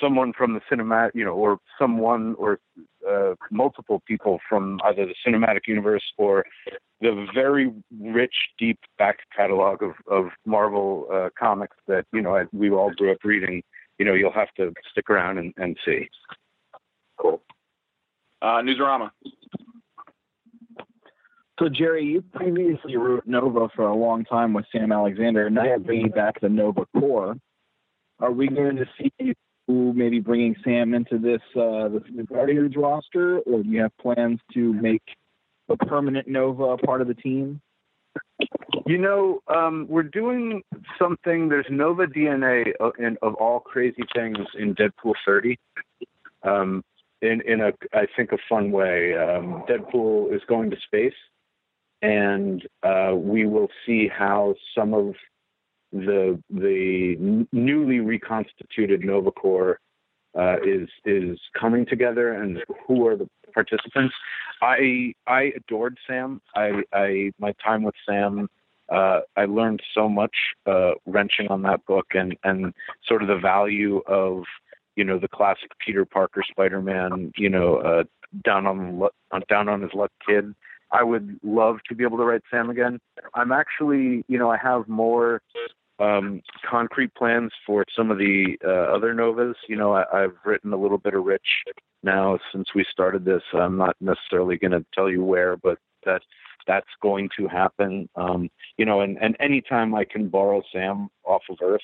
someone 0.00 0.32
from 0.32 0.54
the 0.54 0.60
cinematic, 0.70 1.10
you 1.14 1.24
know, 1.24 1.32
or 1.32 1.58
someone 1.78 2.34
or 2.38 2.58
uh, 3.08 3.34
multiple 3.50 4.02
people 4.06 4.38
from 4.48 4.80
either 4.84 5.06
the 5.06 5.14
cinematic 5.26 5.60
universe 5.66 6.02
or 6.16 6.44
the 7.00 7.26
very 7.34 7.72
rich, 7.98 8.34
deep 8.58 8.78
back 8.98 9.18
catalog 9.34 9.82
of, 9.82 9.92
of 10.10 10.30
Marvel 10.44 11.06
uh, 11.12 11.28
comics 11.38 11.76
that 11.86 12.04
you 12.12 12.20
know 12.20 12.46
we 12.52 12.70
all 12.70 12.92
grew 12.92 13.12
up 13.12 13.18
reading. 13.24 13.62
You 13.98 14.06
know, 14.06 14.14
you'll 14.14 14.32
have 14.32 14.52
to 14.56 14.72
stick 14.90 15.10
around 15.10 15.38
and, 15.38 15.52
and 15.58 15.76
see. 15.84 16.08
Cool. 17.18 17.42
Uh, 18.40 18.62
Newsarama. 18.62 19.10
So, 21.58 21.68
Gerry, 21.68 22.06
you 22.06 22.22
previously 22.22 22.96
wrote 22.96 23.26
Nova 23.26 23.68
for 23.76 23.86
a 23.86 23.94
long 23.94 24.24
time 24.24 24.54
with 24.54 24.64
Sam 24.72 24.92
Alexander, 24.92 25.46
and 25.46 25.54
now 25.54 25.64
you're 25.64 25.78
bringing 25.78 26.08
back 26.08 26.40
the 26.40 26.48
Nova 26.48 26.86
Corps. 26.98 27.36
Are 28.18 28.32
we 28.32 28.48
going 28.48 28.76
to 28.76 28.86
see 28.98 29.34
maybe 29.70 30.20
bringing 30.20 30.56
Sam 30.64 30.94
into 30.94 31.18
this 31.18 31.40
uh, 31.54 31.88
the, 31.88 32.26
Guardians 32.28 32.74
roster, 32.76 33.38
or 33.40 33.62
do 33.62 33.68
you 33.68 33.82
have 33.82 33.96
plans 33.98 34.40
to 34.54 34.72
make 34.74 35.02
a 35.68 35.76
permanent 35.76 36.28
Nova 36.28 36.76
part 36.78 37.00
of 37.00 37.08
the 37.08 37.14
team? 37.14 37.60
You 38.86 38.98
know, 38.98 39.40
um, 39.48 39.86
we're 39.88 40.02
doing 40.02 40.62
something. 40.98 41.48
There's 41.48 41.66
Nova 41.70 42.06
DNA 42.06 42.72
of, 42.80 42.92
in, 42.98 43.16
of 43.22 43.34
all 43.34 43.60
crazy 43.60 44.02
things 44.14 44.38
in 44.58 44.74
Deadpool 44.74 45.14
30. 45.26 45.58
Um, 46.42 46.82
in 47.22 47.42
in 47.42 47.60
a 47.60 47.72
I 47.92 48.06
think 48.16 48.32
a 48.32 48.38
fun 48.48 48.72
way. 48.72 49.14
Um, 49.16 49.64
Deadpool 49.68 50.34
is 50.34 50.40
going 50.48 50.70
to 50.70 50.76
space, 50.86 51.12
and 52.02 52.66
uh, 52.82 53.12
we 53.14 53.46
will 53.46 53.68
see 53.86 54.08
how 54.08 54.54
some 54.74 54.94
of 54.94 55.14
the 55.92 56.40
the 56.50 57.46
newly 57.52 58.00
reconstituted 58.00 59.04
Nova 59.04 59.30
uh, 60.38 60.56
is 60.64 60.88
is 61.04 61.38
coming 61.58 61.86
together, 61.86 62.32
and 62.32 62.58
who 62.86 63.06
are 63.06 63.16
the 63.16 63.28
participants. 63.52 64.14
I 64.62 65.14
I 65.26 65.52
adored 65.56 65.98
Sam. 66.06 66.40
I, 66.54 66.82
I 66.92 67.32
my 67.38 67.52
time 67.64 67.82
with 67.82 67.94
Sam. 68.08 68.48
Uh, 68.88 69.20
I 69.36 69.44
learned 69.44 69.82
so 69.94 70.08
much 70.08 70.34
uh, 70.66 70.92
wrenching 71.06 71.48
on 71.48 71.62
that 71.62 71.84
book, 71.86 72.06
and 72.14 72.36
and 72.44 72.72
sort 73.06 73.22
of 73.22 73.28
the 73.28 73.38
value 73.38 73.98
of 74.06 74.44
you 74.96 75.04
know 75.04 75.18
the 75.18 75.28
classic 75.28 75.70
Peter 75.84 76.04
Parker 76.04 76.44
Spider-Man. 76.48 77.32
You 77.36 77.48
know, 77.48 77.76
uh, 77.76 78.04
down 78.44 78.66
on 78.66 79.08
down 79.48 79.68
on 79.68 79.82
his 79.82 79.92
luck 79.94 80.12
kid 80.26 80.54
I 80.92 81.04
would 81.04 81.38
love 81.42 81.78
to 81.88 81.94
be 81.94 82.04
able 82.04 82.18
to 82.18 82.24
write 82.24 82.42
Sam 82.50 82.70
again. 82.70 82.98
I'm 83.34 83.52
actually, 83.52 84.24
you 84.28 84.38
know, 84.38 84.50
I 84.50 84.56
have 84.56 84.88
more 84.88 85.40
um, 86.00 86.40
concrete 86.68 87.14
plans 87.14 87.52
for 87.66 87.84
some 87.94 88.10
of 88.10 88.18
the 88.18 88.56
uh, 88.64 88.94
other 88.94 89.14
novas. 89.14 89.56
You 89.68 89.76
know, 89.76 89.92
I, 89.92 90.04
I've 90.12 90.36
written 90.44 90.72
a 90.72 90.76
little 90.76 90.98
bit 90.98 91.14
of 91.14 91.24
Rich 91.24 91.46
now 92.02 92.38
since 92.52 92.68
we 92.74 92.84
started 92.90 93.24
this. 93.24 93.42
I'm 93.52 93.76
not 93.76 93.96
necessarily 94.00 94.56
going 94.56 94.72
to 94.72 94.84
tell 94.94 95.10
you 95.10 95.22
where, 95.22 95.56
but 95.56 95.78
that 96.04 96.22
that's 96.66 96.88
going 97.02 97.28
to 97.36 97.46
happen. 97.48 98.08
Um, 98.16 98.48
you 98.76 98.84
know, 98.84 99.00
and 99.02 99.18
and 99.20 99.36
anytime 99.40 99.94
I 99.94 100.04
can 100.04 100.28
borrow 100.28 100.62
Sam 100.72 101.08
off 101.24 101.42
of 101.50 101.58
Earth, 101.62 101.80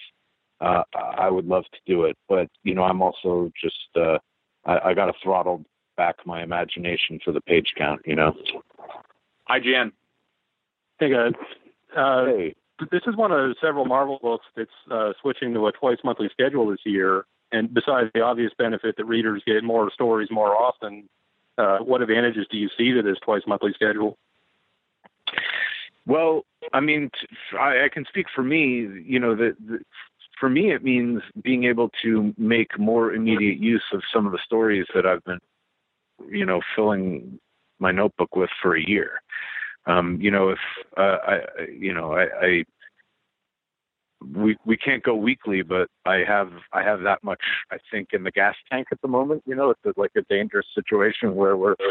uh, 0.61 0.83
I 0.95 1.29
would 1.29 1.47
love 1.47 1.65
to 1.65 1.79
do 1.87 2.05
it. 2.05 2.17
But 2.29 2.49
you 2.63 2.75
know, 2.75 2.85
I'm 2.85 3.03
also 3.03 3.51
just 3.63 3.97
uh, 3.97 4.19
I, 4.65 4.91
I 4.91 4.95
got 4.95 5.07
to 5.07 5.13
throttle 5.23 5.65
back 5.97 6.17
my 6.25 6.43
imagination 6.43 7.19
for 7.25 7.33
the 7.33 7.41
page 7.43 7.73
count. 7.77 8.01
You 8.07 8.17
know. 8.17 8.33
IGN. 9.51 9.93
Hey 10.99 11.11
guys. 11.11 11.33
Uh, 11.97 12.25
hey. 12.27 12.55
This 12.91 13.03
is 13.07 13.17
one 13.17 13.33
of 13.33 13.57
several 13.61 13.85
Marvel 13.87 14.19
books 14.21 14.45
that's 14.57 14.71
uh, 14.91 15.13
switching 15.23 15.55
to 15.55 15.67
a 15.67 15.73
twice 15.73 15.99
monthly 16.05 16.29
schedule 16.31 16.69
this 16.69 16.81
year. 16.85 17.25
And 17.53 17.73
besides 17.73 18.11
the 18.13 18.21
obvious 18.21 18.53
benefit 18.59 18.97
that 18.97 19.05
readers 19.05 19.43
get 19.47 19.65
more 19.65 19.91
stories 19.91 20.29
more 20.31 20.55
often, 20.55 21.09
uh, 21.59 21.79
what 21.79 22.03
advantages 22.03 22.47
do 22.51 22.59
you 22.59 22.69
see 22.77 22.93
to 22.93 23.03
this 23.03 23.19
twice 23.25 23.43
monthly 23.47 23.73
schedule? 23.73 24.19
Well, 26.07 26.45
I 26.73 26.81
mean, 26.81 27.11
I, 27.59 27.85
I 27.85 27.89
can 27.93 28.05
speak 28.09 28.27
for 28.35 28.43
me. 28.43 28.89
You 29.05 29.19
know, 29.19 29.35
that 29.37 29.57
for 30.39 30.49
me, 30.49 30.73
it 30.73 30.85
means 30.85 31.23
being 31.43 31.65
able 31.65 31.91
to 32.03 32.35
make 32.37 32.79
more 32.79 33.13
immediate 33.13 33.59
use 33.59 33.85
of 33.93 34.03
some 34.13 34.27
of 34.27 34.33
the 34.33 34.39
stories 34.45 34.87
that 34.95 35.07
I've 35.07 35.25
been, 35.25 35.41
you 36.29 36.45
know, 36.45 36.61
filling 36.75 37.39
my 37.79 37.91
notebook 37.91 38.37
with 38.37 38.51
for 38.63 38.77
a 38.77 38.87
year. 38.87 39.21
Um, 39.87 40.19
you 40.21 40.31
know, 40.31 40.51
if 40.51 40.59
uh, 40.97 41.19
I, 41.27 41.41
you 41.71 41.95
know, 41.95 42.13
I, 42.13 42.25
I, 42.45 42.65
we 44.35 44.57
we 44.65 44.77
can't 44.77 45.03
go 45.03 45.15
weekly, 45.15 45.63
but 45.63 45.89
I 46.05 46.23
have 46.27 46.51
I 46.73 46.83
have 46.83 47.03
that 47.03 47.23
much 47.23 47.41
I 47.71 47.77
think 47.91 48.09
in 48.13 48.25
the 48.25 48.31
gas 48.31 48.55
tank 48.71 48.89
at 48.91 49.01
the 49.01 49.09
moment. 49.09 49.43
You 49.47 49.55
know, 49.55 49.71
it's 49.71 49.81
a, 49.85 50.01
like 50.01 50.13
a 50.17 50.23
dangerous 50.23 50.67
situation 50.75 51.35
where 51.35 51.57
we're. 51.57 51.77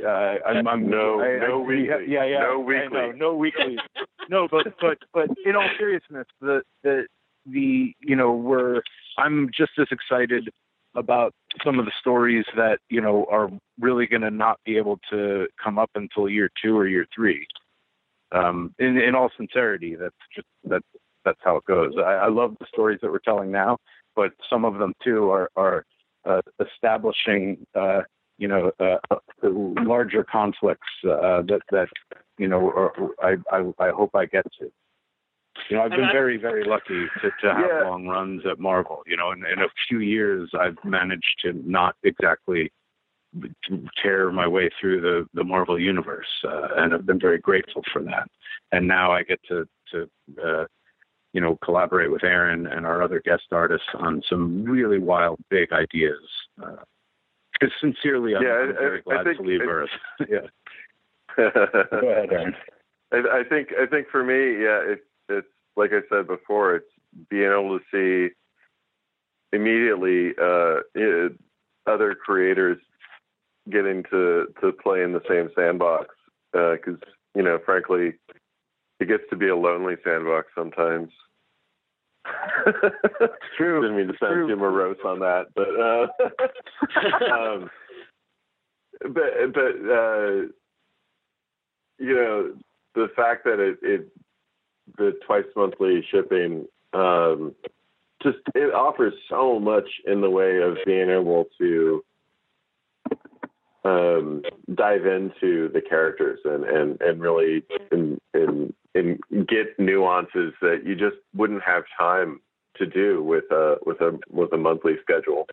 Uh, 0.00 0.36
I'm, 0.46 0.66
I'm 0.66 0.88
no 0.88 1.20
I, 1.20 1.38
no 1.38 1.62
I, 1.62 1.66
weekly 1.66 2.06
yeah 2.08 2.24
yeah 2.24 2.38
no 2.38 2.58
weekly 2.58 2.88
no, 2.90 3.12
no 3.12 3.34
weekly 3.34 3.76
no 4.30 4.48
but 4.50 4.66
but 4.80 4.96
but 5.12 5.28
in 5.44 5.54
all 5.54 5.68
seriousness 5.76 6.26
the 6.40 6.62
the 6.82 7.04
the 7.44 7.92
you 8.00 8.16
know 8.16 8.32
we're 8.32 8.80
I'm 9.18 9.50
just 9.54 9.72
as 9.78 9.88
excited 9.90 10.48
about 10.94 11.32
some 11.64 11.78
of 11.78 11.84
the 11.84 11.92
stories 12.00 12.44
that 12.56 12.78
you 12.88 13.00
know 13.00 13.26
are 13.30 13.50
really 13.78 14.06
going 14.06 14.22
to 14.22 14.30
not 14.30 14.58
be 14.64 14.76
able 14.76 14.98
to 15.10 15.46
come 15.62 15.78
up 15.78 15.90
until 15.94 16.28
year 16.28 16.50
two 16.62 16.76
or 16.76 16.86
year 16.86 17.06
three. 17.14 17.46
Um, 18.32 18.74
in, 18.78 18.96
in 18.96 19.14
all 19.14 19.30
sincerity, 19.36 19.96
that's 19.96 20.14
just 20.34 20.46
that's 20.64 20.86
that's 21.24 21.40
how 21.42 21.56
it 21.56 21.64
goes. 21.64 21.92
I, 21.98 22.12
I 22.12 22.28
love 22.28 22.56
the 22.60 22.66
stories 22.72 22.98
that 23.02 23.10
we're 23.10 23.18
telling 23.18 23.50
now, 23.50 23.78
but 24.16 24.32
some 24.48 24.64
of 24.64 24.78
them 24.78 24.94
too 25.02 25.30
are 25.30 25.50
are 25.56 25.84
uh, 26.24 26.40
establishing 26.60 27.58
uh, 27.74 28.02
you 28.38 28.48
know 28.48 28.70
uh, 28.80 28.98
larger 29.42 30.24
conflicts 30.24 30.88
uh, 31.04 31.42
that 31.42 31.60
that 31.70 31.88
you 32.38 32.48
know 32.48 32.68
are, 32.68 32.92
I, 33.22 33.36
I 33.52 33.72
I 33.78 33.90
hope 33.90 34.10
I 34.14 34.26
get 34.26 34.44
to. 34.60 34.70
You 35.68 35.76
know, 35.76 35.82
I've 35.84 35.90
been 35.90 36.08
very, 36.12 36.36
very 36.36 36.64
lucky 36.64 37.06
to, 37.22 37.30
to 37.42 37.54
have 37.54 37.66
Yeah. 37.68 37.88
long 37.88 38.06
runs 38.06 38.42
at 38.50 38.58
Marvel. 38.58 39.02
You 39.06 39.16
know, 39.16 39.32
in, 39.32 39.44
in 39.46 39.60
a 39.60 39.68
few 39.88 40.00
years, 40.00 40.50
I've 40.58 40.76
managed 40.84 41.40
to 41.42 41.52
not 41.64 41.96
exactly 42.02 42.72
tear 44.02 44.30
my 44.32 44.46
way 44.46 44.70
through 44.80 45.00
the 45.00 45.28
the 45.34 45.44
Marvel 45.44 45.78
universe, 45.78 46.26
uh, 46.44 46.68
and 46.78 46.92
I've 46.94 47.06
been 47.06 47.20
very 47.20 47.38
grateful 47.38 47.82
for 47.92 48.02
that. 48.02 48.28
And 48.72 48.88
now 48.88 49.12
I 49.12 49.22
get 49.22 49.40
to 49.48 49.68
to 49.92 50.10
uh, 50.44 50.64
you 51.32 51.40
know 51.40 51.56
collaborate 51.64 52.10
with 52.10 52.24
Aaron 52.24 52.66
and 52.66 52.84
our 52.86 53.02
other 53.02 53.20
guest 53.24 53.44
artists 53.52 53.86
on 53.94 54.22
some 54.28 54.64
really 54.64 54.98
wild, 54.98 55.38
big 55.48 55.72
ideas. 55.72 56.20
Uh, 56.60 56.76
sincerely, 57.80 58.34
I'm, 58.34 58.42
Yeah, 58.42 58.48
I- 58.50 58.60
I'm 58.62 58.72
very 58.74 58.96
I- 58.96 58.98
I 58.98 59.14
glad 59.14 59.24
think- 59.26 59.36
to 59.38 59.42
leave 59.44 59.60
I- 59.60 59.64
Earth. 59.64 59.90
yeah. 60.28 60.46
Go 61.36 62.08
ahead, 62.10 62.32
Aaron. 62.32 62.54
I, 63.12 63.40
I 63.40 63.42
think 63.48 63.68
I 63.80 63.86
think 63.86 64.08
for 64.08 64.24
me, 64.24 64.62
yeah, 64.64 64.80
it's 64.84 65.02
it's 65.30 65.48
like 65.76 65.90
I 65.92 66.00
said 66.10 66.26
before, 66.26 66.74
it's 66.76 66.92
being 67.28 67.50
able 67.50 67.78
to 67.78 67.84
see 67.92 68.34
immediately 69.52 70.30
uh, 70.40 70.80
it, 70.94 71.32
other 71.86 72.14
creators 72.14 72.78
getting 73.70 74.02
to 74.10 74.46
to 74.60 74.72
play 74.72 75.02
in 75.02 75.12
the 75.12 75.22
same 75.28 75.50
sandbox 75.56 76.08
because 76.52 76.98
you 77.34 77.42
know, 77.42 77.58
frankly, 77.64 78.14
it 78.98 79.08
gets 79.08 79.24
to 79.30 79.36
be 79.36 79.48
a 79.48 79.56
lonely 79.56 79.96
sandbox 80.04 80.48
sometimes. 80.54 81.10
True. 83.56 83.80
Didn't 83.82 83.96
mean 83.96 84.08
to 84.08 84.14
sound 84.20 84.48
too 84.48 84.56
morose 84.56 84.98
on 85.04 85.20
that, 85.20 85.46
but 85.54 85.68
uh, 85.80 86.06
um, 87.32 87.70
but 89.00 89.52
but 89.54 89.90
uh, 89.90 90.46
you 91.98 92.14
know 92.14 92.54
the 92.94 93.08
fact 93.16 93.44
that 93.44 93.58
it, 93.58 93.78
it 93.82 94.08
the 94.96 95.18
twice 95.26 95.44
monthly 95.56 96.04
shipping 96.10 96.66
um, 96.92 97.54
just 98.22 98.38
it 98.54 98.74
offers 98.74 99.14
so 99.28 99.58
much 99.58 99.88
in 100.06 100.20
the 100.20 100.30
way 100.30 100.58
of 100.58 100.76
being 100.84 101.10
able 101.10 101.46
to 101.58 102.04
um, 103.84 104.42
dive 104.74 105.06
into 105.06 105.70
the 105.72 105.80
characters 105.80 106.40
and 106.44 106.64
and 106.64 107.00
and 107.00 107.20
really 107.20 107.62
and 107.90 108.18
and 108.34 108.74
and 108.94 109.18
get 109.48 109.78
nuances 109.78 110.52
that 110.60 110.82
you 110.84 110.94
just 110.94 111.16
wouldn't 111.34 111.62
have 111.62 111.84
time 111.98 112.40
to 112.76 112.86
do 112.86 113.22
with 113.22 113.44
a 113.50 113.76
with 113.86 114.00
a 114.00 114.18
with 114.28 114.52
a 114.52 114.58
monthly 114.58 114.96
schedule. 115.02 115.46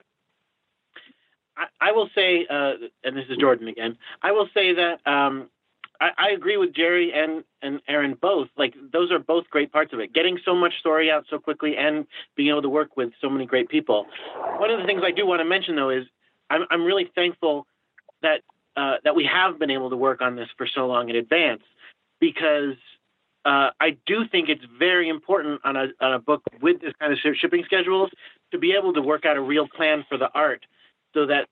I, 1.55 1.89
I 1.89 1.91
will 1.91 2.09
say, 2.13 2.45
uh, 2.49 2.73
and 3.03 3.17
this 3.17 3.25
is 3.29 3.37
Jordan 3.37 3.67
again. 3.67 3.97
I 4.21 4.31
will 4.31 4.47
say 4.53 4.73
that 4.75 4.99
um, 5.07 5.49
I, 5.99 6.09
I 6.17 6.29
agree 6.31 6.57
with 6.57 6.73
Gerry 6.73 7.11
and 7.13 7.43
and 7.61 7.81
Aaron 7.87 8.17
both. 8.19 8.49
Like 8.57 8.73
those 8.91 9.11
are 9.11 9.19
both 9.19 9.49
great 9.49 9.71
parts 9.71 9.93
of 9.93 9.99
it. 9.99 10.13
Getting 10.13 10.39
so 10.43 10.55
much 10.55 10.73
story 10.79 11.11
out 11.11 11.25
so 11.29 11.39
quickly 11.39 11.75
and 11.77 12.05
being 12.35 12.49
able 12.49 12.61
to 12.61 12.69
work 12.69 12.95
with 12.97 13.11
so 13.21 13.29
many 13.29 13.45
great 13.45 13.69
people. 13.69 14.05
One 14.57 14.69
of 14.69 14.79
the 14.79 14.85
things 14.85 15.01
I 15.03 15.11
do 15.11 15.25
want 15.25 15.39
to 15.39 15.45
mention 15.45 15.75
though 15.75 15.89
is 15.89 16.05
I'm 16.49 16.63
I'm 16.69 16.83
really 16.83 17.11
thankful 17.15 17.67
that 18.21 18.41
uh, 18.75 18.95
that 19.03 19.15
we 19.15 19.25
have 19.25 19.59
been 19.59 19.71
able 19.71 19.89
to 19.89 19.97
work 19.97 20.21
on 20.21 20.35
this 20.35 20.47
for 20.57 20.67
so 20.67 20.87
long 20.87 21.09
in 21.09 21.15
advance 21.15 21.63
because 22.19 22.75
uh, 23.45 23.71
I 23.79 23.97
do 24.05 24.27
think 24.27 24.49
it's 24.49 24.65
very 24.77 25.09
important 25.09 25.61
on 25.63 25.75
a 25.75 25.87
on 26.01 26.13
a 26.13 26.19
book 26.19 26.43
with 26.61 26.81
this 26.81 26.93
kind 26.99 27.13
of 27.13 27.19
shipping 27.35 27.63
schedules 27.65 28.09
to 28.51 28.57
be 28.57 28.73
able 28.73 28.93
to 28.93 29.01
work 29.01 29.25
out 29.25 29.37
a 29.37 29.41
real 29.41 29.67
plan 29.67 30.05
for 30.07 30.17
the 30.17 30.29
art, 30.33 30.65
so 31.13 31.25
that 31.25 31.47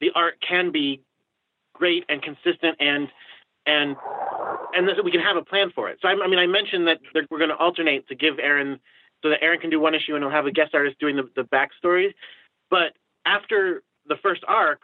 the 0.00 0.10
art 0.14 0.34
can 0.46 0.72
be 0.72 1.02
great 1.74 2.04
and 2.08 2.22
consistent 2.22 2.76
and 2.80 3.08
and 3.68 3.96
and 4.74 4.88
that 4.88 5.04
we 5.04 5.10
can 5.10 5.20
have 5.20 5.36
a 5.36 5.44
plan 5.44 5.70
for 5.74 5.88
it. 5.88 5.98
So 6.02 6.08
I, 6.08 6.12
I 6.12 6.26
mean, 6.28 6.38
I 6.38 6.46
mentioned 6.46 6.86
that 6.88 6.98
we're 7.30 7.38
going 7.38 7.50
to 7.50 7.56
alternate 7.56 8.08
to 8.08 8.14
give 8.14 8.38
Aaron 8.38 8.80
so 9.22 9.30
that 9.30 9.42
Aaron 9.42 9.60
can 9.60 9.70
do 9.70 9.80
one 9.80 9.94
issue 9.94 10.14
and 10.14 10.22
he'll 10.22 10.30
have 10.30 10.46
a 10.46 10.52
guest 10.52 10.74
artist 10.74 10.98
doing 10.98 11.16
the, 11.16 11.28
the 11.36 11.42
backstory. 11.42 12.14
But 12.70 12.92
after 13.24 13.82
the 14.06 14.16
first 14.22 14.42
arc, 14.46 14.80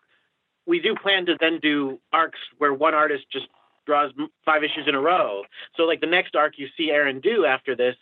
we 0.66 0.80
do 0.80 0.94
plan 0.94 1.26
to 1.26 1.36
then 1.38 1.58
do 1.60 2.00
arcs 2.12 2.38
where 2.58 2.72
one 2.72 2.94
artist 2.94 3.24
just 3.30 3.46
draws 3.86 4.12
five 4.44 4.64
issues 4.64 4.86
in 4.86 4.94
a 4.94 5.00
row. 5.00 5.42
So 5.76 5.84
like 5.84 6.00
the 6.00 6.06
next 6.06 6.34
arc 6.34 6.54
you 6.56 6.68
see 6.76 6.90
Aaron 6.90 7.20
do 7.20 7.44
after 7.44 7.76
this, 7.76 7.96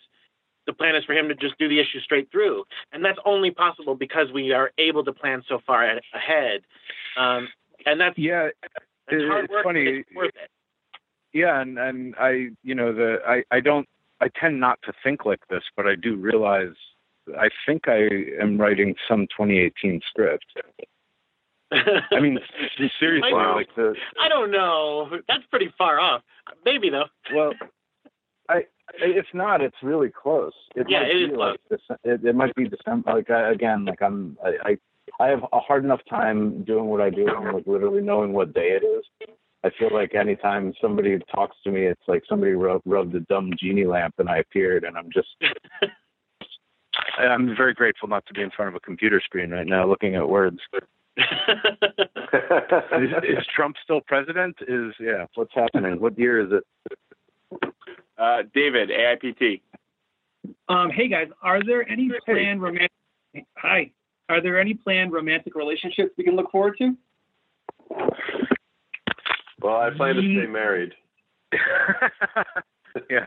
the 0.66 0.72
plan 0.72 0.94
is 0.94 1.04
for 1.04 1.12
him 1.12 1.28
to 1.28 1.34
just 1.34 1.58
do 1.58 1.68
the 1.68 1.80
issue 1.80 1.98
straight 2.04 2.30
through, 2.30 2.62
and 2.92 3.04
that's 3.04 3.18
only 3.24 3.50
possible 3.50 3.96
because 3.96 4.28
we 4.32 4.52
are 4.52 4.70
able 4.78 5.02
to 5.04 5.12
plan 5.12 5.42
so 5.48 5.58
far 5.66 5.82
ahead. 6.14 6.60
Um, 7.18 7.48
and 7.84 8.00
that's 8.00 8.16
yeah, 8.16 8.50
it's 9.08 9.24
hard 9.24 9.46
it's 9.46 9.54
funny. 9.64 9.80
It's 9.80 10.08
worth 10.14 10.28
it. 10.28 10.50
Yeah, 11.32 11.60
and 11.60 11.78
and 11.78 12.14
I, 12.18 12.48
you 12.62 12.74
know, 12.74 12.92
the 12.92 13.18
I 13.26 13.42
I 13.50 13.60
don't 13.60 13.88
I 14.20 14.28
tend 14.38 14.60
not 14.60 14.78
to 14.84 14.92
think 15.02 15.24
like 15.24 15.40
this, 15.48 15.62
but 15.76 15.86
I 15.86 15.94
do 15.94 16.16
realize 16.16 16.74
I 17.38 17.48
think 17.66 17.88
I 17.88 18.08
am 18.40 18.58
writing 18.60 18.94
some 19.08 19.26
2018 19.36 20.00
script. 20.08 20.44
I 21.72 22.20
mean, 22.20 22.38
seriously, 23.00 23.32
Wow. 23.32 23.54
like 23.56 23.74
the 23.76 23.94
I 24.20 24.28
don't 24.28 24.50
know. 24.50 25.08
That's 25.28 25.44
pretty 25.50 25.72
far 25.78 25.98
off. 26.00 26.22
Maybe 26.64 26.90
though. 26.90 27.06
well, 27.34 27.52
I 28.48 28.64
it's 28.98 29.28
not. 29.32 29.62
It's 29.62 29.76
really 29.82 30.10
close. 30.10 30.52
It 30.76 30.86
Yeah, 30.90 31.00
might 31.00 31.10
it 31.10 31.30
is 31.30 31.36
like 31.36 31.60
Dece- 31.72 31.96
it, 32.04 32.24
it 32.26 32.34
might 32.34 32.54
be 32.54 32.68
December. 32.68 33.14
Like 33.14 33.30
I, 33.30 33.52
again, 33.52 33.86
like 33.86 34.02
I'm 34.02 34.36
I, 34.44 34.50
I 35.18 35.24
I 35.24 35.28
have 35.28 35.44
a 35.52 35.60
hard 35.60 35.84
enough 35.84 36.00
time 36.10 36.62
doing 36.64 36.86
what 36.86 37.00
I 37.00 37.08
do, 37.08 37.26
and 37.28 37.54
like 37.54 37.66
literally 37.66 38.02
knowing 38.02 38.32
what 38.34 38.52
day 38.52 38.72
it 38.80 38.84
is. 38.84 39.04
I 39.64 39.70
feel 39.78 39.90
like 39.92 40.14
anytime 40.14 40.72
somebody 40.80 41.18
talks 41.32 41.56
to 41.64 41.70
me, 41.70 41.86
it's 41.86 42.02
like 42.08 42.24
somebody 42.28 42.52
rubbed, 42.52 42.82
rubbed 42.84 43.14
a 43.14 43.20
dumb 43.20 43.52
genie 43.58 43.84
lamp 43.84 44.14
and 44.18 44.28
I 44.28 44.38
appeared, 44.38 44.84
and 44.84 44.96
I'm 44.96 45.10
just. 45.12 45.28
I'm 47.18 47.56
very 47.56 47.72
grateful 47.72 48.08
not 48.08 48.26
to 48.26 48.34
be 48.34 48.42
in 48.42 48.50
front 48.50 48.68
of 48.68 48.74
a 48.74 48.80
computer 48.80 49.20
screen 49.24 49.50
right 49.50 49.66
now, 49.66 49.86
looking 49.86 50.14
at 50.14 50.28
words. 50.28 50.58
is, 51.16 51.26
is 53.22 53.46
Trump 53.54 53.76
still 53.82 54.00
president? 54.02 54.56
Is 54.66 54.92
yeah. 54.98 55.26
What's 55.34 55.54
happening? 55.54 56.00
What 56.00 56.18
year 56.18 56.40
is 56.40 56.52
it? 56.52 56.64
Uh, 58.18 58.42
David, 58.54 58.90
AIPT. 58.90 59.62
Um, 60.68 60.90
hey 60.90 61.08
guys, 61.08 61.28
are 61.42 61.62
there 61.64 61.88
any 61.88 62.10
planned 62.24 62.62
romantic? 62.62 62.90
Hi, 63.56 63.90
are 64.28 64.40
there 64.40 64.60
any 64.60 64.74
planned 64.74 65.12
romantic 65.12 65.54
relationships 65.54 66.12
we 66.16 66.24
can 66.24 66.36
look 66.36 66.50
forward 66.50 66.76
to? 66.78 66.96
Well, 69.62 69.76
I 69.76 69.90
plan 69.90 70.16
to 70.16 70.20
stay 70.20 70.46
married. 70.46 70.92
yeah. 73.10 73.26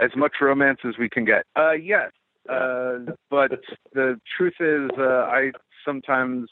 As 0.00 0.10
much 0.16 0.32
romance 0.40 0.80
as 0.86 0.94
we 0.98 1.08
can 1.08 1.24
get. 1.24 1.44
Uh, 1.56 1.72
yes. 1.72 2.10
Uh, 2.48 2.98
but 3.30 3.52
the 3.94 4.20
truth 4.36 4.54
is, 4.60 4.90
uh, 4.98 5.26
I 5.30 5.52
sometimes, 5.84 6.50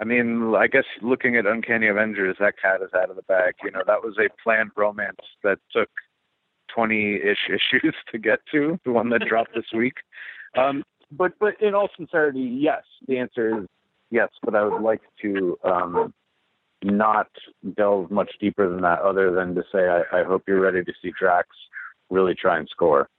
I 0.00 0.04
mean, 0.04 0.54
I 0.56 0.66
guess 0.66 0.84
looking 1.00 1.36
at 1.36 1.46
Uncanny 1.46 1.86
Avengers, 1.86 2.36
that 2.40 2.54
cat 2.60 2.82
is 2.82 2.90
out 2.94 3.08
of 3.08 3.16
the 3.16 3.22
bag. 3.22 3.54
You 3.62 3.70
know, 3.70 3.82
that 3.86 4.02
was 4.02 4.16
a 4.18 4.28
planned 4.42 4.72
romance 4.76 5.16
that 5.42 5.58
took 5.72 5.88
20 6.74 7.16
ish 7.16 7.48
issues 7.48 7.94
to 8.10 8.18
get 8.18 8.40
to, 8.52 8.78
the 8.84 8.92
one 8.92 9.10
that 9.10 9.22
dropped 9.28 9.54
this 9.54 9.72
week. 9.74 9.94
Um, 10.58 10.82
but, 11.12 11.32
but 11.38 11.60
in 11.60 11.74
all 11.74 11.88
sincerity, 11.96 12.40
yes. 12.40 12.82
The 13.06 13.18
answer 13.18 13.60
is 13.60 13.66
yes, 14.10 14.28
but 14.42 14.54
I 14.54 14.64
would 14.64 14.82
like 14.82 15.02
to, 15.22 15.56
um, 15.64 16.12
not 16.84 17.28
delve 17.76 18.10
much 18.10 18.30
deeper 18.40 18.68
than 18.68 18.82
that, 18.82 19.00
other 19.00 19.32
than 19.32 19.54
to 19.54 19.62
say 19.72 19.88
I, 19.88 20.20
I 20.20 20.24
hope 20.24 20.44
you're 20.46 20.60
ready 20.60 20.84
to 20.84 20.92
see 21.02 21.12
Drax 21.18 21.48
really 22.10 22.34
try 22.34 22.58
and 22.58 22.68
score. 22.70 23.08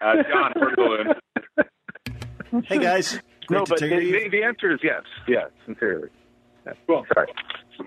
Uh, 0.00 0.14
John, 0.30 0.52
Word 0.56 0.76
Balloon. 0.76 2.64
Hey 2.66 2.78
guys, 2.78 3.18
great 3.46 3.58
no, 3.58 3.64
to 3.64 3.70
but 3.70 3.80
hear 3.80 3.98
the, 3.98 4.04
you. 4.04 4.12
the, 4.24 4.28
the 4.28 4.42
answer 4.44 4.72
is 4.72 4.78
yes. 4.82 5.02
Yes, 5.26 5.50
sincerely. 5.66 6.08
Yeah. 6.66 6.72
Sorry. 7.12 7.26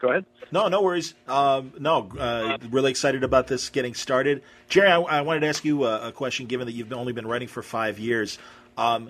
Go 0.02 0.10
ahead. 0.10 0.26
No, 0.52 0.68
no 0.68 0.82
worries. 0.82 1.14
Um, 1.28 1.72
no, 1.80 2.10
uh, 2.20 2.58
really 2.70 2.92
excited 2.92 3.24
about 3.24 3.48
this 3.48 3.70
getting 3.70 3.94
started. 3.94 4.44
Gerry, 4.68 4.90
I, 4.90 5.00
I 5.00 5.22
wanted 5.22 5.42
to 5.42 5.48
ask 5.48 5.64
you 5.64 5.86
a, 5.86 6.10
a 6.10 6.12
question. 6.12 6.48
Given 6.48 6.68
that 6.68 6.74
you've 6.74 6.92
only 6.92 7.14
been 7.14 7.28
writing 7.28 7.48
for 7.48 7.64
five 7.64 7.98
years, 8.00 8.38
um, 8.78 9.10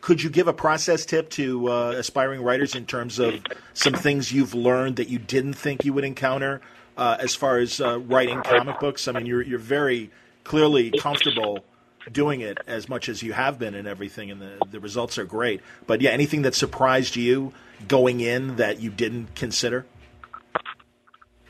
could 0.00 0.22
you 0.22 0.30
give 0.30 0.48
a 0.48 0.52
process 0.52 1.04
tip 1.04 1.30
to 1.30 1.70
uh, 1.70 1.94
aspiring 1.96 2.42
writers 2.42 2.74
in 2.74 2.86
terms 2.86 3.18
of 3.18 3.42
some 3.74 3.94
things 3.94 4.32
you've 4.32 4.54
learned 4.54 4.96
that 4.96 5.08
you 5.08 5.18
didn't 5.18 5.54
think 5.54 5.84
you 5.84 5.92
would 5.92 6.04
encounter 6.04 6.60
uh, 6.96 7.16
as 7.20 7.34
far 7.34 7.58
as 7.58 7.80
uh, 7.80 7.98
writing 8.00 8.42
comic 8.42 8.78
books? 8.80 9.08
I 9.08 9.12
mean, 9.12 9.26
you're 9.26 9.42
you're 9.42 9.58
very 9.58 10.10
clearly 10.44 10.90
comfortable 10.90 11.64
doing 12.10 12.40
it 12.40 12.58
as 12.66 12.88
much 12.88 13.08
as 13.08 13.22
you 13.22 13.32
have 13.32 13.58
been 13.58 13.74
and 13.74 13.86
everything, 13.86 14.30
and 14.30 14.40
the 14.40 14.58
the 14.70 14.80
results 14.80 15.18
are 15.18 15.24
great. 15.24 15.60
But 15.86 16.00
yeah, 16.00 16.10
anything 16.10 16.42
that 16.42 16.54
surprised 16.54 17.16
you 17.16 17.52
going 17.88 18.20
in 18.20 18.56
that 18.56 18.80
you 18.80 18.90
didn't 18.90 19.34
consider? 19.34 19.86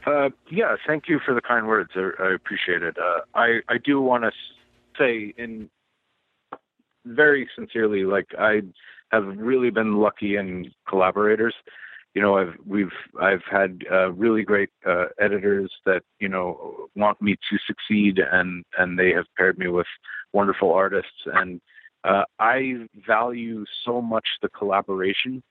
Uh, 0.06 0.30
yeah, 0.50 0.76
thank 0.86 1.08
you 1.08 1.20
for 1.24 1.34
the 1.34 1.40
kind 1.40 1.66
words. 1.66 1.90
I, 1.94 2.10
I 2.18 2.34
appreciate 2.34 2.82
it. 2.82 2.96
Uh, 2.98 3.20
I 3.34 3.60
I 3.68 3.78
do 3.78 4.00
want 4.00 4.24
to 4.24 4.32
say 4.98 5.34
in 5.36 5.68
very 7.04 7.48
sincerely, 7.56 8.04
like 8.04 8.26
I 8.38 8.62
have 9.12 9.26
really 9.36 9.70
been 9.70 9.96
lucky 9.96 10.36
in 10.36 10.70
collaborators. 10.88 11.54
You 12.14 12.22
know, 12.22 12.36
I've 12.36 12.54
we've 12.66 12.92
I've 13.20 13.42
had 13.50 13.82
uh, 13.90 14.12
really 14.12 14.42
great 14.42 14.70
uh, 14.86 15.06
editors 15.20 15.70
that 15.86 16.02
you 16.18 16.28
know 16.28 16.88
want 16.96 17.20
me 17.22 17.36
to 17.50 17.58
succeed, 17.66 18.18
and 18.18 18.64
and 18.78 18.98
they 18.98 19.10
have 19.10 19.26
paired 19.36 19.58
me 19.58 19.68
with 19.68 19.86
wonderful 20.32 20.72
artists, 20.72 21.26
and 21.26 21.60
uh, 22.04 22.24
I 22.38 22.86
value 23.06 23.64
so 23.84 24.00
much 24.00 24.26
the 24.42 24.48
collaboration. 24.48 25.42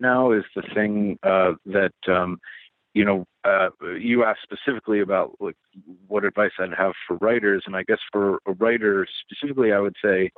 Now 0.00 0.32
is 0.32 0.44
the 0.54 0.62
thing 0.74 1.18
uh, 1.22 1.52
that 1.66 1.92
um, 2.08 2.38
you 2.94 3.04
know, 3.04 3.24
uh, 3.44 3.68
you 3.96 4.24
asked 4.24 4.40
specifically 4.42 5.00
about 5.00 5.36
like 5.40 5.56
what 6.08 6.24
advice 6.24 6.50
I'd 6.58 6.74
have 6.76 6.92
for 7.06 7.16
writers, 7.18 7.62
and 7.66 7.76
I 7.76 7.84
guess 7.84 7.98
for 8.10 8.40
a 8.46 8.52
writer 8.52 9.06
specifically, 9.22 9.72
I 9.72 9.78
would 9.78 9.94
say 10.02 10.30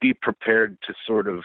be 0.00 0.14
prepared 0.14 0.76
to 0.86 0.94
sort 1.06 1.28
of 1.28 1.42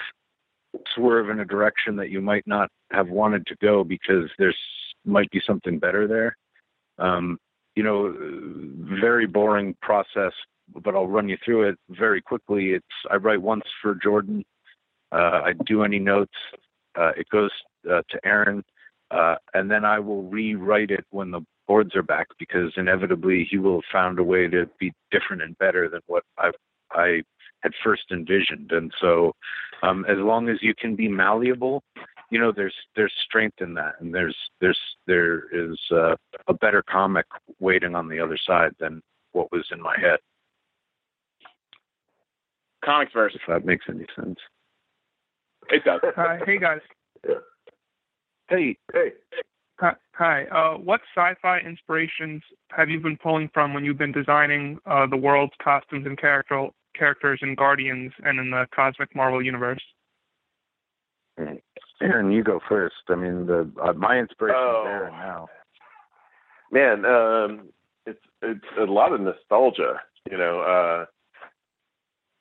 swerve 0.94 1.30
in 1.30 1.40
a 1.40 1.46
direction 1.46 1.96
that 1.96 2.10
you 2.10 2.22
might 2.22 2.46
not 2.46 2.70
have 2.92 3.10
wanted 3.10 3.46
to 3.48 3.56
go 3.62 3.84
because 3.84 4.30
there's 4.38 4.58
might 5.06 5.30
be 5.32 5.42
something 5.46 5.80
better 5.80 6.08
there. 6.08 6.36
Um, 6.98 7.38
you 7.76 7.84
know, 7.84 8.14
very 9.00 9.28
boring 9.28 9.76
process, 9.82 10.32
but 10.74 10.96
I'll 10.96 11.08
run 11.08 11.30
you 11.30 11.38
through 11.44 11.70
it 11.70 11.78
very 11.90 12.22
quickly. 12.22 12.72
It's 12.72 12.86
I 13.12 13.16
write 13.16 13.42
once 13.42 13.66
for 13.82 13.96
Jordan. 13.96 14.44
Uh, 15.12 15.42
I 15.46 15.54
do 15.66 15.84
any 15.84 16.00
notes. 16.00 16.34
Uh, 16.98 17.12
it 17.18 17.28
goes 17.30 17.52
uh, 17.90 18.02
to 18.10 18.20
Aaron 18.26 18.64
uh, 19.12 19.36
and 19.54 19.70
then 19.70 19.86
I 19.86 20.00
will 20.00 20.24
rewrite 20.24 20.92
it 20.92 21.06
when 21.12 21.32
the 21.32 21.42
boards 21.68 21.96
are 21.96 22.04
back 22.04 22.28
because 22.40 22.74
inevitably 22.78 23.48
he 23.50 23.58
will 23.58 23.76
have 23.76 23.92
found 23.92 24.20
a 24.20 24.24
way 24.24 24.48
to 24.48 24.70
be 24.80 24.94
different 25.12 25.42
and 25.42 25.58
better 25.58 25.90
than 25.90 26.02
what 26.08 26.24
I 26.38 26.52
I 26.92 27.22
had 27.66 27.74
first 27.84 28.04
envisioned. 28.12 28.72
And 28.72 28.94
so, 29.02 29.34
um, 29.82 30.06
as 30.08 30.18
long 30.20 30.50
as 30.50 30.58
you 30.62 30.74
can 30.76 30.96
be 30.96 31.08
malleable, 31.08 31.84
you 32.30 32.40
know, 32.40 32.52
there's 32.56 32.74
there's 32.96 33.14
strength 33.26 33.62
in 33.62 33.74
that, 33.74 33.94
and 34.00 34.14
there's 34.14 34.36
there's 34.62 34.80
there 35.08 35.46
is 35.52 35.78
uh, 35.92 36.16
a 36.48 36.54
better 36.54 36.84
comic 36.90 37.26
waiting 37.60 37.96
on 37.96 38.08
the 38.08 38.20
other 38.20 38.38
side 38.46 38.72
than 38.80 39.02
what 39.34 39.52
was 39.52 39.66
in 39.72 39.82
my 39.82 39.96
head. 40.00 40.20
Comics 42.84 43.14
verse. 43.14 43.34
If 43.36 43.42
that 43.48 43.66
makes 43.66 43.86
any 43.90 44.06
sense. 44.16 44.38
It 45.70 45.84
does. 45.84 46.02
Hi, 46.16 46.40
hey 46.46 46.60
guys. 46.60 46.82
Hey, 48.48 48.78
hey. 48.94 49.12
Hi. 49.80 49.94
hi. 50.14 50.46
Uh, 50.46 50.78
what 50.78 51.02
sci-fi 51.16 51.60
inspirations 51.60 52.42
have 52.70 52.90
you 52.90 53.00
been 53.00 53.18
pulling 53.18 53.50
from 53.54 53.74
when 53.74 53.84
you've 53.84 53.98
been 53.98 54.12
designing 54.12 54.78
uh, 54.86 55.08
the 55.08 55.18
world's 55.18 55.54
costumes 55.62 56.06
and 56.06 56.18
character 56.18 56.70
characters 56.98 57.40
in 57.42 57.56
Guardians 57.56 58.12
and 58.24 58.40
in 58.40 58.52
the 58.52 58.66
cosmic 58.76 59.16
Marvel 59.16 59.44
universe? 59.44 59.82
Aaron, 62.02 62.32
you 62.32 62.44
go 62.44 62.60
first. 62.68 62.96
I 63.10 63.16
mean, 63.16 63.46
the 63.46 63.70
uh, 63.82 63.94
my 63.94 64.18
inspiration 64.18 64.56
Oh. 64.58 64.84
is 64.86 64.90
Aaron 64.90 65.14
now. 65.14 65.48
Man, 66.72 67.06
um, 67.06 67.70
it's 68.06 68.20
it's 68.42 68.66
a 68.80 68.84
lot 68.84 69.14
of 69.14 69.22
nostalgia. 69.22 70.02
You 70.30 70.38
know, 70.38 70.62
uh, 70.62 71.06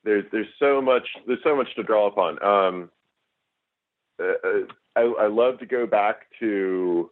there's 0.05 0.25
there's 0.33 0.47
so 0.59 0.81
much 0.81 1.07
there's 1.27 1.43
so 1.43 1.57
much 1.57 1.69
to 1.77 1.83
draw 1.83 2.07
upon. 2.07 2.43
Um, 2.43 2.91
uh, 4.21 4.25
uh, 4.47 4.67
I, 4.97 5.25
I 5.25 5.27
love 5.27 5.59
to 5.59 5.67
go 5.67 5.87
back 5.87 6.27
to 6.41 7.11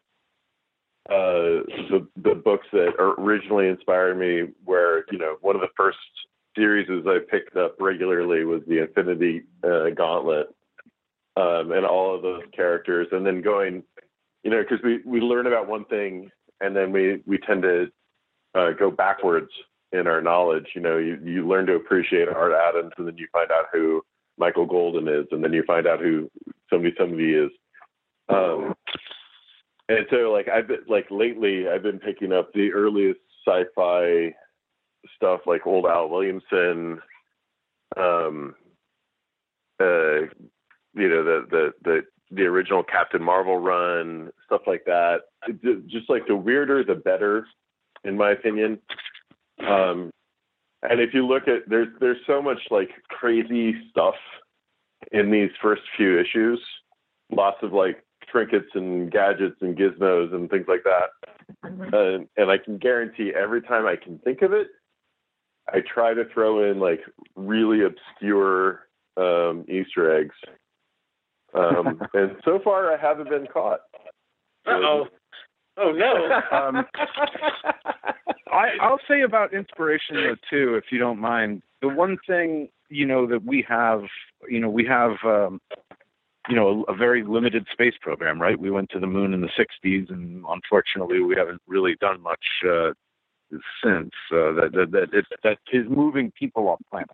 uh, 1.11 1.67
the 1.91 2.07
the 2.17 2.35
books 2.35 2.67
that 2.73 2.95
originally 2.99 3.69
inspired 3.69 4.17
me. 4.19 4.53
Where 4.65 5.05
you 5.11 5.19
know 5.19 5.37
one 5.41 5.57
of 5.57 5.61
the 5.63 5.69
first 5.77 5.99
series 6.57 6.89
I 7.07 7.19
picked 7.31 7.57
up 7.57 7.77
regularly 7.81 8.45
was 8.45 8.63
the 8.67 8.83
Infinity 8.83 9.43
uh, 9.65 9.91
Gauntlet, 9.97 10.49
um, 11.37 11.73
and 11.73 11.87
all 11.87 12.15
of 12.15 12.23
those 12.23 12.43
characters, 12.55 13.09
and 13.13 13.27
then 13.27 13.41
going, 13.41 13.83
you 14.43 14.51
know, 14.51 14.63
because 14.63 14.83
we 14.85 15.01
we 15.05 15.21
learn 15.21 15.47
about 15.47 15.69
one 15.69 15.85
thing 15.87 16.31
and 16.63 16.75
then 16.75 16.93
we 16.93 17.21
we 17.27 17.39
tend 17.39 17.63
to 17.63 17.89
uh, 18.55 18.71
go 18.71 18.91
backwards 18.91 19.51
in 19.93 20.07
our 20.07 20.23
knowledge. 20.23 20.69
You 20.75 20.81
know, 20.81 20.97
you 20.97 21.19
you 21.23 21.47
learn 21.47 21.67
to 21.67 21.75
appreciate 21.75 22.29
Art 22.29 22.53
Adams, 22.53 22.93
and 22.97 23.07
then 23.07 23.19
you 23.19 23.27
find 23.33 23.51
out 23.51 23.67
who 23.73 24.03
Michael 24.39 24.67
Golden 24.67 25.09
is, 25.09 25.27
and 25.33 25.45
then 25.45 25.53
you 25.53 25.65
find 25.65 25.87
out 25.87 26.01
who 26.01 26.31
somebody 26.71 26.95
somebody 26.99 27.35
is. 27.35 27.51
Um, 28.29 28.75
and 29.89 30.07
so, 30.11 30.33
like 30.33 30.49
I've 30.49 30.69
been 30.69 30.85
like 30.89 31.07
lately, 31.11 31.69
I've 31.69 31.83
been 31.83 31.99
picking 31.99 32.33
up 32.33 32.53
the 32.53 32.73
earliest 32.73 33.21
sci-fi 33.47 34.33
stuff, 35.17 35.41
like 35.47 35.67
old 35.67 35.87
Al 35.87 36.09
Williamson. 36.09 37.01
Um, 37.97 38.55
uh, 39.81 40.27
you 40.95 41.09
know 41.09 41.25
the 41.25 41.47
the 41.51 41.73
the 41.85 42.01
the 42.31 42.43
original 42.43 42.83
Captain 42.83 43.23
Marvel 43.23 43.59
run, 43.59 44.31
stuff 44.47 44.63
like 44.67 44.85
that. 44.87 45.21
Just 45.87 46.09
like 46.09 46.27
the 46.27 46.37
weirder, 46.37 46.85
the 46.85 46.95
better, 46.95 47.47
in 48.05 48.17
my 48.17 48.31
opinion. 48.31 48.79
Um, 49.61 50.11
and 50.83 51.01
if 51.01 51.15
you 51.15 51.27
look 51.27 51.47
at 51.47 51.69
there's 51.69 51.89
there's 52.01 52.19
so 52.27 52.43
much 52.43 52.59
like 52.71 52.91
crazy 53.09 53.75
stuff 53.91 54.15
in 55.13 55.31
these 55.31 55.51
first 55.61 55.83
few 55.97 56.19
issues, 56.19 56.61
lots 57.31 57.59
of 57.63 57.73
like 57.73 58.03
trinkets 58.31 58.69
and 58.75 59.11
gadgets 59.11 59.57
and 59.61 59.77
gizmos 59.77 60.35
and 60.35 60.49
things 60.51 60.67
like 60.69 60.85
that. 60.85 61.11
Uh, 61.93 62.25
and 62.37 62.51
I 62.51 62.57
can 62.57 62.79
guarantee 62.79 63.33
every 63.39 63.63
time 63.63 63.87
I 63.87 63.97
can 63.97 64.19
think 64.21 64.43
of 64.43 64.53
it, 64.53 64.69
I 65.73 65.79
try 65.81 66.15
to 66.15 66.25
throw 66.33 66.71
in 66.71 66.79
like 66.81 67.01
really 67.35 67.81
obscure 67.85 68.87
um, 69.17 69.65
Easter 69.69 70.19
eggs 70.19 70.35
um, 71.55 72.01
and 72.15 72.37
so 72.45 72.59
far, 72.63 72.93
I 72.93 73.01
haven't 73.01 73.31
been 73.31 73.47
caught. 73.47 73.81
oh. 74.67 75.07
Oh 75.79 75.91
no. 75.91 76.41
um, 76.57 76.85
I, 78.53 78.73
I'll 78.83 79.01
say 79.09 79.23
about 79.23 79.55
inspiration 79.55 80.17
though 80.17 80.37
too, 80.51 80.75
if 80.75 80.85
you 80.91 80.99
don't 80.99 81.19
mind. 81.19 81.63
The 81.81 81.89
one 81.89 82.19
thing 82.27 82.69
you 82.91 83.07
know 83.07 83.27
that 83.27 83.43
we 83.43 83.65
have, 83.67 84.03
you 84.49 84.61
know, 84.61 84.69
we 84.69 84.85
have, 84.85 85.13
um, 85.25 85.63
you 86.47 86.57
know, 86.57 86.85
a, 86.87 86.93
a 86.93 86.97
very 86.97 87.25
limited 87.25 87.67
space 87.73 87.95
program, 88.03 88.41
right? 88.41 88.59
We 88.59 88.71
went 88.71 88.91
to 88.91 89.01
the 89.01 89.07
moon 89.07 89.33
in 89.33 89.41
the 89.41 89.49
'60s, 89.49 90.11
and 90.11 90.45
unfortunately, 90.47 91.21
we 91.21 91.37
haven't 91.37 91.63
really 91.67 91.97
done 92.01 92.21
much 92.21 92.45
uh, 92.69 92.91
since. 93.83 94.11
Uh, 94.31 94.53
that 94.53 94.71
that 94.73 94.91
that, 94.93 95.09
it, 95.13 95.27
that 95.43 95.59
is 95.73 95.87
moving 95.89 96.33
people 96.39 96.69
off 96.69 96.81
planets, 96.91 97.13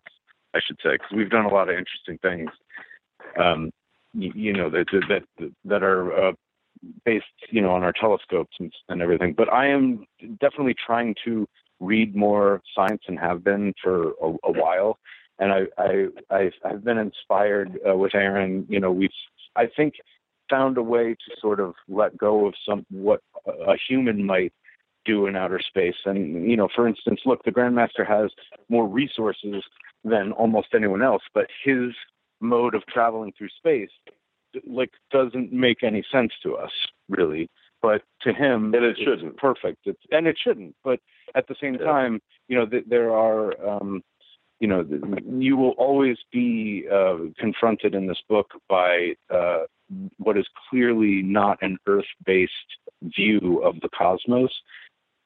I 0.53 0.59
should 0.65 0.77
say, 0.83 0.93
because 0.93 1.11
we've 1.15 1.29
done 1.29 1.45
a 1.45 1.53
lot 1.53 1.69
of 1.69 1.75
interesting 1.75 2.17
things. 2.21 2.49
Um, 3.39 3.71
you 4.13 4.53
know 4.53 4.69
that 4.69 4.85
that 5.09 5.51
that 5.65 5.83
are 5.83 6.29
uh, 6.29 6.31
based 7.05 7.25
you 7.49 7.61
know 7.61 7.71
on 7.71 7.83
our 7.83 7.93
telescopes 7.93 8.55
and, 8.59 8.73
and 8.89 9.01
everything. 9.01 9.33
But 9.33 9.51
I 9.51 9.67
am 9.67 10.05
definitely 10.39 10.75
trying 10.85 11.15
to 11.25 11.47
read 11.79 12.15
more 12.15 12.61
science 12.75 13.03
and 13.07 13.19
have 13.19 13.43
been 13.43 13.73
for 13.81 14.11
a, 14.21 14.27
a 14.43 14.51
while. 14.51 14.97
And 15.37 15.51
I 15.51 15.61
I 15.77 16.07
I've, 16.29 16.53
I've 16.65 16.83
been 16.83 16.97
inspired 16.97 17.77
uh, 17.87 17.95
with 17.95 18.15
Aaron. 18.15 18.65
You 18.69 18.79
know 18.79 18.91
we've 18.91 19.09
I 19.55 19.67
think 19.67 19.95
found 20.49 20.77
a 20.77 20.83
way 20.83 21.13
to 21.13 21.35
sort 21.39 21.59
of 21.59 21.75
let 21.87 22.17
go 22.17 22.47
of 22.47 22.55
some 22.67 22.85
what 22.89 23.21
a 23.45 23.75
human 23.87 24.25
might 24.25 24.53
do 25.05 25.25
in 25.27 25.35
outer 25.35 25.59
space. 25.59 25.95
And 26.05 26.49
you 26.49 26.57
know, 26.57 26.69
for 26.75 26.87
instance, 26.87 27.21
look, 27.25 27.43
the 27.43 27.51
Grandmaster 27.51 28.07
has 28.07 28.31
more 28.69 28.87
resources 28.87 29.63
than 30.03 30.31
almost 30.33 30.69
anyone 30.73 31.01
else, 31.01 31.23
but 31.33 31.47
his 31.63 31.91
mode 32.41 32.75
of 32.75 32.85
traveling 32.87 33.33
through 33.37 33.49
space 33.49 33.89
like 34.65 34.91
doesn't 35.11 35.51
make 35.51 35.83
any 35.83 36.03
sense 36.11 36.31
to 36.43 36.55
us 36.55 36.71
really. 37.09 37.49
But 37.81 38.01
to 38.23 38.33
him 38.33 38.73
and 38.73 38.83
it 38.83 38.97
shouldn't. 38.97 39.37
perfect. 39.37 39.79
It's, 39.85 40.01
and 40.11 40.27
it 40.27 40.37
shouldn't 40.41 40.75
but 40.83 40.99
at 41.35 41.47
the 41.47 41.55
same 41.61 41.77
time 41.77 42.21
you 42.47 42.57
know 42.57 42.65
th- 42.65 42.85
there 42.87 43.13
are 43.13 43.53
um 43.65 44.01
you 44.59 44.67
know 44.67 44.85
you 45.37 45.55
will 45.55 45.71
always 45.71 46.17
be 46.31 46.85
uh, 46.91 47.17
confronted 47.37 47.95
in 47.95 48.07
this 48.07 48.21
book 48.27 48.51
by 48.67 49.15
uh, 49.33 49.59
what 50.17 50.37
is 50.37 50.45
clearly 50.69 51.21
not 51.21 51.57
an 51.61 51.77
earth-based 51.87 52.51
view 53.15 53.61
of 53.63 53.79
the 53.81 53.89
cosmos 53.97 54.51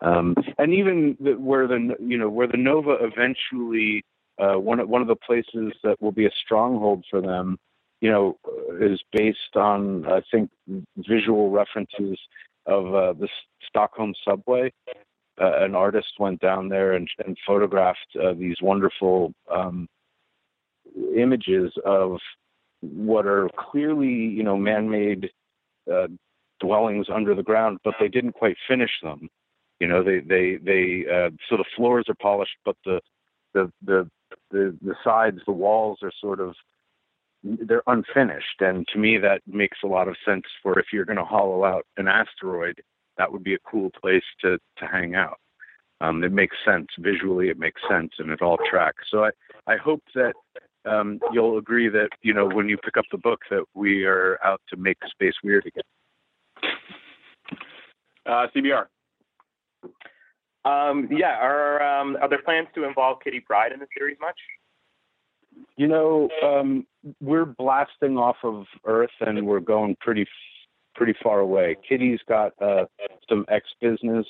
um, 0.04 0.36
and 0.58 0.74
even 0.74 1.18
the, 1.20 1.34
where 1.34 1.68
the 1.68 1.96
you 2.00 2.18
know 2.18 2.30
where 2.30 2.48
the 2.48 2.58
nova 2.58 2.98
eventually 3.02 4.04
uh, 4.40 4.56
one 4.56 4.88
one 4.88 5.02
of 5.02 5.08
the 5.08 5.16
places 5.16 5.74
that 5.84 6.02
will 6.02 6.12
be 6.12 6.26
a 6.26 6.32
stronghold 6.44 7.06
for 7.10 7.22
them, 7.22 7.58
you 8.02 8.10
know, 8.10 8.38
is 8.82 9.00
based 9.12 9.56
on 9.56 10.06
I 10.06 10.22
think 10.32 10.50
visual 10.98 11.50
references 11.52 12.20
of 12.66 12.88
uh, 12.94 13.14
the 13.14 13.28
Stockholm 13.68 14.14
subway. 14.28 14.72
Uh, 15.42 15.64
an 15.64 15.74
artist 15.74 16.14
went 16.20 16.40
down 16.42 16.70
there 16.70 16.94
and, 16.94 17.08
and 17.26 17.36
photographed 17.46 18.16
uh, 18.24 18.34
these 18.34 18.56
wonderful 18.62 19.34
um, 19.52 19.88
images 21.16 21.74
of 21.86 22.20
what 22.82 23.26
are 23.26 23.50
clearly, 23.58 24.10
you 24.10 24.44
know, 24.44 24.56
man-made 24.56 25.32
uh, 25.92 26.06
dwellings 26.60 27.08
under 27.12 27.34
the 27.34 27.42
ground, 27.42 27.80
but 27.84 27.96
they 28.00 28.08
didn't 28.08 28.34
quite 28.34 28.58
finish 28.68 28.92
them. 29.02 29.28
You 29.84 29.90
know, 29.90 30.02
they 30.02 30.22
they 30.22 30.56
they 30.64 31.04
uh, 31.14 31.30
so 31.50 31.58
the 31.58 31.66
floors 31.76 32.06
are 32.08 32.16
polished, 32.16 32.56
but 32.64 32.78
the 32.86 33.02
the 33.54 33.70
the 33.86 34.10
the 34.50 34.78
the 34.82 34.96
sides, 35.04 35.40
the 35.46 35.52
walls 35.52 36.00
are 36.04 36.12
sort 36.22 36.40
of 36.40 36.56
they're 37.44 37.84
unfinished, 37.88 38.62
and 38.62 38.88
to 38.94 38.98
me 38.98 39.18
that 39.18 39.42
makes 39.46 39.80
a 39.84 39.88
lot 39.88 40.08
of 40.08 40.16
sense. 40.26 40.46
For 40.62 40.80
if 40.80 40.86
you're 40.94 41.04
going 41.04 41.18
to 41.18 41.26
hollow 41.26 41.66
out 41.66 41.86
an 41.98 42.08
asteroid, 42.08 42.82
that 43.18 43.30
would 43.30 43.44
be 43.44 43.56
a 43.56 43.70
cool 43.70 43.92
place 44.02 44.24
to 44.40 44.58
to 44.78 44.88
hang 44.88 45.16
out. 45.16 45.38
Um, 46.00 46.24
it 46.24 46.32
makes 46.32 46.56
sense 46.64 46.88
visually, 46.98 47.50
it 47.50 47.60
makes 47.60 47.82
sense, 47.90 48.14
and 48.20 48.30
it 48.30 48.42
all 48.42 48.58
tracks. 48.70 49.04
So 49.12 49.26
I 49.26 49.32
I 49.68 49.76
hope 49.76 50.04
that 50.16 50.32
um, 50.86 51.20
you'll 51.34 51.58
agree 51.58 51.90
that 51.90 52.12
you 52.22 52.34
know 52.34 52.48
when 52.48 52.70
you 52.70 52.78
pick 52.78 52.96
up 52.96 53.06
the 53.12 53.18
book 53.18 53.42
that 53.50 53.66
we 53.74 54.06
are 54.06 54.40
out 54.46 54.62
to 54.70 54.78
make 54.78 55.00
space 55.12 55.36
weird 55.44 55.66
again. 55.66 55.84
Uh, 58.26 58.48
CBR. 58.56 58.86
Um, 60.66 61.10
yeah, 61.12 61.38
are 61.40 61.82
um, 61.82 62.18
are 62.22 62.30
there 62.30 62.42
plans 62.42 62.68
to 62.76 62.86
involve 62.86 63.20
Kitty 63.24 63.42
Pryde 63.42 63.74
in 63.74 63.80
the 63.80 63.88
series 63.98 64.18
much? 64.22 64.38
You 65.76 65.88
know, 65.88 66.30
um, 66.44 66.88
we're 67.20 67.46
blasting 67.46 68.18
off 68.18 68.38
of 68.44 68.66
Earth 68.86 69.12
and 69.20 69.46
we're 69.46 69.60
going 69.60 69.98
pretty 70.00 70.26
pretty 70.96 71.16
far 71.22 71.40
away. 71.40 71.76
Kitty's 71.88 72.20
got 72.28 72.54
uh, 72.62 72.86
some 73.28 73.46
ex 73.50 73.68
business 73.82 74.26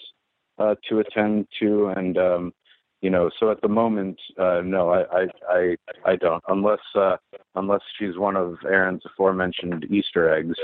uh, 0.58 0.76
to 0.90 1.00
attend 1.00 1.48
to, 1.60 1.90
and 1.96 2.18
um, 2.18 2.54
you 3.02 3.10
know, 3.10 3.30
so 3.40 3.52
at 3.52 3.62
the 3.62 3.68
moment, 3.68 4.20
uh, 4.40 4.62
no, 4.64 4.90
I, 4.90 5.04
I 5.18 5.28
I 5.50 5.76
I 6.06 6.16
don't, 6.16 6.44
unless 6.48 6.80
uh, 6.96 7.18
unless 7.56 7.82
she's 8.00 8.18
one 8.18 8.36
of 8.36 8.58
Aaron's 8.66 9.04
aforementioned 9.06 9.86
Easter 9.92 10.34
eggs 10.34 10.58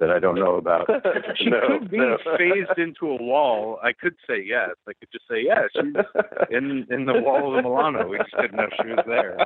that 0.00 0.10
I 0.10 0.18
don't 0.18 0.34
know 0.36 0.56
about. 0.56 0.88
she 1.36 1.50
No, 1.50 1.78
could 1.78 1.90
be 1.90 1.98
no. 1.98 2.16
phased 2.38 2.78
into 2.78 3.06
a 3.10 3.22
wall. 3.22 3.78
I 3.82 3.92
could 3.92 4.14
say 4.28 4.42
yes. 4.44 4.70
I 4.88 4.92
could 4.94 5.08
just 5.12 5.28
say 5.28 5.42
yes. 5.44 5.68
She's 5.74 5.94
in 6.50 6.86
in 6.90 7.04
the 7.06 7.20
wall 7.20 7.48
of 7.56 7.62
the 7.62 7.68
Milano. 7.68 8.08
We 8.08 8.18
just 8.18 8.34
didn't 8.40 8.56
know 8.56 8.68
she 8.82 8.88
was 8.88 9.04
there. 9.06 9.36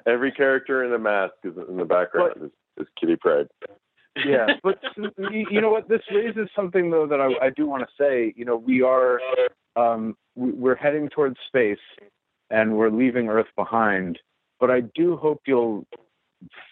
Every 0.06 0.32
character 0.32 0.84
in 0.84 0.90
the 0.90 0.98
mask 0.98 1.34
is 1.44 1.52
in 1.68 1.76
the 1.76 1.84
background 1.84 2.32
is, 2.42 2.50
is 2.78 2.86
Kitty 2.98 3.16
Pryde. 3.16 3.48
yeah, 4.26 4.46
but 4.62 4.78
you 4.96 5.46
you 5.50 5.60
know 5.60 5.70
what? 5.70 5.88
This 5.88 6.02
raises 6.12 6.48
something 6.56 6.90
though 6.90 7.06
that 7.06 7.20
I, 7.20 7.46
I 7.46 7.50
do 7.50 7.66
want 7.66 7.82
to 7.82 7.88
say. 7.98 8.32
You 8.36 8.44
know, 8.44 8.56
we 8.56 8.82
are 8.82 9.20
um, 9.76 10.16
we're 10.34 10.74
heading 10.76 11.08
towards 11.08 11.36
space, 11.46 11.78
and 12.50 12.76
we're 12.76 12.90
leaving 12.90 13.28
Earth 13.28 13.46
behind. 13.56 14.18
But 14.60 14.70
I 14.70 14.80
do 14.94 15.16
hope 15.16 15.42
you'll. 15.46 15.86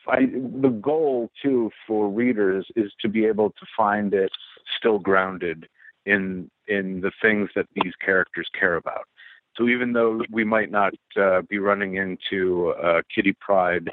I, 0.09 0.27
the 0.27 0.79
goal 0.81 1.31
too 1.43 1.71
for 1.87 2.09
readers 2.09 2.67
is 2.77 2.93
to 3.01 3.09
be 3.09 3.25
able 3.27 3.51
to 3.51 3.67
find 3.77 4.13
it 4.15 4.31
still 4.79 4.99
grounded 4.99 5.69
in 6.07 6.51
in 6.67 7.01
the 7.01 7.13
things 7.21 7.51
that 7.55 7.67
these 7.75 7.93
characters 8.05 8.49
care 8.59 8.77
about. 8.77 9.05
So 9.57 9.69
even 9.69 9.93
though 9.93 10.23
we 10.31 10.45
might 10.45 10.71
not 10.71 10.95
uh, 11.21 11.43
be 11.43 11.59
running 11.59 11.97
into 11.97 12.71
uh, 12.83 13.03
Kitty 13.15 13.35
Pryde 13.41 13.91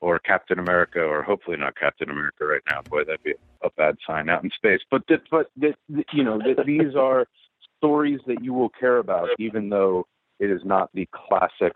or 0.00 0.18
Captain 0.18 0.58
America, 0.58 1.00
or 1.00 1.22
hopefully 1.22 1.56
not 1.56 1.76
Captain 1.76 2.10
America 2.10 2.44
right 2.46 2.62
now. 2.70 2.80
Boy, 2.82 3.04
that'd 3.04 3.22
be 3.22 3.34
a 3.62 3.70
bad 3.76 3.96
sign 4.06 4.28
out 4.28 4.42
in 4.42 4.50
space. 4.50 4.80
But 4.90 5.02
but 5.30 5.50
you 5.56 6.24
know, 6.24 6.40
th- 6.40 6.58
these 6.64 6.94
are 6.96 7.26
stories 7.76 8.20
that 8.26 8.42
you 8.42 8.54
will 8.54 8.70
care 8.70 8.98
about, 8.98 9.28
even 9.38 9.68
though 9.68 10.06
it 10.38 10.50
is 10.50 10.62
not 10.64 10.90
the 10.94 11.06
classic 11.12 11.74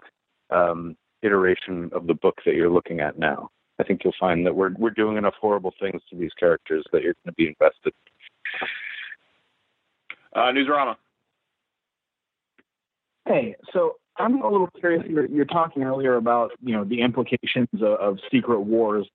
um, 0.50 0.96
iteration 1.24 1.90
of 1.92 2.06
the 2.06 2.14
book 2.14 2.38
that 2.44 2.54
you're 2.54 2.70
looking 2.70 3.00
at 3.00 3.18
now. 3.18 3.50
I 3.78 3.82
think 3.82 4.02
you'll 4.04 4.14
find 4.20 4.46
that 4.46 4.54
we're 4.54 4.72
we're 4.78 4.90
doing 4.90 5.16
enough 5.16 5.34
horrible 5.40 5.72
things 5.80 6.00
to 6.10 6.16
these 6.16 6.32
characters 6.38 6.84
that 6.92 7.02
you're 7.02 7.14
going 7.24 7.32
to 7.32 7.32
be 7.32 7.48
invested. 7.48 7.92
Uh, 10.34 10.52
Newsarama. 10.52 10.96
Hey, 13.26 13.56
so 13.72 13.96
I'm 14.16 14.42
a 14.42 14.50
little 14.50 14.68
curious. 14.78 15.02
You're, 15.08 15.26
you're 15.26 15.44
talking 15.44 15.82
earlier 15.82 16.16
about 16.16 16.52
you 16.62 16.74
know 16.76 16.84
the 16.84 17.00
implications 17.00 17.68
of, 17.74 17.82
of 17.82 18.18
secret 18.30 18.60
wars 18.60 19.08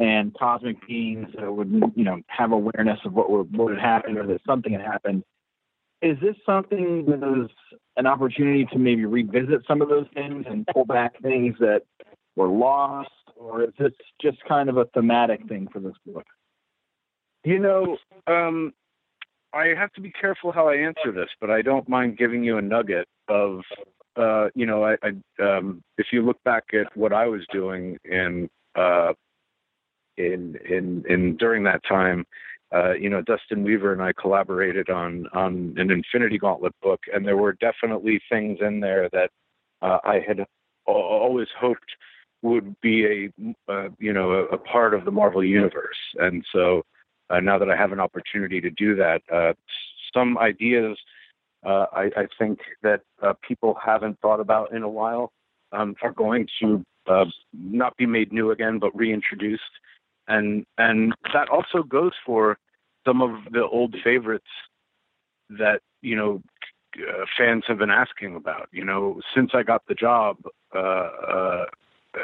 and 0.00 0.34
cosmic 0.34 0.86
beings 0.86 1.28
that 1.38 1.52
would 1.52 1.92
you 1.94 2.04
know 2.04 2.20
have 2.28 2.52
awareness 2.52 2.98
of 3.04 3.12
what 3.12 3.30
would 3.30 3.54
what 3.56 3.72
had 3.72 3.80
happened 3.80 4.16
or 4.16 4.26
that 4.26 4.40
something 4.46 4.72
had 4.72 4.82
happened. 4.82 5.22
Is 6.02 6.18
this 6.20 6.34
something 6.44 7.06
that 7.06 7.44
is 7.44 7.50
an 7.96 8.06
opportunity 8.06 8.66
to 8.72 8.78
maybe 8.78 9.04
revisit 9.04 9.62
some 9.68 9.80
of 9.80 9.88
those 9.88 10.06
things 10.14 10.44
and 10.48 10.66
pull 10.66 10.84
back 10.84 11.20
things 11.22 11.54
that 11.60 11.82
were 12.34 12.48
lost, 12.48 13.10
or 13.36 13.64
is 13.64 13.70
this 13.78 13.92
just 14.20 14.38
kind 14.48 14.68
of 14.68 14.78
a 14.78 14.86
thematic 14.86 15.46
thing 15.48 15.68
for 15.72 15.78
this 15.78 15.94
book? 16.04 16.24
You 17.44 17.58
know, 17.60 17.96
um, 18.26 18.72
I 19.52 19.68
have 19.78 19.92
to 19.92 20.00
be 20.00 20.10
careful 20.10 20.50
how 20.50 20.68
I 20.68 20.76
answer 20.76 21.12
this, 21.12 21.28
but 21.40 21.50
I 21.50 21.62
don't 21.62 21.88
mind 21.88 22.18
giving 22.18 22.42
you 22.42 22.58
a 22.58 22.62
nugget 22.62 23.06
of, 23.28 23.60
uh, 24.16 24.48
you 24.54 24.66
know, 24.66 24.84
I, 24.84 24.96
I 25.02 25.42
um, 25.42 25.82
if 25.98 26.06
you 26.12 26.22
look 26.22 26.42
back 26.44 26.64
at 26.72 26.96
what 26.96 27.12
I 27.12 27.26
was 27.26 27.42
doing 27.52 27.98
in, 28.04 28.48
uh, 28.74 29.12
in, 30.16 30.56
in, 30.68 31.04
in 31.08 31.36
during 31.36 31.64
that 31.64 31.82
time, 31.88 32.24
uh, 32.72 32.94
you 32.94 33.10
know, 33.10 33.20
Dustin 33.20 33.62
Weaver 33.64 33.92
and 33.92 34.02
I 34.02 34.12
collaborated 34.12 34.88
on 34.88 35.26
on 35.34 35.74
an 35.76 35.90
Infinity 35.90 36.38
Gauntlet 36.38 36.74
book, 36.82 37.00
and 37.12 37.26
there 37.26 37.36
were 37.36 37.52
definitely 37.52 38.20
things 38.30 38.58
in 38.60 38.80
there 38.80 39.08
that 39.12 39.30
uh, 39.82 39.98
I 40.04 40.20
had 40.26 40.44
always 40.86 41.48
hoped 41.58 41.90
would 42.40 42.80
be 42.80 43.04
a 43.06 43.72
uh, 43.72 43.88
you 43.98 44.12
know 44.12 44.32
a, 44.32 44.44
a 44.46 44.58
part 44.58 44.94
of 44.94 45.04
the 45.04 45.10
Marvel 45.10 45.44
universe, 45.44 45.98
and 46.18 46.44
so 46.50 46.82
uh, 47.28 47.40
now 47.40 47.58
that 47.58 47.70
I 47.70 47.76
have 47.76 47.92
an 47.92 48.00
opportunity 48.00 48.60
to 48.62 48.70
do 48.70 48.96
that, 48.96 49.20
uh, 49.32 49.52
some 50.14 50.38
ideas 50.38 50.96
I, 51.64 52.10
I 52.16 52.26
think 52.38 52.58
that 52.82 53.02
people 53.46 53.76
haven't 53.84 54.18
thought 54.20 54.40
about 54.40 54.72
in 54.74 54.82
a 54.82 54.88
while 54.88 55.30
um, 55.70 55.94
are 56.02 56.10
going 56.10 56.48
to 56.60 56.84
not 57.52 57.96
be 57.96 58.06
made 58.06 58.32
new 58.32 58.50
again, 58.50 58.78
but 58.80 58.96
reintroduced, 58.96 59.62
and 60.28 60.66
and 60.78 61.14
that 61.32 61.48
also 61.48 61.82
goes 61.82 62.12
for 62.24 62.58
some 63.06 63.20
of 63.20 63.52
the 63.52 63.64
old 63.64 63.96
favorites 64.04 64.46
that 65.50 65.80
you 66.00 66.16
know 66.16 66.42
uh, 66.96 67.24
fans 67.36 67.64
have 67.66 67.78
been 67.78 67.90
asking 67.90 68.36
about. 68.36 68.68
You 68.72 68.84
know, 68.84 69.20
since 69.34 69.50
I 69.54 69.62
got 69.62 69.82
the 69.88 69.94
job, 69.94 70.38
uh, 70.74 70.78
uh, 70.78 71.64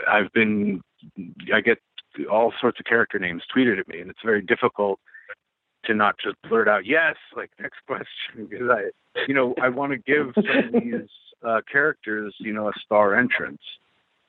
I've 0.09 0.33
been 0.33 0.83
I 1.53 1.61
get 1.61 1.79
all 2.31 2.53
sorts 2.61 2.81
of 2.81 2.87
character 2.87 3.19
names 3.19 3.43
tweeted 3.55 3.79
at 3.79 3.89
me, 3.89 4.01
and 4.01 4.11
it's 4.11 4.23
very 4.25 4.43
difficult 4.43 4.99
to 5.85 5.95
not 5.95 6.17
just 6.23 6.37
blurt 6.49 6.69
out 6.69 6.87
yes, 6.87 7.17
like 7.37 7.51
next 7.61 7.79
question, 7.87 8.47
because 8.49 8.69
I, 8.71 9.23
you 9.27 9.35
know, 9.35 9.55
I 9.61 9.69
want 9.69 9.93
to 9.93 9.99
give 9.99 10.33
some 10.35 10.75
of 10.75 10.83
these 10.83 11.09
uh, 11.47 11.61
characters, 11.71 12.35
you 12.39 12.53
know, 12.53 12.69
a 12.69 12.73
star 12.85 13.15
entrance. 13.15 13.63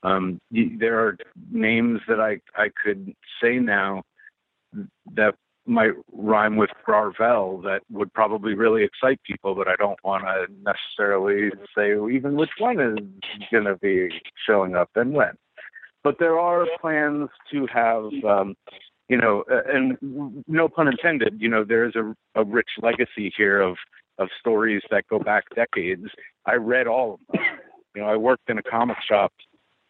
Um, 0.04 0.40
there 0.52 1.00
are 1.00 1.18
names 1.52 2.00
that 2.08 2.20
I 2.20 2.40
I 2.56 2.70
could 2.84 3.14
say 3.42 3.58
now 3.60 4.04
that 5.16 5.36
might 5.66 5.92
rhyme 6.12 6.58
with 6.58 6.72
Garvel 6.88 7.62
that 7.64 7.82
would 7.92 8.12
probably 8.14 8.56
really 8.56 8.84
excite 8.84 9.22
people, 9.24 9.56
but 9.56 9.68
I 9.68 9.76
don't 9.78 10.00
want 10.04 10.24
to 10.24 10.48
necessarily 10.64 11.52
say 11.78 11.92
even 11.92 12.36
which 12.36 12.50
one 12.58 12.80
is 12.80 12.98
going 13.52 13.66
to 13.66 13.76
be 13.76 14.10
showing 14.48 14.76
up 14.76 14.90
and 14.96 15.14
when. 15.14 15.34
But 16.04 16.16
there 16.18 16.40
are 16.40 16.66
plans 16.82 17.30
to 17.52 17.68
have, 17.68 18.06
um, 18.28 18.56
you 19.10 19.18
know, 19.18 19.44
and 19.50 20.44
no 20.48 20.70
pun 20.70 20.88
intended, 20.88 21.40
you 21.40 21.50
know, 21.50 21.64
there 21.64 21.86
is 21.86 21.96
a, 21.96 22.16
a 22.40 22.44
rich 22.44 22.70
legacy 22.82 23.32
here 23.36 23.62
of 23.62 23.76
of 24.18 24.28
stories 24.40 24.82
that 24.92 25.08
go 25.10 25.18
back 25.18 25.46
decades. 25.56 26.08
I 26.46 26.56
read 26.56 26.88
all 26.88 27.14
of 27.14 27.20
them. 27.32 27.42
You 27.96 28.02
know, 28.02 28.08
I 28.10 28.18
worked 28.18 28.50
in 28.50 28.58
a 28.58 28.64
comic 28.64 28.98
shop. 29.08 29.32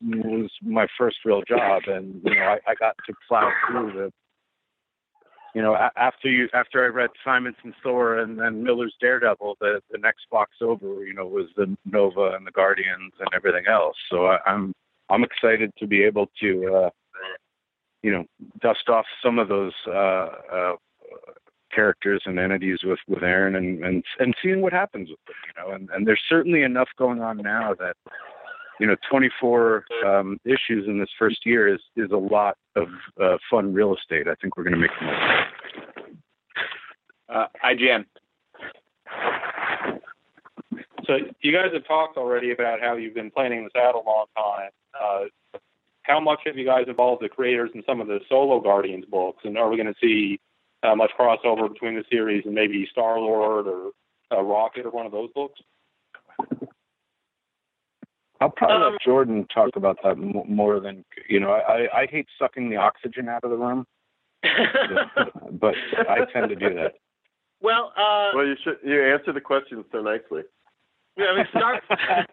Was 0.02 0.50
my 0.62 0.88
first 0.97 1.18
real 1.26 1.41
job, 1.47 1.84
and 1.88 2.22
you 2.24 2.36
know, 2.36 2.41
I, 2.41 2.60
I 2.72 2.76
got 2.76 2.95
to 3.06 3.14
plow 3.28 3.52
through 3.68 3.91
the 3.93 4.12
you 5.56 5.62
know, 5.62 5.76
after 5.97 6.30
you 6.30 6.47
after 6.54 6.84
I 6.84 6.88
read 6.88 7.10
Simonson 7.24 7.74
Thor 7.82 8.20
and 8.20 8.39
then 8.39 8.64
Miller's 8.64 8.95
Daredevil, 9.02 9.58
the 9.60 9.82
the 9.91 9.97
next 9.97 10.30
box 10.32 10.52
over, 10.62 11.04
you 11.04 11.14
know, 11.14 11.26
was 11.26 11.47
the 11.56 11.76
Nova 11.86 12.36
and 12.36 12.45
the 12.45 12.52
Guardians 12.52 13.14
and 13.20 13.30
everything 13.34 13.66
else. 13.68 13.95
So 14.12 14.28
I, 14.28 14.38
I'm 14.45 14.74
I'm 15.10 15.24
excited 15.24 15.72
to 15.80 15.88
be 15.88 16.04
able 16.04 16.28
to, 16.41 16.74
uh, 16.76 16.89
you 18.04 18.12
know, 18.12 18.26
dust 18.62 18.89
off 18.89 19.06
some 19.24 19.39
of 19.39 19.47
those 19.47 19.74
uh, 19.88 20.30
uh, 20.54 20.76
characters 21.74 22.22
and 22.26 22.39
entities 22.39 22.80
with 22.84 23.00
with 23.08 23.24
Aaron 23.24 23.56
and 23.56 23.84
and 23.84 24.04
and 24.20 24.36
seeing 24.43 24.62
what 24.62 24.74
happens 24.74 25.10
with 25.10 25.20
them, 25.26 25.36
you 25.47 25.62
know. 25.62 25.76
And 25.76 25.89
and 25.89 26.06
there's 26.06 26.22
certainly 26.30 26.62
enough 26.62 26.89
going 26.97 27.22
on 27.22 27.38
now 27.38 27.74
that 27.80 27.95
you 28.80 28.88
know 28.88 28.95
24 29.09 29.86
um, 30.05 30.39
issues 30.45 30.88
in 30.88 30.99
this 30.99 31.09
first 31.17 31.45
year 31.45 31.73
is 31.73 31.82
is 31.95 32.11
a 32.11 32.17
lot 32.17 32.57
of 32.75 32.88
uh, 33.21 33.38
fun 33.49 33.73
real 33.73 33.95
estate. 33.95 34.27
I 34.27 34.36
think 34.36 34.57
we're 34.57 34.63
going 34.63 34.75
to 34.75 34.80
make 34.80 34.91
the 34.99 35.05
most. 35.05 35.19
of 35.21 36.07
it. 36.07 36.15
Uh, 37.30 37.45
IGN. 37.63 38.05
So 41.05 41.17
you 41.41 41.51
guys 41.51 41.71
have 41.73 41.88
talked 41.88 42.17
already 42.17 42.51
about 42.51 42.82
how 42.82 42.95
you've 42.95 43.15
been 43.15 43.32
planning 43.32 43.63
this 43.63 43.73
out 43.75 43.95
a 43.95 43.99
long 43.99 44.25
time. 44.36 44.69
Uh, 44.99 45.59
how 46.03 46.19
much 46.19 46.39
have 46.45 46.57
you 46.57 46.65
guys 46.65 46.86
involved 46.88 47.21
the 47.21 47.30
creators 47.30 47.69
in 47.75 47.84
some 47.86 48.01
of 48.01 48.07
the 48.07 48.19
solo 48.30 48.59
Guardians 48.59 49.05
books, 49.05 49.41
and 49.43 49.57
are 49.57 49.69
we 49.69 49.77
going 49.77 49.93
to 49.93 49.99
see 50.01 50.39
uh, 50.84 50.95
much 50.95 51.11
crossover 51.19 51.71
between 51.71 51.95
the 51.95 52.03
series 52.11 52.45
and 52.45 52.55
maybe 52.55 52.88
Star 52.91 53.19
Lord 53.19 53.67
or 53.67 53.91
uh, 54.32 54.41
Rocket 54.41 54.86
or 54.86 54.91
one 54.91 55.05
of 55.05 55.11
those 55.11 55.30
books? 55.34 55.59
I'll 58.41 58.49
probably 58.49 58.91
let 58.91 59.01
Jordan 59.01 59.45
talk 59.53 59.75
about 59.75 59.97
that 60.03 60.11
m- 60.11 60.43
more 60.47 60.79
than 60.79 61.03
you 61.27 61.39
know. 61.39 61.51
I 61.51 62.01
I 62.01 62.07
hate 62.09 62.27
sucking 62.39 62.69
the 62.69 62.77
oxygen 62.77 63.27
out 63.27 63.43
of 63.43 63.49
the 63.49 63.57
room, 63.57 63.85
but 65.51 65.75
I 66.07 66.25
tend 66.31 66.49
to 66.49 66.55
do 66.55 66.73
that. 66.75 66.93
Well, 67.61 67.91
uh, 67.97 68.31
well, 68.33 68.45
you 68.45 68.55
should 68.63 68.77
you 68.83 69.03
answer 69.03 69.33
the 69.33 69.41
question 69.41 69.83
so 69.91 70.01
nicely. 70.01 70.43
Yeah, 71.17 71.25
I 71.25 71.35
mean, 71.35 71.45
Star. 71.51 71.81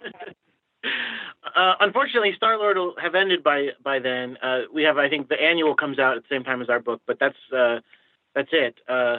uh, 1.57 1.75
unfortunately, 1.81 2.33
Star 2.37 2.57
Lord 2.59 2.77
will 2.77 2.95
have 3.03 3.15
ended 3.15 3.43
by 3.43 3.69
by 3.83 3.99
then. 3.99 4.37
Uh, 4.43 4.61
we 4.73 4.83
have, 4.85 4.99
I 4.99 5.09
think, 5.09 5.29
the 5.29 5.41
annual 5.41 5.75
comes 5.75 5.99
out 5.99 6.17
at 6.17 6.23
the 6.23 6.35
same 6.35 6.45
time 6.45 6.63
as 6.63 6.69
our 6.69 6.81
book, 6.81 7.03
but 7.07 7.19
that's 7.19 7.37
uh, 7.57 7.81
that's 8.35 8.51
it. 8.53 8.77
Uh, 8.89 9.19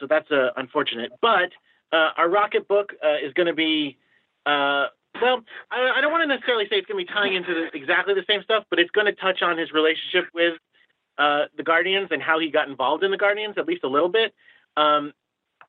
so 0.00 0.06
that's 0.06 0.30
uh, 0.30 0.50
unfortunate. 0.56 1.12
But 1.22 1.50
uh, 1.92 2.10
our 2.16 2.28
Rocket 2.28 2.68
book 2.68 2.92
uh, 3.02 3.16
is 3.24 3.32
going 3.32 3.46
to 3.46 3.54
be. 3.54 3.96
Well, 5.20 5.40
I, 5.70 5.94
I 5.96 6.00
don't 6.00 6.12
want 6.12 6.22
to 6.22 6.26
necessarily 6.28 6.64
say 6.70 6.76
it's 6.76 6.86
going 6.86 7.04
to 7.04 7.06
be 7.06 7.12
tying 7.12 7.34
into 7.34 7.52
the, 7.54 7.76
exactly 7.76 8.14
the 8.14 8.24
same 8.28 8.42
stuff, 8.42 8.64
but 8.70 8.78
it's 8.78 8.90
going 8.90 9.06
to 9.06 9.12
touch 9.12 9.42
on 9.42 9.58
his 9.58 9.72
relationship 9.72 10.26
with 10.34 10.54
uh, 11.18 11.46
the 11.56 11.62
Guardians 11.62 12.08
and 12.10 12.22
how 12.22 12.38
he 12.38 12.50
got 12.50 12.68
involved 12.68 13.02
in 13.02 13.10
the 13.10 13.16
Guardians, 13.16 13.54
at 13.58 13.66
least 13.66 13.84
a 13.84 13.88
little 13.88 14.08
bit. 14.08 14.32
Um, 14.76 15.12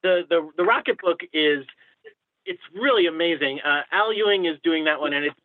the 0.04 0.22
the 0.30 0.50
the 0.56 0.64
Rocket 0.64 1.00
book 1.02 1.22
is 1.34 1.66
it's 2.46 2.62
really 2.74 3.08
amazing. 3.08 3.60
Uh, 3.62 3.82
Al 3.92 4.14
Ewing 4.14 4.46
is 4.46 4.58
doing 4.64 4.86
that 4.86 5.00
one, 5.00 5.14
and 5.14 5.26
it's 5.26 5.40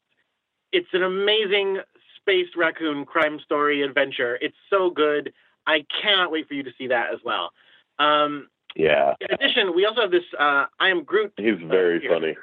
it's 0.72 0.88
an 0.92 1.02
amazing 1.02 1.78
space 2.18 2.48
raccoon 2.56 3.04
crime 3.04 3.38
story 3.40 3.82
adventure. 3.82 4.38
It's 4.40 4.56
so 4.70 4.90
good. 4.90 5.32
I 5.66 5.84
cannot 6.02 6.30
wait 6.30 6.46
for 6.46 6.54
you 6.54 6.62
to 6.62 6.70
see 6.76 6.88
that 6.88 7.12
as 7.12 7.20
well. 7.24 7.52
Um, 7.98 8.48
Yeah, 8.76 9.14
in 9.20 9.28
addition, 9.32 9.74
we 9.74 9.86
also 9.86 10.02
have 10.02 10.10
this 10.10 10.24
uh, 10.38 10.66
I 10.78 10.90
Am 10.90 11.04
Groot. 11.04 11.32
he's 11.36 11.58
very 11.66 12.06
funny. 12.06 12.36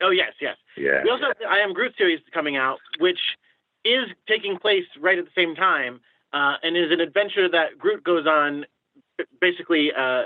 Oh 0.00 0.10
yes, 0.10 0.32
yes. 0.40 0.56
Yeah. 0.76 1.02
We 1.02 1.10
also 1.10 1.24
have 1.26 1.38
the 1.38 1.46
I 1.46 1.58
Am 1.58 1.72
Groot 1.72 1.94
series 1.98 2.20
coming 2.32 2.56
out, 2.56 2.78
which 2.98 3.18
is 3.84 4.08
taking 4.28 4.58
place 4.58 4.84
right 5.00 5.18
at 5.18 5.24
the 5.24 5.30
same 5.34 5.54
time, 5.54 6.00
uh, 6.32 6.54
and 6.62 6.76
is 6.76 6.90
an 6.92 7.00
adventure 7.00 7.48
that 7.48 7.78
Groot 7.78 8.04
goes 8.04 8.26
on, 8.26 8.64
basically 9.40 9.90
uh, 9.96 10.24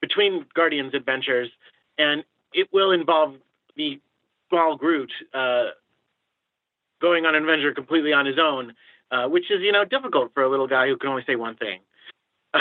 between 0.00 0.46
Guardians 0.54 0.94
adventures, 0.94 1.50
and 1.98 2.24
it 2.52 2.68
will 2.72 2.92
involve 2.92 3.34
the 3.76 4.00
small 4.48 4.76
Groot 4.76 5.12
uh, 5.34 5.68
going 7.00 7.26
on 7.26 7.34
an 7.34 7.42
adventure 7.42 7.72
completely 7.72 8.12
on 8.12 8.26
his 8.26 8.38
own, 8.38 8.74
uh, 9.10 9.26
which 9.26 9.50
is 9.50 9.60
you 9.60 9.72
know 9.72 9.84
difficult 9.84 10.32
for 10.34 10.42
a 10.42 10.48
little 10.48 10.68
guy 10.68 10.86
who 10.86 10.96
can 10.96 11.10
only 11.10 11.24
say 11.26 11.36
one 11.36 11.56
thing. 11.56 11.80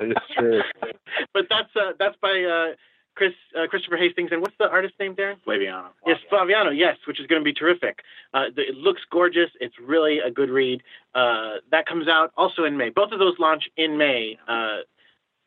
It's 0.00 0.20
true. 0.36 0.62
but 1.34 1.46
that's 1.48 1.68
uh, 1.76 1.92
that's 1.98 2.16
by 2.20 2.42
uh, 2.42 2.74
Chris 3.14 3.32
uh, 3.58 3.66
Christopher 3.66 3.96
Hastings 3.96 4.30
and 4.32 4.40
what's 4.40 4.56
the 4.58 4.68
artist 4.68 4.94
name, 4.98 5.14
Darren? 5.14 5.36
Flaviano. 5.46 5.88
Yes, 6.06 6.18
Flaviano. 6.30 6.76
Yes, 6.76 6.96
which 7.06 7.20
is 7.20 7.26
going 7.26 7.40
to 7.40 7.44
be 7.44 7.52
terrific. 7.52 8.00
Uh, 8.32 8.46
the, 8.54 8.62
it 8.62 8.74
looks 8.76 9.02
gorgeous. 9.10 9.50
It's 9.60 9.74
really 9.78 10.18
a 10.20 10.30
good 10.30 10.50
read. 10.50 10.82
Uh, 11.14 11.56
that 11.70 11.86
comes 11.86 12.08
out 12.08 12.32
also 12.36 12.64
in 12.64 12.76
May. 12.76 12.90
Both 12.90 13.12
of 13.12 13.18
those 13.18 13.34
launch 13.38 13.64
in 13.76 13.98
May, 13.98 14.38
uh, 14.48 14.78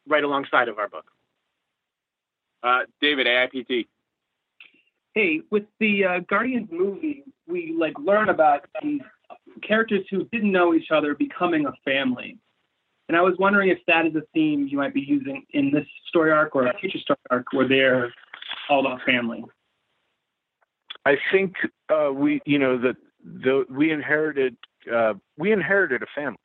right 0.07 0.23
alongside 0.23 0.67
of 0.67 0.77
our 0.77 0.87
book. 0.87 1.05
Uh, 2.61 2.81
David, 3.01 3.27
AIPT. 3.27 3.87
hey, 5.13 5.41
with 5.51 5.65
the 5.79 6.05
uh, 6.05 6.19
Guardians 6.27 6.69
movie, 6.71 7.23
we 7.47 7.75
like 7.77 7.97
learn 7.99 8.29
about 8.29 8.65
these 8.81 9.01
characters 9.61 10.05
who 10.09 10.25
didn't 10.25 10.51
know 10.51 10.73
each 10.73 10.91
other 10.91 11.15
becoming 11.15 11.65
a 11.65 11.73
family. 11.83 12.37
And 13.07 13.15
I 13.15 13.21
was 13.21 13.35
wondering 13.37 13.69
if 13.69 13.77
that 13.87 14.05
is 14.05 14.15
a 14.15 14.23
theme 14.33 14.67
you 14.67 14.77
might 14.77 14.93
be 14.93 15.01
using 15.01 15.45
in 15.51 15.71
this 15.71 15.85
story 16.07 16.31
arc 16.31 16.55
or 16.55 16.65
a 16.67 16.77
future 16.79 16.97
story 16.99 17.17
arc 17.29 17.45
where 17.53 17.67
they're 17.67 18.11
all 18.69 18.85
about 18.85 19.01
family. 19.05 19.43
I 21.05 21.17
think 21.31 21.53
uh, 21.89 22.11
we, 22.11 22.41
you 22.45 22.57
know, 22.57 22.79
that 22.79 22.95
the 23.23 23.65
we 23.69 23.91
inherited 23.91 24.57
uh, 24.91 25.13
we 25.37 25.51
inherited 25.51 26.01
a 26.01 26.07
family, 26.15 26.37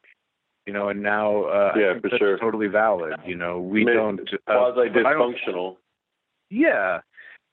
you 0.67 0.73
know, 0.75 0.91
and 0.91 1.03
now 1.03 1.45
uh, 1.45 1.73
Yeah, 1.77 1.91
I 1.91 1.93
think 1.93 2.03
for 2.03 2.09
that's 2.11 2.19
sure. 2.19 2.39
totally 2.39 2.67
valid. 2.67 3.15
You 3.25 3.37
know, 3.37 3.59
we 3.61 3.85
Maybe 3.85 3.97
don't 3.97 4.21
uh, 4.47 4.73
quasi 4.73 4.81
I 4.81 4.89
dysfunctional. 4.89 5.77
Yeah, 6.51 6.99
I- 6.99 7.01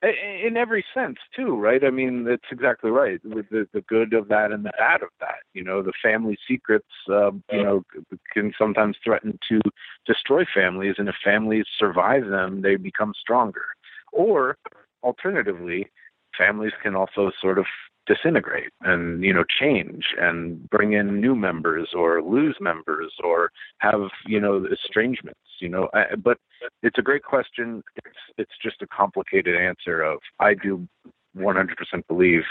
in 0.03 0.57
every 0.57 0.85
sense 0.93 1.17
too, 1.35 1.55
right? 1.55 1.83
I 1.83 1.89
mean, 1.89 2.23
that's 2.23 2.51
exactly 2.51 2.91
right. 2.91 3.19
With 3.23 3.49
the 3.49 3.67
the 3.73 3.81
good 3.81 4.13
of 4.13 4.27
that 4.27 4.51
and 4.51 4.63
the 4.63 4.71
bad 4.77 5.01
of 5.01 5.09
that, 5.19 5.39
you 5.53 5.63
know, 5.63 5.81
the 5.81 5.93
family 6.03 6.37
secrets, 6.47 6.85
um, 7.09 7.43
you 7.51 7.63
know, 7.63 7.83
can 8.31 8.53
sometimes 8.57 8.97
threaten 9.03 9.39
to 9.49 9.59
destroy 10.05 10.45
families, 10.53 10.95
and 10.97 11.09
if 11.09 11.15
families 11.23 11.65
survive 11.79 12.27
them, 12.27 12.61
they 12.61 12.75
become 12.75 13.13
stronger. 13.19 13.65
Or 14.13 14.57
alternatively, 15.03 15.87
families 16.37 16.73
can 16.81 16.95
also 16.95 17.31
sort 17.41 17.57
of 17.57 17.65
disintegrate 18.07 18.71
and 18.81 19.23
you 19.23 19.33
know 19.33 19.43
change 19.59 20.05
and 20.19 20.69
bring 20.69 20.93
in 20.93 21.19
new 21.19 21.35
members 21.35 21.89
or 21.93 22.21
lose 22.21 22.55
members 22.59 23.13
or 23.23 23.51
have 23.79 24.01
you 24.25 24.39
know 24.39 24.65
estrangements 24.71 25.39
you 25.59 25.69
know 25.69 25.89
I, 25.93 26.15
but 26.15 26.37
it's 26.81 26.97
a 26.97 27.01
great 27.01 27.23
question. 27.23 27.83
It's 28.05 28.17
it's 28.37 28.51
just 28.61 28.81
a 28.81 28.87
complicated 28.87 29.55
answer 29.55 30.01
of 30.01 30.19
i 30.39 30.53
do 30.53 30.87
100% 31.37 31.67
believe 32.07 32.43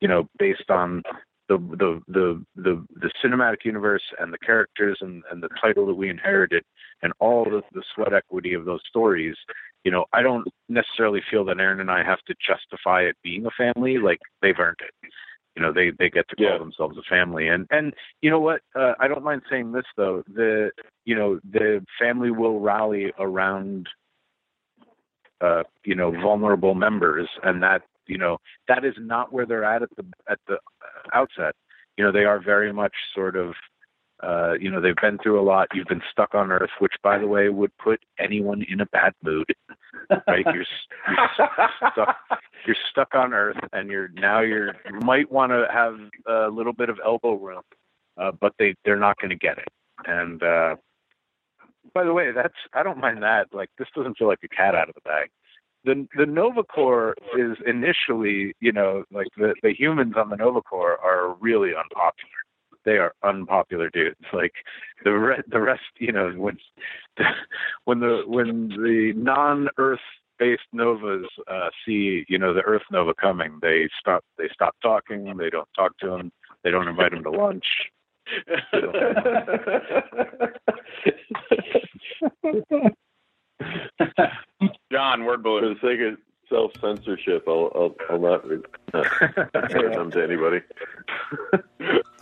you 0.00 0.08
know 0.08 0.28
based 0.38 0.70
on 0.70 1.02
the 1.48 1.58
the 1.58 2.00
the 2.08 2.44
the, 2.56 2.86
the 3.00 3.10
cinematic 3.22 3.64
universe 3.64 4.02
and 4.18 4.32
the 4.32 4.38
characters 4.38 4.98
and, 5.00 5.22
and 5.30 5.42
the 5.42 5.48
title 5.60 5.84
that 5.86 5.94
we 5.94 6.08
inherited 6.08 6.64
and 7.02 7.12
all 7.18 7.44
the, 7.44 7.62
the 7.72 7.82
sweat 7.94 8.12
equity 8.12 8.54
of 8.54 8.64
those 8.64 8.80
stories 8.88 9.36
you 9.84 9.90
know 9.90 10.04
i 10.12 10.22
don't 10.22 10.46
necessarily 10.68 11.20
feel 11.30 11.44
that 11.44 11.58
aaron 11.58 11.80
and 11.80 11.90
i 11.90 12.02
have 12.02 12.20
to 12.26 12.34
justify 12.46 13.02
it 13.02 13.16
being 13.22 13.46
a 13.46 13.50
family 13.50 13.98
like 13.98 14.18
they've 14.42 14.58
earned 14.58 14.76
it. 14.80 15.10
You 15.56 15.62
know 15.62 15.72
they 15.72 15.90
they 15.98 16.08
get 16.08 16.28
to 16.28 16.36
call 16.36 16.58
themselves 16.58 16.96
a 16.96 17.02
family. 17.08 17.48
And 17.48 17.66
and 17.70 17.92
you 18.22 18.30
know 18.30 18.40
what? 18.40 18.60
Uh, 18.74 18.92
i 19.00 19.08
don't 19.08 19.24
mind 19.24 19.42
saying 19.50 19.72
this 19.72 19.84
though 19.96 20.22
the 20.32 20.70
you 21.04 21.14
know 21.14 21.40
the 21.50 21.84
family 21.98 22.30
will 22.30 22.60
rally 22.60 23.12
around 23.18 23.88
uh 25.40 25.64
you 25.84 25.94
know 25.94 26.12
vulnerable 26.12 26.74
members 26.74 27.28
and 27.42 27.62
that 27.62 27.82
you 28.06 28.18
know 28.18 28.38
that 28.68 28.84
is 28.84 28.94
not 28.98 29.32
where 29.32 29.46
they're 29.46 29.64
at 29.64 29.82
at 29.82 29.90
the 29.96 30.04
at 30.28 30.38
the 30.46 30.58
outset. 31.12 31.54
You 31.96 32.04
know 32.04 32.12
they 32.12 32.24
are 32.24 32.40
very 32.40 32.72
much 32.72 32.94
sort 33.14 33.36
of 33.36 33.54
uh 34.22 34.52
you 34.60 34.70
know 34.70 34.80
they've 34.80 34.96
been 35.00 35.18
through 35.22 35.40
a 35.40 35.44
lot. 35.44 35.68
You've 35.74 35.86
been 35.86 36.02
stuck 36.10 36.34
on 36.34 36.50
earth 36.52 36.70
which 36.78 36.92
by 37.02 37.18
the 37.18 37.26
way 37.26 37.48
would 37.48 37.76
put 37.78 38.00
anyone 38.18 38.64
in 38.68 38.80
a 38.80 38.86
bad 38.86 39.12
mood. 39.22 39.46
Right? 40.26 40.44
You're, 40.46 40.64
you're 41.08 41.28
stuck 41.92 42.16
you're 42.66 42.76
stuck 42.90 43.14
on 43.14 43.32
earth 43.32 43.56
and 43.72 43.90
you're 43.90 44.08
now 44.08 44.40
you're 44.40 44.74
you 44.88 45.00
might 45.04 45.30
want 45.30 45.52
to 45.52 45.66
have 45.72 45.96
a 46.26 46.48
little 46.50 46.72
bit 46.72 46.88
of 46.88 46.98
elbow 47.04 47.34
room 47.34 47.62
uh 48.20 48.32
but 48.40 48.52
they 48.58 48.74
they're 48.84 48.96
not 48.96 49.18
going 49.20 49.30
to 49.30 49.36
get 49.36 49.58
it. 49.58 49.68
And 50.06 50.42
uh 50.42 50.76
by 51.94 52.04
the 52.04 52.12
way 52.12 52.32
that's 52.32 52.54
i 52.74 52.82
don't 52.82 52.98
mind 52.98 53.22
that. 53.22 53.48
Like 53.52 53.70
this 53.78 53.88
doesn't 53.94 54.18
feel 54.18 54.28
like 54.28 54.40
a 54.44 54.48
cat 54.48 54.74
out 54.74 54.88
of 54.88 54.94
the 54.94 55.00
bag. 55.02 55.30
The 55.84 56.06
the 56.16 56.26
Nova 56.26 56.62
Corps 56.62 57.14
is 57.38 57.56
initially, 57.66 58.54
you 58.60 58.72
know, 58.72 59.04
like 59.10 59.28
the 59.36 59.54
the 59.62 59.72
humans 59.72 60.14
on 60.16 60.28
the 60.28 60.36
Nova 60.36 60.60
Corps 60.60 60.98
are 61.02 61.34
really 61.40 61.70
unpopular. 61.70 62.40
They 62.84 62.98
are 62.98 63.14
unpopular 63.22 63.90
dudes. 63.90 64.16
Like 64.32 64.54
the 65.04 65.12
re- 65.12 65.42
the 65.48 65.60
rest, 65.60 65.82
you 65.98 66.12
know, 66.12 66.30
when 66.30 66.56
when 67.84 68.00
the 68.00 68.22
when 68.26 68.68
the 68.68 69.12
non-Earth 69.16 70.00
based 70.38 70.62
novas 70.72 71.26
uh, 71.48 71.68
see, 71.84 72.24
you 72.28 72.38
know, 72.38 72.54
the 72.54 72.62
Earth 72.62 72.82
nova 72.90 73.12
coming, 73.14 73.58
they 73.60 73.88
stop 73.98 74.24
they 74.38 74.48
stop 74.52 74.74
talking. 74.82 75.36
They 75.36 75.50
don't 75.50 75.68
talk 75.76 75.98
to 75.98 76.14
him. 76.14 76.32
They 76.64 76.70
don't 76.70 76.88
invite 76.88 77.12
him 77.12 77.22
to 77.24 77.30
lunch. 77.30 77.66
John, 84.92 85.24
word 85.24 85.42
balloon. 85.42 85.74
For 85.74 85.74
the 85.74 85.80
sake 85.80 86.00
of 86.00 86.16
self 86.48 86.70
censorship, 86.80 87.44
I'll, 87.48 87.72
I'll, 87.74 87.96
I'll 88.10 88.20
not, 88.20 88.44
not 88.92 89.06
refer 89.54 89.90
them 89.90 90.10
to 90.12 90.22
anybody. 90.22 90.60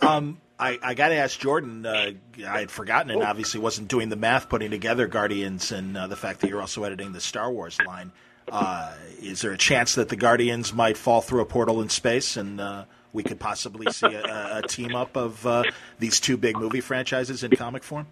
Um, 0.01 0.39
I, 0.59 0.77
I 0.83 0.93
got 0.93 1.09
to 1.09 1.15
ask 1.15 1.39
Jordan. 1.39 1.85
Uh, 1.85 2.11
I 2.45 2.59
had 2.59 2.69
forgotten, 2.69 3.11
and 3.11 3.23
obviously 3.23 3.61
wasn't 3.61 3.87
doing 3.87 4.09
the 4.09 4.17
math 4.17 4.49
putting 4.49 4.71
together 4.71 5.07
Guardians, 5.07 5.71
and 5.71 5.97
uh, 5.97 6.07
the 6.07 6.17
fact 6.17 6.41
that 6.41 6.49
you're 6.49 6.59
also 6.59 6.83
editing 6.83 7.13
the 7.13 7.21
Star 7.21 7.49
Wars 7.51 7.77
line. 7.87 8.11
Uh, 8.51 8.93
is 9.21 9.41
there 9.41 9.53
a 9.53 9.57
chance 9.57 9.95
that 9.95 10.09
the 10.09 10.15
Guardians 10.15 10.73
might 10.73 10.97
fall 10.97 11.21
through 11.21 11.41
a 11.41 11.45
portal 11.45 11.81
in 11.81 11.87
space, 11.87 12.35
and 12.35 12.59
uh, 12.59 12.83
we 13.13 13.23
could 13.23 13.39
possibly 13.39 13.91
see 13.91 14.07
a, 14.07 14.23
a, 14.23 14.57
a 14.57 14.61
team 14.63 14.95
up 14.95 15.15
of 15.15 15.45
uh, 15.47 15.63
these 15.99 16.19
two 16.19 16.35
big 16.35 16.57
movie 16.57 16.81
franchises 16.81 17.43
in 17.43 17.51
comic 17.51 17.83
form? 17.83 18.07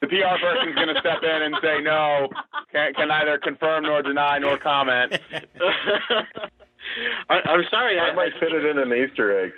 The 0.00 0.06
PR 0.08 0.38
person's 0.40 0.74
going 0.74 0.94
to 0.94 1.00
step 1.00 1.22
in 1.22 1.42
and 1.42 1.56
say 1.62 1.80
no, 1.82 2.28
can, 2.70 2.92
can 2.94 3.08
neither 3.08 3.38
confirm 3.38 3.84
nor 3.84 4.02
deny 4.02 4.38
nor 4.38 4.58
comment. 4.58 5.18
I, 7.30 7.40
I'm 7.46 7.64
sorry. 7.70 7.98
I 7.98 8.14
might 8.14 8.32
fit 8.38 8.52
it 8.52 8.64
in 8.64 8.78
an 8.78 8.92
Easter 8.92 9.44
egg. 9.44 9.52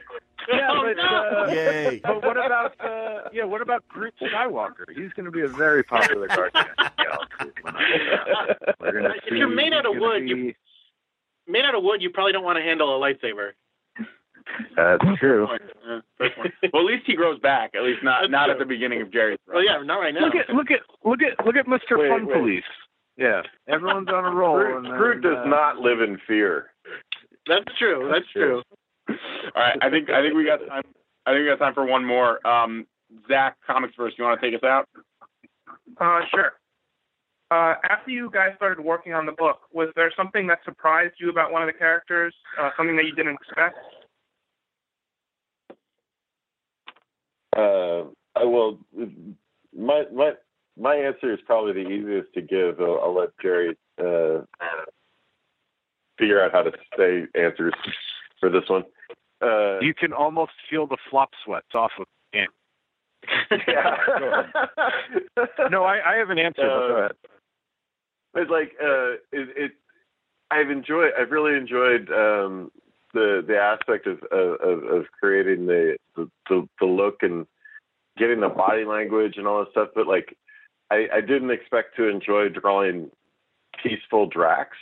Yeah, 0.49 0.71
but, 0.83 0.99
uh, 0.99 1.47
Yay. 1.51 2.01
but 2.03 2.23
what 2.25 2.37
about 2.37 2.75
uh, 2.81 3.29
yeah? 3.33 3.45
What 3.45 3.63
about 3.63 3.87
Groot 3.89 4.15
Skywalker? 4.21 4.85
He's 4.95 5.13
going 5.13 5.27
to 5.27 5.31
be 5.31 5.43
a 5.43 5.49
very 5.49 5.83
popular 5.83 6.29
Guardian. 6.29 6.65
of 6.79 6.87
the 6.97 7.05
Galaxy. 7.05 7.53
We're 8.81 8.93
gonna 8.93 9.15
if 9.27 9.33
you're 9.33 9.49
made 9.49 9.73
out 9.73 9.87
of 9.87 9.97
wood, 9.97 10.23
be- 10.23 10.29
you 10.29 10.55
made 11.49 11.65
out 11.65 11.75
of 11.75 11.83
wood, 11.83 12.03
you 12.03 12.11
probably 12.11 12.33
don't 12.33 12.45
want 12.45 12.57
to 12.59 12.63
handle 12.63 12.97
a 12.97 13.01
lightsaber. 13.01 13.53
That's 14.77 15.19
true. 15.19 15.47
Uh, 15.47 16.01
first 16.19 16.35
well, 16.73 16.83
at 16.83 16.87
least 16.87 17.05
he 17.07 17.15
grows 17.15 17.39
back. 17.41 17.73
At 17.75 17.83
least 17.83 18.05
not 18.05 18.31
not 18.31 18.51
at 18.51 18.59
the 18.59 18.65
beginning 18.65 19.03
of 19.03 19.13
Gerry's. 19.13 19.39
Well, 19.47 19.65
yeah, 19.65 19.83
not 19.83 19.99
right 19.99 20.15
now. 20.15 20.21
Look 20.21 20.35
at 20.37 20.51
look 20.51 20.71
at 20.71 20.81
look 21.05 21.21
at 21.23 21.45
look 21.45 21.57
at 21.57 21.67
Mr. 21.67 21.99
Wait, 21.99 22.09
Fun 22.09 22.27
wait. 22.27 22.37
Police. 22.37 22.65
Yeah, 23.17 23.43
everyone's 23.69 24.09
on 24.09 24.25
a 24.25 24.31
roll. 24.31 24.57
Groot, 24.57 24.77
and 24.77 24.87
then, 24.87 24.97
Groot 24.97 25.23
does 25.23 25.39
uh, 25.39 25.49
not 25.49 25.79
live 25.79 26.01
in 26.01 26.19
fear. 26.27 26.71
That's 27.47 27.65
true. 27.79 28.09
That's 28.13 28.31
true. 28.33 28.63
All 29.09 29.17
right, 29.55 29.79
I 29.81 29.91
think 29.91 30.11
I 30.11 30.21
think 30.23 30.35
we 30.35 30.45
got 30.45 30.59
time. 30.67 30.83
I 31.27 31.33
think 31.33 31.41
we 31.41 31.47
got 31.47 31.59
time 31.59 31.75
for 31.75 31.87
one 31.87 32.05
more. 32.05 32.45
Um, 32.47 32.87
Zach, 33.29 33.57
comics 33.67 33.95
first. 33.97 34.19
You 34.19 34.25
want 34.25 34.41
to 34.41 34.51
take 34.51 34.61
us 34.61 34.67
out? 34.67 34.89
Uh, 36.01 36.21
sure. 36.35 36.53
Uh, 37.51 37.75
after 37.89 38.11
you 38.11 38.29
guys 38.33 38.51
started 38.57 38.85
working 38.85 39.13
on 39.13 39.25
the 39.25 39.33
book, 39.33 39.61
was 39.73 39.89
there 39.95 40.13
something 40.17 40.49
that 40.49 40.59
surprised 40.65 41.15
you 41.21 41.31
about 41.31 41.53
one 41.53 41.63
of 41.63 41.69
the 41.69 41.73
characters? 41.73 42.35
Uh, 42.61 42.71
something 42.77 42.97
that 42.97 43.05
you 43.05 43.15
didn't 43.15 43.35
expect? 43.35 43.79
Uh, 47.57 48.05
I 48.35 48.45
will. 48.45 48.79
My 49.77 50.05
my 50.13 50.33
my 50.77 50.97
answer 50.97 51.33
is 51.33 51.39
probably 51.47 51.73
the 51.73 51.89
easiest 51.89 52.33
to 52.35 52.43
give. 52.43 52.81
I'll, 52.81 53.01
I'll 53.03 53.15
let 53.15 53.31
Gerry 53.41 53.77
uh, 53.99 54.43
figure 56.19 56.43
out 56.45 56.53
how 56.53 56.63
to 56.63 56.73
say 56.99 57.27
answers 57.41 57.73
for 58.41 58.51
this 58.51 58.69
one. 58.69 58.85
Uh, 59.43 59.79
You 59.81 59.95
can 59.95 60.13
almost 60.13 60.53
feel 60.71 60.87
the 60.87 60.97
flop 61.11 61.31
sweats 61.45 61.75
off 61.75 61.93
of. 61.99 62.07
Ant. 62.33 62.51
yeah. 63.69 64.47
No, 65.71 65.85
I, 65.85 66.15
I 66.15 66.17
have 66.17 66.31
an 66.31 66.39
answer. 66.39 66.63
but 66.63 66.89
go 66.89 66.95
Uh, 66.95 66.99
ahead. 67.01 67.13
It's 68.35 68.51
like 68.51 68.73
uh, 68.83 69.13
it, 69.33 69.49
it. 69.57 69.73
I've 70.51 70.71
enjoyed. 70.71 71.13
I've 71.19 71.31
really 71.31 71.57
enjoyed 71.57 72.11
um, 72.13 72.71
the 73.15 73.43
the 73.47 73.57
aspect 73.59 74.07
of 74.07 74.23
of, 74.25 74.85
of 74.85 75.07
creating 75.19 75.67
the, 75.67 75.97
the 76.17 76.31
the 76.49 76.69
the 76.81 76.87
look 76.87 77.23
and 77.23 77.47
getting 78.19 78.41
the 78.41 78.49
body 78.49 78.85
language 78.85 79.35
and 79.39 79.47
all 79.47 79.61
that 79.61 79.71
stuff. 79.71 79.89
But 79.95 80.07
like, 80.07 80.37
I, 80.91 81.09
I 81.15 81.21
didn't 81.23 81.51
expect 81.51 81.97
to 81.97 82.09
enjoy 82.09 82.49
drawing 82.51 83.11
peaceful 83.83 84.27
Drax. 84.27 84.77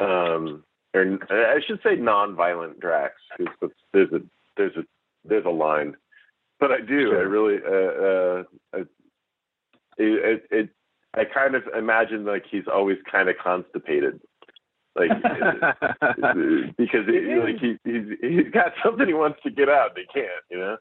Um, 0.00 0.64
or 0.94 1.18
I 1.30 1.60
should 1.66 1.80
say 1.82 1.96
non-violent 1.96 2.80
Drax 2.80 3.14
because 3.38 3.70
there's 3.92 4.12
a 4.12 4.20
there's 4.56 4.76
a 4.76 4.82
there's 5.24 5.46
a 5.46 5.50
line. 5.50 5.96
But 6.60 6.70
I 6.72 6.80
do. 6.80 7.12
I 7.16 7.22
really. 7.22 7.58
Uh, 7.66 8.04
uh, 8.06 8.42
I, 8.74 8.78
it, 9.98 10.46
it 10.50 10.70
I 11.14 11.24
kind 11.24 11.54
of 11.54 11.64
imagine 11.76 12.24
like 12.24 12.44
he's 12.50 12.64
always 12.72 12.98
kind 13.10 13.28
of 13.28 13.36
constipated, 13.42 14.20
like 14.96 15.10
because 16.76 17.06
he, 17.06 17.36
like 17.36 17.58
he, 17.60 17.76
he's 17.84 18.06
he's 18.20 18.52
got 18.52 18.72
something 18.84 19.06
he 19.06 19.14
wants 19.14 19.40
to 19.42 19.50
get 19.50 19.68
out 19.68 19.90
and 19.96 20.06
he 20.06 20.20
can't, 20.20 20.44
you 20.50 20.58
know. 20.58 20.76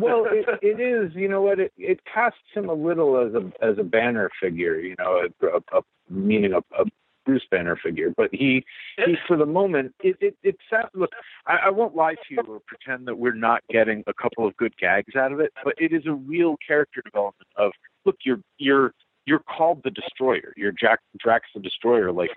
well, 0.00 0.26
it, 0.26 0.46
it 0.62 0.80
is. 0.80 1.14
You 1.14 1.28
know 1.28 1.42
what? 1.42 1.60
It, 1.60 1.72
it 1.78 2.00
casts 2.12 2.38
him 2.54 2.68
a 2.68 2.74
little 2.74 3.18
as 3.18 3.34
a 3.34 3.64
as 3.64 3.78
a 3.78 3.84
banner 3.84 4.30
figure. 4.40 4.78
You 4.78 4.96
know, 4.98 5.26
a, 5.42 5.46
a, 5.46 5.78
a, 5.78 5.82
meaning 6.10 6.52
a, 6.52 6.58
a 6.58 6.84
Bruce 7.30 7.46
Banner 7.48 7.76
figure. 7.76 8.12
But 8.16 8.30
he, 8.32 8.64
he 8.96 9.14
for 9.28 9.36
the 9.36 9.46
moment, 9.46 9.94
it 10.02 10.16
it, 10.20 10.36
it 10.42 10.56
sounds. 10.68 10.88
Look, 10.94 11.12
I, 11.46 11.58
I 11.66 11.70
won't 11.70 11.94
lie 11.94 12.14
to 12.14 12.20
you 12.28 12.40
or 12.40 12.58
pretend 12.66 13.06
that 13.06 13.16
we're 13.16 13.34
not 13.34 13.62
getting 13.70 14.02
a 14.08 14.12
couple 14.12 14.48
of 14.48 14.56
good 14.56 14.76
gags 14.78 15.14
out 15.14 15.30
of 15.30 15.38
it, 15.38 15.52
but 15.62 15.74
it 15.78 15.92
is 15.92 16.06
a 16.06 16.12
real 16.12 16.56
character 16.66 17.02
development 17.04 17.46
of 17.54 17.70
look, 18.04 18.16
you're 18.24 18.40
you're 18.58 18.92
you're 19.26 19.44
called 19.56 19.80
the 19.84 19.92
destroyer. 19.92 20.52
You're 20.56 20.72
Jack 20.72 20.98
Drax 21.20 21.46
the 21.54 21.60
destroyer. 21.60 22.10
Like, 22.10 22.30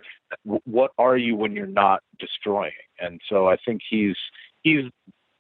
what 0.44 0.92
are 1.00 1.18
you 1.18 1.36
when 1.36 1.54
you're 1.54 1.66
not 1.66 2.04
destroying? 2.20 2.72
And 3.00 3.20
so 3.28 3.48
I 3.48 3.58
think 3.66 3.82
he's 3.90 4.18
he's 4.62 4.86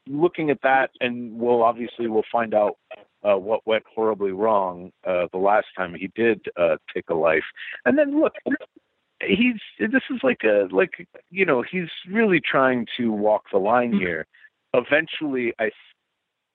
looking 0.08 0.50
at 0.50 0.64
that, 0.64 0.90
and 1.00 1.38
we'll 1.38 1.62
obviously 1.62 2.08
we'll 2.08 2.24
find 2.32 2.56
out 2.56 2.78
uh, 3.24 3.38
what 3.38 3.62
went 3.68 3.84
horribly 3.94 4.32
wrong 4.32 4.92
uh, 5.06 5.28
the 5.32 5.38
last 5.38 5.68
time 5.78 5.94
he 5.94 6.10
did 6.16 6.42
uh, 6.58 6.78
take 6.92 7.06
a 7.10 7.14
life. 7.14 7.44
And 7.86 7.98
then 7.98 8.20
look, 8.20 8.34
he's 9.28 9.60
this 9.80 10.04
is 10.10 10.20
like 10.24 10.44
a 10.44 10.68
like 10.72 11.08
you 11.30 11.46
know 11.46 11.62
he's 11.62 11.90
really 12.10 12.40
trying 12.40 12.86
to 12.98 13.12
walk 13.12 13.44
the 13.52 13.58
line 13.58 13.92
mm-hmm. 13.92 14.00
here. 14.00 14.26
Eventually, 14.74 15.54
I 15.60 15.70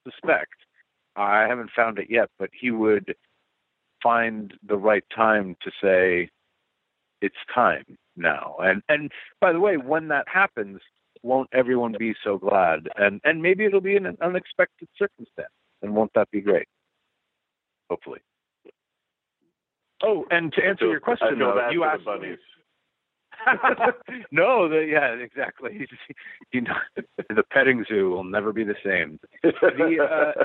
suspect 0.05 0.55
I 1.17 1.47
haven't 1.49 1.71
found 1.75 1.99
it 1.99 2.09
yet, 2.11 2.31
but 2.39 2.51
he 2.53 2.71
would 2.71 3.15
find 4.03 4.55
the 4.67 4.77
right 4.77 5.05
time 5.15 5.57
to 5.63 5.71
say 5.83 6.31
it's 7.21 7.37
time 7.55 7.85
now. 8.17 8.57
And 8.61 8.83
and 8.89 9.11
by 9.41 9.53
the 9.53 9.61
way, 9.61 9.77
when 9.77 10.09
that 10.09 10.27
happens, 10.33 10.81
won't 11.23 11.49
everyone 11.53 11.95
be 11.99 12.15
so 12.23 12.39
glad? 12.39 12.89
And 12.97 13.21
and 13.25 13.43
maybe 13.43 13.65
it'll 13.65 13.81
be 13.81 13.97
in 13.97 14.07
an 14.07 14.17
unexpected 14.23 14.89
circumstance. 14.97 15.53
And 15.83 15.95
won't 15.95 16.13
that 16.15 16.31
be 16.31 16.41
great? 16.41 16.67
Hopefully. 17.89 18.21
Oh, 20.03 20.25
and 20.31 20.53
to 20.53 20.65
answer 20.65 20.85
feel- 20.85 20.91
your 20.91 21.01
question, 21.01 21.29
I 21.29 21.37
feel 21.37 21.55
though, 21.55 21.71
you 21.71 21.85
asked 21.85 22.05
bunnies. 22.05 22.39
no, 24.33 24.69
the, 24.69 24.87
yeah, 24.91 25.13
exactly. 25.13 25.87
you 26.53 26.63
know, 26.63 26.75
the 27.29 27.43
petting 27.51 27.85
zoo 27.89 28.11
will 28.11 28.25
never 28.25 28.53
be 28.53 28.65
the 28.65 28.77
same. 28.85 29.19
The, 29.43 29.99
uh, 30.39 30.45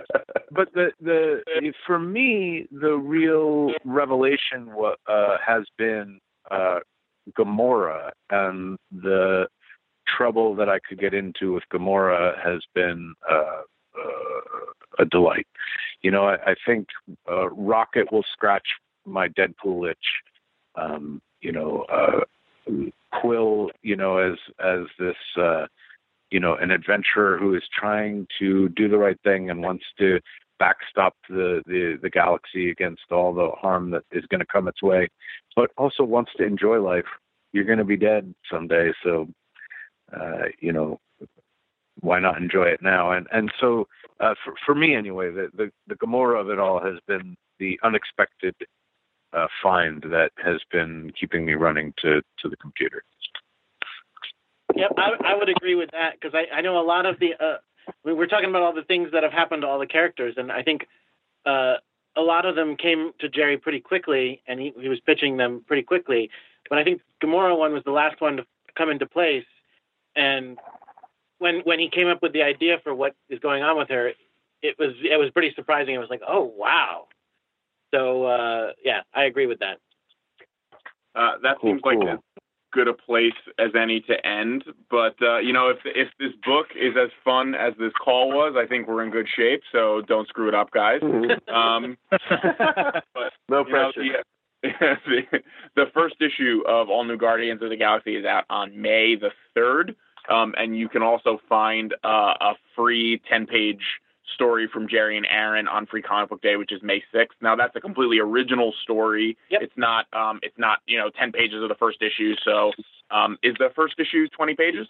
but 0.52 0.74
the 0.74 0.92
the 1.02 1.74
for 1.86 2.00
me, 2.00 2.68
the 2.72 2.94
real 2.94 3.72
revelation 3.86 4.74
uh, 5.08 5.38
has 5.46 5.64
been 5.78 6.20
uh, 6.52 6.80
Gamora, 7.38 8.12
and 8.30 8.78
the 8.92 9.48
trouble 10.08 10.56
that 10.56 10.70
I 10.70 10.80
could 10.88 11.00
get 11.00 11.14
into 11.14 11.54
with 11.54 11.64
Gamora 11.72 12.38
has 12.44 12.62
been 12.76 13.14
uh, 13.30 13.62
uh, 13.98 15.00
a 15.00 15.06
delight. 15.06 15.48
You 16.02 16.12
know, 16.12 16.26
I, 16.26 16.52
I 16.52 16.56
think 16.66 16.88
uh, 17.30 17.50
Rocket 17.50 18.12
will 18.12 18.26
scratch 18.32 18.68
my 19.06 19.28
Deadpool 19.30 19.90
itch. 19.90 19.98
Um, 20.76 21.22
you 21.42 21.52
know, 21.52 21.86
uh, 21.92 22.22
Quill, 23.12 23.72
you 23.82 23.96
know, 23.96 24.18
as 24.18 24.38
as 24.64 24.86
this, 25.00 25.16
uh, 25.38 25.68
you 26.32 26.40
know, 26.40 26.56
an 26.56 26.72
adventurer 26.72 27.38
who 27.38 27.56
is 27.56 27.64
trying 27.78 28.28
to 28.40 28.70
do 28.70 28.88
the 28.88 28.98
right 28.98 29.20
thing 29.24 29.50
and 29.50 29.62
wants 29.62 29.86
to 30.00 30.20
backstop 30.60 31.16
the 31.30 31.62
the, 31.66 32.00
the 32.02 32.10
galaxy 32.10 32.70
against 32.70 33.12
all 33.12 33.34
the 33.34 33.52
harm 33.60 33.92
that 33.92 34.04
is 34.12 34.26
going 34.28 34.40
to 34.40 34.46
come 34.46 34.68
its 34.68 34.82
way, 34.82 35.10
but 35.56 35.72
also 35.78 36.04
wants 36.04 36.32
to 36.38 36.44
enjoy 36.44 36.80
life. 36.80 37.06
You're 37.52 37.66
going 37.66 37.78
to 37.80 37.84
be 37.86 37.98
dead 37.98 38.34
someday, 38.52 38.94
so 39.04 39.28
uh, 40.16 40.46
you 40.60 40.72
know, 40.72 41.00
why 42.00 42.20
not 42.20 42.38
enjoy 42.38 42.66
it 42.66 42.82
now? 42.82 43.12
And 43.12 43.28
and 43.32 43.52
so 43.60 43.88
uh, 44.20 44.36
for 44.44 44.54
for 44.66 44.76
me 44.76 44.96
anyway, 44.96 45.32
the, 45.32 45.50
the 45.56 45.72
the 45.88 45.96
Gamora 45.96 46.40
of 46.40 46.50
it 46.50 46.60
all 46.60 46.80
has 46.80 46.96
been 47.08 47.36
the 47.60 47.80
unexpected 47.84 48.56
uh, 49.36 49.48
find 49.62 50.04
that 50.04 50.32
has 50.44 50.62
been 50.72 51.12
keeping 51.20 51.46
me 51.46 51.54
running 51.54 51.94
to 52.02 52.22
to 52.40 52.50
the 52.50 52.58
computer. 52.58 53.04
Yep, 54.76 54.94
I, 54.98 55.12
I 55.26 55.36
would 55.36 55.50
agree 55.50 55.76
with 55.76 55.92
that 55.92 56.14
because 56.14 56.34
I, 56.34 56.56
I 56.56 56.62
know 56.62 56.80
a 56.80 56.86
lot 56.86 57.06
of 57.06 57.20
the 57.20 57.34
uh, 57.40 57.58
we 58.04 58.14
we're 58.14 58.28
talking 58.28 58.50
about 58.50 58.62
all 58.62 58.74
the 58.74 58.84
things 58.84 59.10
that 59.14 59.24
have 59.24 59.32
happened 59.32 59.62
to 59.62 59.68
all 59.68 59.80
the 59.80 59.88
characters, 59.88 60.36
and 60.38 60.52
I 60.52 60.64
think 60.64 60.88
uh, 61.46 61.76
a 62.16 62.22
lot 62.22 62.46
of 62.46 62.56
them 62.56 62.76
came 62.76 63.12
to 63.20 63.30
Gerry 63.30 63.58
pretty 63.58 63.80
quickly, 63.80 64.42
and 64.48 64.60
he, 64.60 64.74
he 64.80 64.90
was 64.90 65.00
pitching 65.02 65.38
them 65.38 65.64
pretty 65.68 65.84
quickly. 65.84 66.30
But 66.70 66.78
I 66.80 66.84
think 66.84 67.02
Gamora 67.22 67.58
one 67.58 67.74
was 67.74 67.84
the 67.84 67.92
last 67.92 68.22
one 68.22 68.38
to 68.38 68.46
come 68.76 68.90
into 68.90 69.06
place, 69.06 69.46
and 70.16 70.58
when 71.40 71.60
when 71.62 71.80
he 71.80 71.90
came 71.90 72.08
up 72.08 72.22
with 72.22 72.34
the 72.34 72.44
idea 72.44 72.78
for 72.84 72.96
what 72.96 73.16
is 73.30 73.40
going 73.40 73.64
on 73.64 73.78
with 73.78 73.90
her, 73.90 74.14
it 74.62 74.76
was 74.80 74.94
it 75.04 75.20
was 75.20 75.30
pretty 75.32 75.54
surprising. 75.56 75.94
It 75.94 76.00
was 76.00 76.10
like, 76.10 76.22
oh 76.28 76.52
wow. 76.58 77.08
So 77.94 78.26
uh, 78.26 78.72
yeah, 78.84 79.02
I 79.14 79.26
agree 79.26 79.46
with 79.46 79.60
that. 79.60 79.78
Uh, 81.16 81.34
that 81.44 81.58
seems 81.62 81.82
like 81.84 82.00
as 82.08 82.20
good 82.74 82.88
a 82.88 82.94
place 82.94 83.34
as 83.60 83.70
any 83.80 84.02
to 84.02 84.26
end. 84.26 84.64
But 84.90 85.16
uh, 85.22 85.38
you 85.38 85.54
know, 85.54 85.70
if 85.70 85.78
if 85.86 86.10
this 86.20 86.32
book 86.46 86.68
is 86.76 86.96
as 87.02 87.10
fun 87.24 87.56
as 87.56 87.74
this 87.80 87.94
call 88.04 88.30
was, 88.30 88.56
I 88.58 88.66
think 88.66 88.88
we're 88.88 89.04
in 89.04 89.12
good 89.12 89.28
shape. 89.36 89.62
So 89.72 90.02
don't 90.08 90.28
screw 90.28 90.48
it 90.48 90.56
up, 90.56 90.72
guys. 90.72 91.02
um, 91.54 91.98
but 92.10 93.34
no 93.48 93.60
you 93.60 93.64
know, 93.64 93.92
pressure. 93.92 94.24
the, 94.64 94.70
the, 95.06 95.40
the 95.76 95.86
first 95.94 96.16
issue 96.20 96.62
of 96.68 96.90
All 96.90 97.04
New 97.04 97.18
Guardians 97.18 97.62
of 97.62 97.70
the 97.70 97.78
Galaxy 97.78 98.16
is 98.16 98.26
out 98.26 98.46
on 98.50 98.80
May 98.82 99.16
the 99.16 99.30
third, 99.54 99.96
um, 100.30 100.54
and 100.58 100.78
you 100.78 100.90
can 100.90 101.04
also 101.04 101.40
find 101.48 101.94
uh, 102.04 102.34
a 102.42 102.54
free 102.76 103.22
ten 103.30 103.46
page 103.46 103.84
story 104.34 104.68
from 104.72 104.88
Gerry 104.88 105.18
and 105.18 105.28
Aaron 105.30 105.68
on 105.68 105.86
Free 105.86 106.02
Comic 106.02 106.30
Book 106.30 106.42
Day, 106.42 106.56
which 106.56 106.72
is 106.72 106.82
May 106.82 107.04
6th. 107.14 107.28
Now 107.42 107.56
that's 107.56 107.76
a 107.76 107.82
completely 107.82 108.20
original 108.20 108.74
story. 108.84 109.38
Yep. 109.50 109.62
It's 109.64 109.78
not 109.78 110.06
um 110.14 110.40
it's 110.44 110.58
not, 110.58 110.80
you 110.88 110.98
know, 110.98 111.10
10 111.10 111.32
pages 111.32 111.62
of 111.62 111.70
the 111.70 111.76
first 111.76 112.02
issue. 112.02 112.36
So, 112.44 112.72
um 113.12 113.38
is 113.44 113.56
the 113.60 113.70
first 113.76 113.96
issue 114.00 114.28
20 114.30 114.56
pages? 114.56 114.88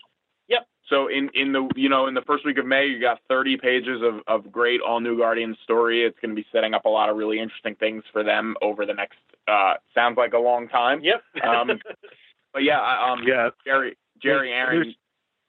Yep. 0.48 0.68
So 0.90 1.08
in 1.08 1.30
in 1.34 1.52
the 1.54 1.68
you 1.76 1.90
know, 1.90 2.08
in 2.08 2.14
the 2.14 2.22
first 2.22 2.46
week 2.46 2.58
of 2.58 2.66
May, 2.66 2.86
you 2.88 3.00
got 3.00 3.20
30 3.30 3.58
pages 3.58 4.02
of 4.02 4.22
of 4.28 4.52
great 4.52 4.82
all 4.82 5.00
new 5.00 5.18
Guardians 5.18 5.58
story. 5.64 6.04
It's 6.06 6.20
going 6.20 6.36
to 6.36 6.42
be 6.42 6.46
setting 6.52 6.74
up 6.74 6.86
a 6.86 6.90
lot 6.90 7.10
of 7.10 7.16
really 7.18 7.40
interesting 7.40 7.76
things 7.76 8.04
for 8.12 8.24
them 8.24 8.56
over 8.62 8.86
the 8.86 8.94
next 8.94 9.18
uh 9.48 9.76
sounds 9.96 10.18
like 10.18 10.34
a 10.34 10.38
long 10.40 10.68
time. 10.68 11.02
Yep. 11.04 11.24
um 11.44 11.80
but 12.54 12.64
yeah, 12.64 12.80
um 12.80 13.24
yeah. 13.26 13.50
Gerry 13.66 13.98
Gerry 14.22 14.52
Aaron 14.52 14.76
there's- 14.82 14.96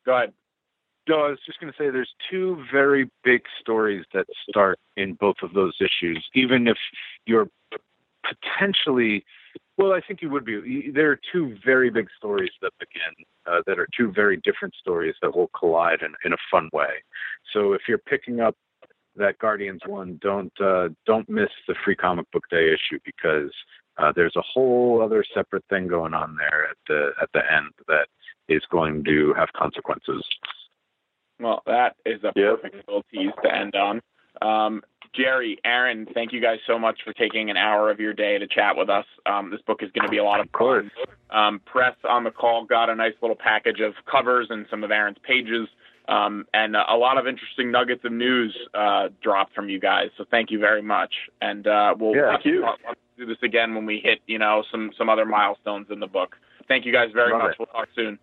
Go 0.06 0.14
ahead. 0.16 0.32
No, 1.08 1.20
I 1.20 1.30
was 1.30 1.38
just 1.44 1.60
going 1.60 1.72
to 1.72 1.76
say 1.76 1.90
there's 1.90 2.14
two 2.30 2.64
very 2.72 3.10
big 3.24 3.42
stories 3.60 4.04
that 4.14 4.26
start 4.48 4.78
in 4.96 5.14
both 5.14 5.36
of 5.42 5.52
those 5.52 5.76
issues. 5.80 6.24
Even 6.34 6.66
if 6.66 6.78
you're 7.26 7.48
potentially, 8.24 9.24
well, 9.76 9.92
I 9.92 10.00
think 10.00 10.22
you 10.22 10.30
would 10.30 10.46
be. 10.46 10.90
There 10.94 11.10
are 11.10 11.20
two 11.30 11.56
very 11.64 11.90
big 11.90 12.08
stories 12.16 12.52
that 12.62 12.72
begin 12.78 13.26
uh, 13.46 13.60
that 13.66 13.78
are 13.78 13.88
two 13.96 14.12
very 14.12 14.38
different 14.44 14.74
stories 14.74 15.14
that 15.20 15.36
will 15.36 15.50
collide 15.58 16.00
in, 16.00 16.14
in 16.24 16.32
a 16.32 16.38
fun 16.50 16.70
way. 16.72 17.02
So 17.52 17.74
if 17.74 17.82
you're 17.86 17.98
picking 17.98 18.40
up 18.40 18.56
that 19.16 19.38
Guardians 19.38 19.82
one, 19.86 20.18
don't 20.22 20.52
uh, 20.60 20.88
don't 21.06 21.28
miss 21.28 21.50
the 21.68 21.74
Free 21.84 21.96
Comic 21.96 22.30
Book 22.32 22.44
Day 22.50 22.68
issue 22.68 22.98
because 23.04 23.52
uh, 23.98 24.12
there's 24.14 24.36
a 24.36 24.42
whole 24.42 25.02
other 25.02 25.24
separate 25.34 25.64
thing 25.68 25.86
going 25.86 26.14
on 26.14 26.36
there 26.36 26.68
at 26.70 26.76
the 26.88 27.10
at 27.20 27.28
the 27.34 27.40
end 27.52 27.72
that 27.88 28.06
is 28.48 28.62
going 28.70 29.04
to 29.04 29.34
have 29.34 29.48
consequences. 29.56 30.24
Well, 31.40 31.62
that 31.66 31.96
is 32.06 32.22
a 32.24 32.32
perfect 32.32 32.76
little 32.86 33.04
tease 33.12 33.30
to 33.42 33.54
end 33.54 33.74
on. 33.74 34.00
Um, 34.42 34.82
Gerry, 35.14 35.58
Aaron, 35.64 36.06
thank 36.12 36.32
you 36.32 36.40
guys 36.40 36.58
so 36.66 36.78
much 36.78 37.00
for 37.04 37.12
taking 37.12 37.48
an 37.50 37.56
hour 37.56 37.90
of 37.90 38.00
your 38.00 38.12
day 38.12 38.36
to 38.38 38.46
chat 38.48 38.76
with 38.76 38.90
us. 38.90 39.04
Um, 39.26 39.50
this 39.50 39.60
book 39.62 39.80
is 39.82 39.90
going 39.92 40.06
to 40.06 40.10
be 40.10 40.18
a 40.18 40.24
lot 40.24 40.40
of 40.40 40.48
fun. 40.50 40.90
Um, 41.30 41.60
press 41.64 41.94
on 42.08 42.24
the 42.24 42.30
call 42.30 42.64
got 42.64 42.90
a 42.90 42.94
nice 42.96 43.12
little 43.22 43.36
package 43.36 43.80
of 43.80 43.94
covers 44.10 44.48
and 44.50 44.66
some 44.70 44.82
of 44.82 44.90
Aaron's 44.90 45.18
pages, 45.26 45.68
um, 46.08 46.46
and 46.52 46.74
a 46.76 46.96
lot 46.96 47.16
of 47.16 47.26
interesting 47.26 47.70
nuggets 47.70 48.04
of 48.04 48.12
news 48.12 48.56
uh, 48.74 49.08
dropped 49.22 49.54
from 49.54 49.68
you 49.68 49.78
guys. 49.80 50.08
So 50.18 50.24
thank 50.30 50.50
you 50.50 50.58
very 50.58 50.82
much. 50.82 51.14
And 51.40 51.66
uh, 51.66 51.94
we'll 51.98 52.14
Yeah, 52.14 52.32
thank 52.32 52.44
you. 52.44 52.66
do 53.16 53.26
this 53.26 53.38
again 53.42 53.74
when 53.74 53.86
we 53.86 54.00
hit, 54.02 54.18
you 54.26 54.38
know, 54.38 54.64
some 54.70 54.90
some 54.98 55.08
other 55.08 55.24
milestones 55.24 55.86
in 55.90 56.00
the 56.00 56.06
book. 56.08 56.36
Thank 56.66 56.86
you 56.86 56.92
guys 56.92 57.08
very 57.14 57.32
Love 57.32 57.42
much. 57.42 57.50
it. 57.52 57.58
We'll 57.60 57.66
talk 57.66 57.88
soon. 57.94 58.18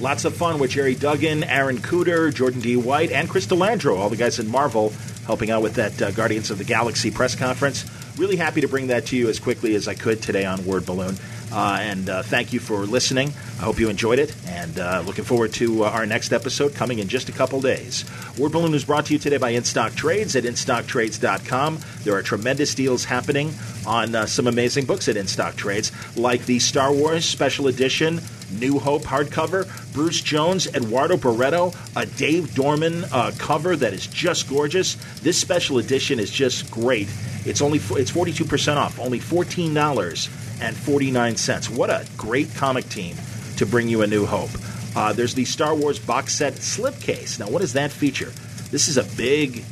Lots 0.00 0.24
of 0.24 0.36
fun 0.36 0.60
with 0.60 0.70
Gerry 0.70 0.94
Duggan, 0.94 1.42
Aaron 1.42 1.78
Kuder, 1.78 2.32
Jordan 2.32 2.60
D. 2.60 2.76
White, 2.76 3.10
and 3.10 3.28
Chris 3.28 3.46
D'Lando, 3.46 3.96
all 3.96 4.08
the 4.08 4.16
guys 4.16 4.38
in 4.38 4.48
Marvel 4.48 4.92
helping 5.26 5.50
out 5.50 5.60
with 5.60 5.74
that 5.74 6.00
uh, 6.00 6.10
Guardians 6.12 6.50
of 6.50 6.56
the 6.56 6.64
Galaxy 6.64 7.10
press 7.10 7.34
conference. 7.34 7.84
Really 8.16 8.36
happy 8.36 8.62
to 8.62 8.68
bring 8.68 8.86
that 8.86 9.06
to 9.06 9.16
you 9.16 9.28
as 9.28 9.38
quickly 9.38 9.74
as 9.74 9.86
I 9.86 9.94
could 9.94 10.22
today 10.22 10.46
on 10.46 10.64
Word 10.64 10.86
Balloon. 10.86 11.16
Uh, 11.52 11.78
and 11.80 12.08
uh, 12.08 12.22
thank 12.22 12.52
you 12.52 12.60
for 12.60 12.86
listening. 12.86 13.28
I 13.58 13.64
hope 13.64 13.78
you 13.78 13.88
enjoyed 13.88 14.18
it, 14.18 14.34
and 14.46 14.78
uh, 14.78 15.02
looking 15.04 15.24
forward 15.24 15.52
to 15.54 15.84
uh, 15.84 15.90
our 15.90 16.06
next 16.06 16.32
episode 16.32 16.74
coming 16.74 16.98
in 16.98 17.08
just 17.08 17.28
a 17.28 17.32
couple 17.32 17.60
days. 17.60 18.04
Word 18.38 18.52
Balloon 18.52 18.72
is 18.74 18.84
brought 18.84 19.06
to 19.06 19.12
you 19.12 19.18
today 19.18 19.36
by 19.36 19.52
InStock 19.52 19.94
Trades 19.94 20.36
at 20.36 20.44
InStockTrades.com. 20.44 21.78
There 22.04 22.14
are 22.14 22.22
tremendous 22.22 22.74
deals 22.74 23.04
happening 23.04 23.52
on 23.86 24.14
uh, 24.14 24.26
some 24.26 24.46
amazing 24.46 24.86
books 24.86 25.08
at 25.08 25.16
InStock 25.16 25.56
Trades, 25.56 25.90
like 26.16 26.46
the 26.46 26.58
Star 26.58 26.92
Wars 26.92 27.24
Special 27.24 27.66
Edition 27.66 28.20
New 28.50 28.78
Hope 28.78 29.02
hardcover, 29.02 29.66
Bruce 29.92 30.20
Jones, 30.20 30.66
Eduardo 30.68 31.16
Barreto, 31.16 31.72
a 31.96 32.06
Dave 32.06 32.54
Dorman 32.54 33.04
uh, 33.12 33.32
cover 33.38 33.76
that 33.76 33.92
is 33.92 34.06
just 34.06 34.48
gorgeous. 34.48 34.94
This 35.20 35.38
special 35.38 35.78
edition 35.78 36.18
is 36.18 36.30
just 36.30 36.70
great. 36.70 37.08
It's 37.44 37.62
only 37.62 37.78
it's 37.78 38.10
42% 38.10 38.76
off, 38.76 38.98
only 38.98 39.20
$14 39.20 40.28
and 40.60 40.76
forty 40.76 41.10
nine 41.10 41.36
cents. 41.36 41.68
What 41.70 41.90
a 41.90 42.06
great 42.16 42.54
comic 42.54 42.88
team 42.88 43.16
to 43.56 43.66
bring 43.66 43.88
you 43.88 44.02
A 44.02 44.06
New 44.06 44.26
Hope. 44.26 44.50
Uh, 44.96 45.12
there's 45.12 45.34
the 45.34 45.44
Star 45.44 45.74
Wars 45.74 45.98
box 45.98 46.34
set 46.34 46.54
slipcase. 46.54 47.38
Now, 47.38 47.48
what 47.48 47.60
does 47.60 47.74
that 47.74 47.92
feature? 47.92 48.32
This 48.70 48.88
is 48.88 48.96
a 48.96 49.04
big, 49.16 49.64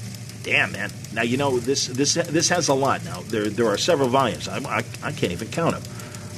damn 0.42 0.72
man. 0.72 0.90
Now 1.12 1.22
you 1.22 1.36
know 1.36 1.58
this 1.58 1.86
this 1.86 2.14
this 2.14 2.48
has 2.48 2.68
a 2.68 2.74
lot. 2.74 3.04
Now 3.04 3.20
there 3.22 3.48
there 3.48 3.66
are 3.66 3.78
several 3.78 4.08
volumes. 4.08 4.48
I, 4.48 4.58
I, 4.58 4.84
I 5.02 5.12
can't 5.12 5.32
even 5.32 5.48
count 5.48 5.74
them. 5.74 5.92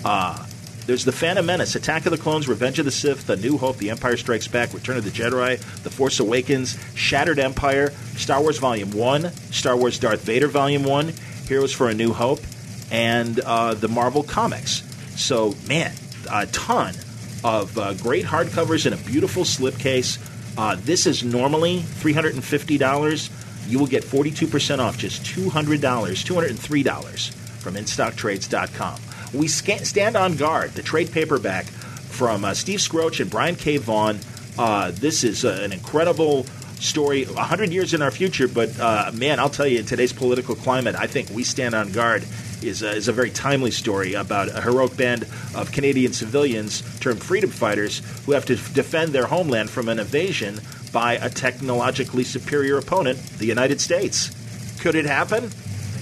Uh, 0.04 0.46
there's 0.88 1.04
the 1.04 1.12
Phantom 1.12 1.44
Menace, 1.44 1.74
Attack 1.74 2.06
of 2.06 2.12
the 2.12 2.16
Clones, 2.18 2.48
Revenge 2.48 2.78
of 2.78 2.86
the 2.86 2.90
Sith, 2.90 3.26
The 3.26 3.36
New 3.36 3.58
Hope, 3.58 3.76
The 3.76 3.90
Empire 3.90 4.16
Strikes 4.16 4.48
Back, 4.48 4.72
Return 4.72 4.96
of 4.96 5.04
the 5.04 5.10
Jedi, 5.10 5.60
The 5.82 5.90
Force 5.90 6.18
Awakens, 6.18 6.78
Shattered 6.94 7.38
Empire, 7.38 7.90
Star 8.16 8.40
Wars 8.40 8.56
Volume 8.56 8.92
1, 8.92 9.30
Star 9.52 9.76
Wars 9.76 9.98
Darth 9.98 10.22
Vader 10.22 10.48
Volume 10.48 10.84
1, 10.84 11.12
Heroes 11.46 11.74
for 11.74 11.90
a 11.90 11.94
New 11.94 12.14
Hope, 12.14 12.40
and 12.90 13.38
uh, 13.40 13.74
the 13.74 13.88
Marvel 13.88 14.22
Comics. 14.22 14.82
So, 15.14 15.54
man, 15.68 15.92
a 16.32 16.46
ton 16.46 16.94
of 17.44 17.76
uh, 17.76 17.92
great 17.92 18.24
hardcovers 18.24 18.86
in 18.86 18.94
a 18.94 18.96
beautiful 18.96 19.42
slipcase. 19.42 20.18
Uh, 20.56 20.76
this 20.80 21.06
is 21.06 21.22
normally 21.22 21.80
$350. 21.80 23.68
You 23.68 23.78
will 23.78 23.86
get 23.86 24.04
42% 24.04 24.78
off, 24.78 24.96
just 24.96 25.22
$200, 25.22 25.50
$203 25.80 27.32
from 27.60 27.74
InStockTrades.com. 27.74 29.00
We 29.32 29.48
stand 29.48 30.16
on 30.16 30.36
guard, 30.36 30.72
the 30.72 30.82
trade 30.82 31.12
paperback 31.12 31.66
from 31.66 32.44
uh, 32.44 32.54
Steve 32.54 32.78
Skroce 32.78 33.20
and 33.20 33.30
Brian 33.30 33.56
K. 33.56 33.76
Vaughan. 33.76 34.18
Uh, 34.58 34.90
this 34.92 35.22
is 35.22 35.44
uh, 35.44 35.60
an 35.62 35.72
incredible 35.72 36.46
story, 36.80 37.24
100 37.24 37.70
years 37.70 37.94
in 37.94 38.02
our 38.02 38.10
future, 38.10 38.48
but 38.48 38.78
uh, 38.80 39.10
man, 39.14 39.38
I'll 39.38 39.50
tell 39.50 39.66
you, 39.66 39.80
in 39.80 39.84
today's 39.84 40.12
political 40.12 40.54
climate, 40.54 40.94
I 40.94 41.06
think 41.06 41.28
We 41.30 41.44
Stand 41.44 41.74
on 41.74 41.92
Guard 41.92 42.24
is 42.62 42.82
a, 42.82 42.90
is 42.90 43.08
a 43.08 43.12
very 43.12 43.30
timely 43.30 43.70
story 43.70 44.14
about 44.14 44.48
a 44.48 44.60
heroic 44.60 44.96
band 44.96 45.24
of 45.54 45.70
Canadian 45.72 46.12
civilians 46.12 46.82
termed 47.00 47.22
freedom 47.22 47.50
fighters 47.50 48.02
who 48.24 48.32
have 48.32 48.46
to 48.46 48.56
defend 48.56 49.12
their 49.12 49.26
homeland 49.26 49.70
from 49.70 49.88
an 49.88 49.98
invasion 49.98 50.60
by 50.92 51.14
a 51.14 51.28
technologically 51.28 52.24
superior 52.24 52.78
opponent, 52.78 53.18
the 53.38 53.46
United 53.46 53.80
States. 53.80 54.30
Could 54.80 54.94
it 54.94 55.04
happen? 55.04 55.50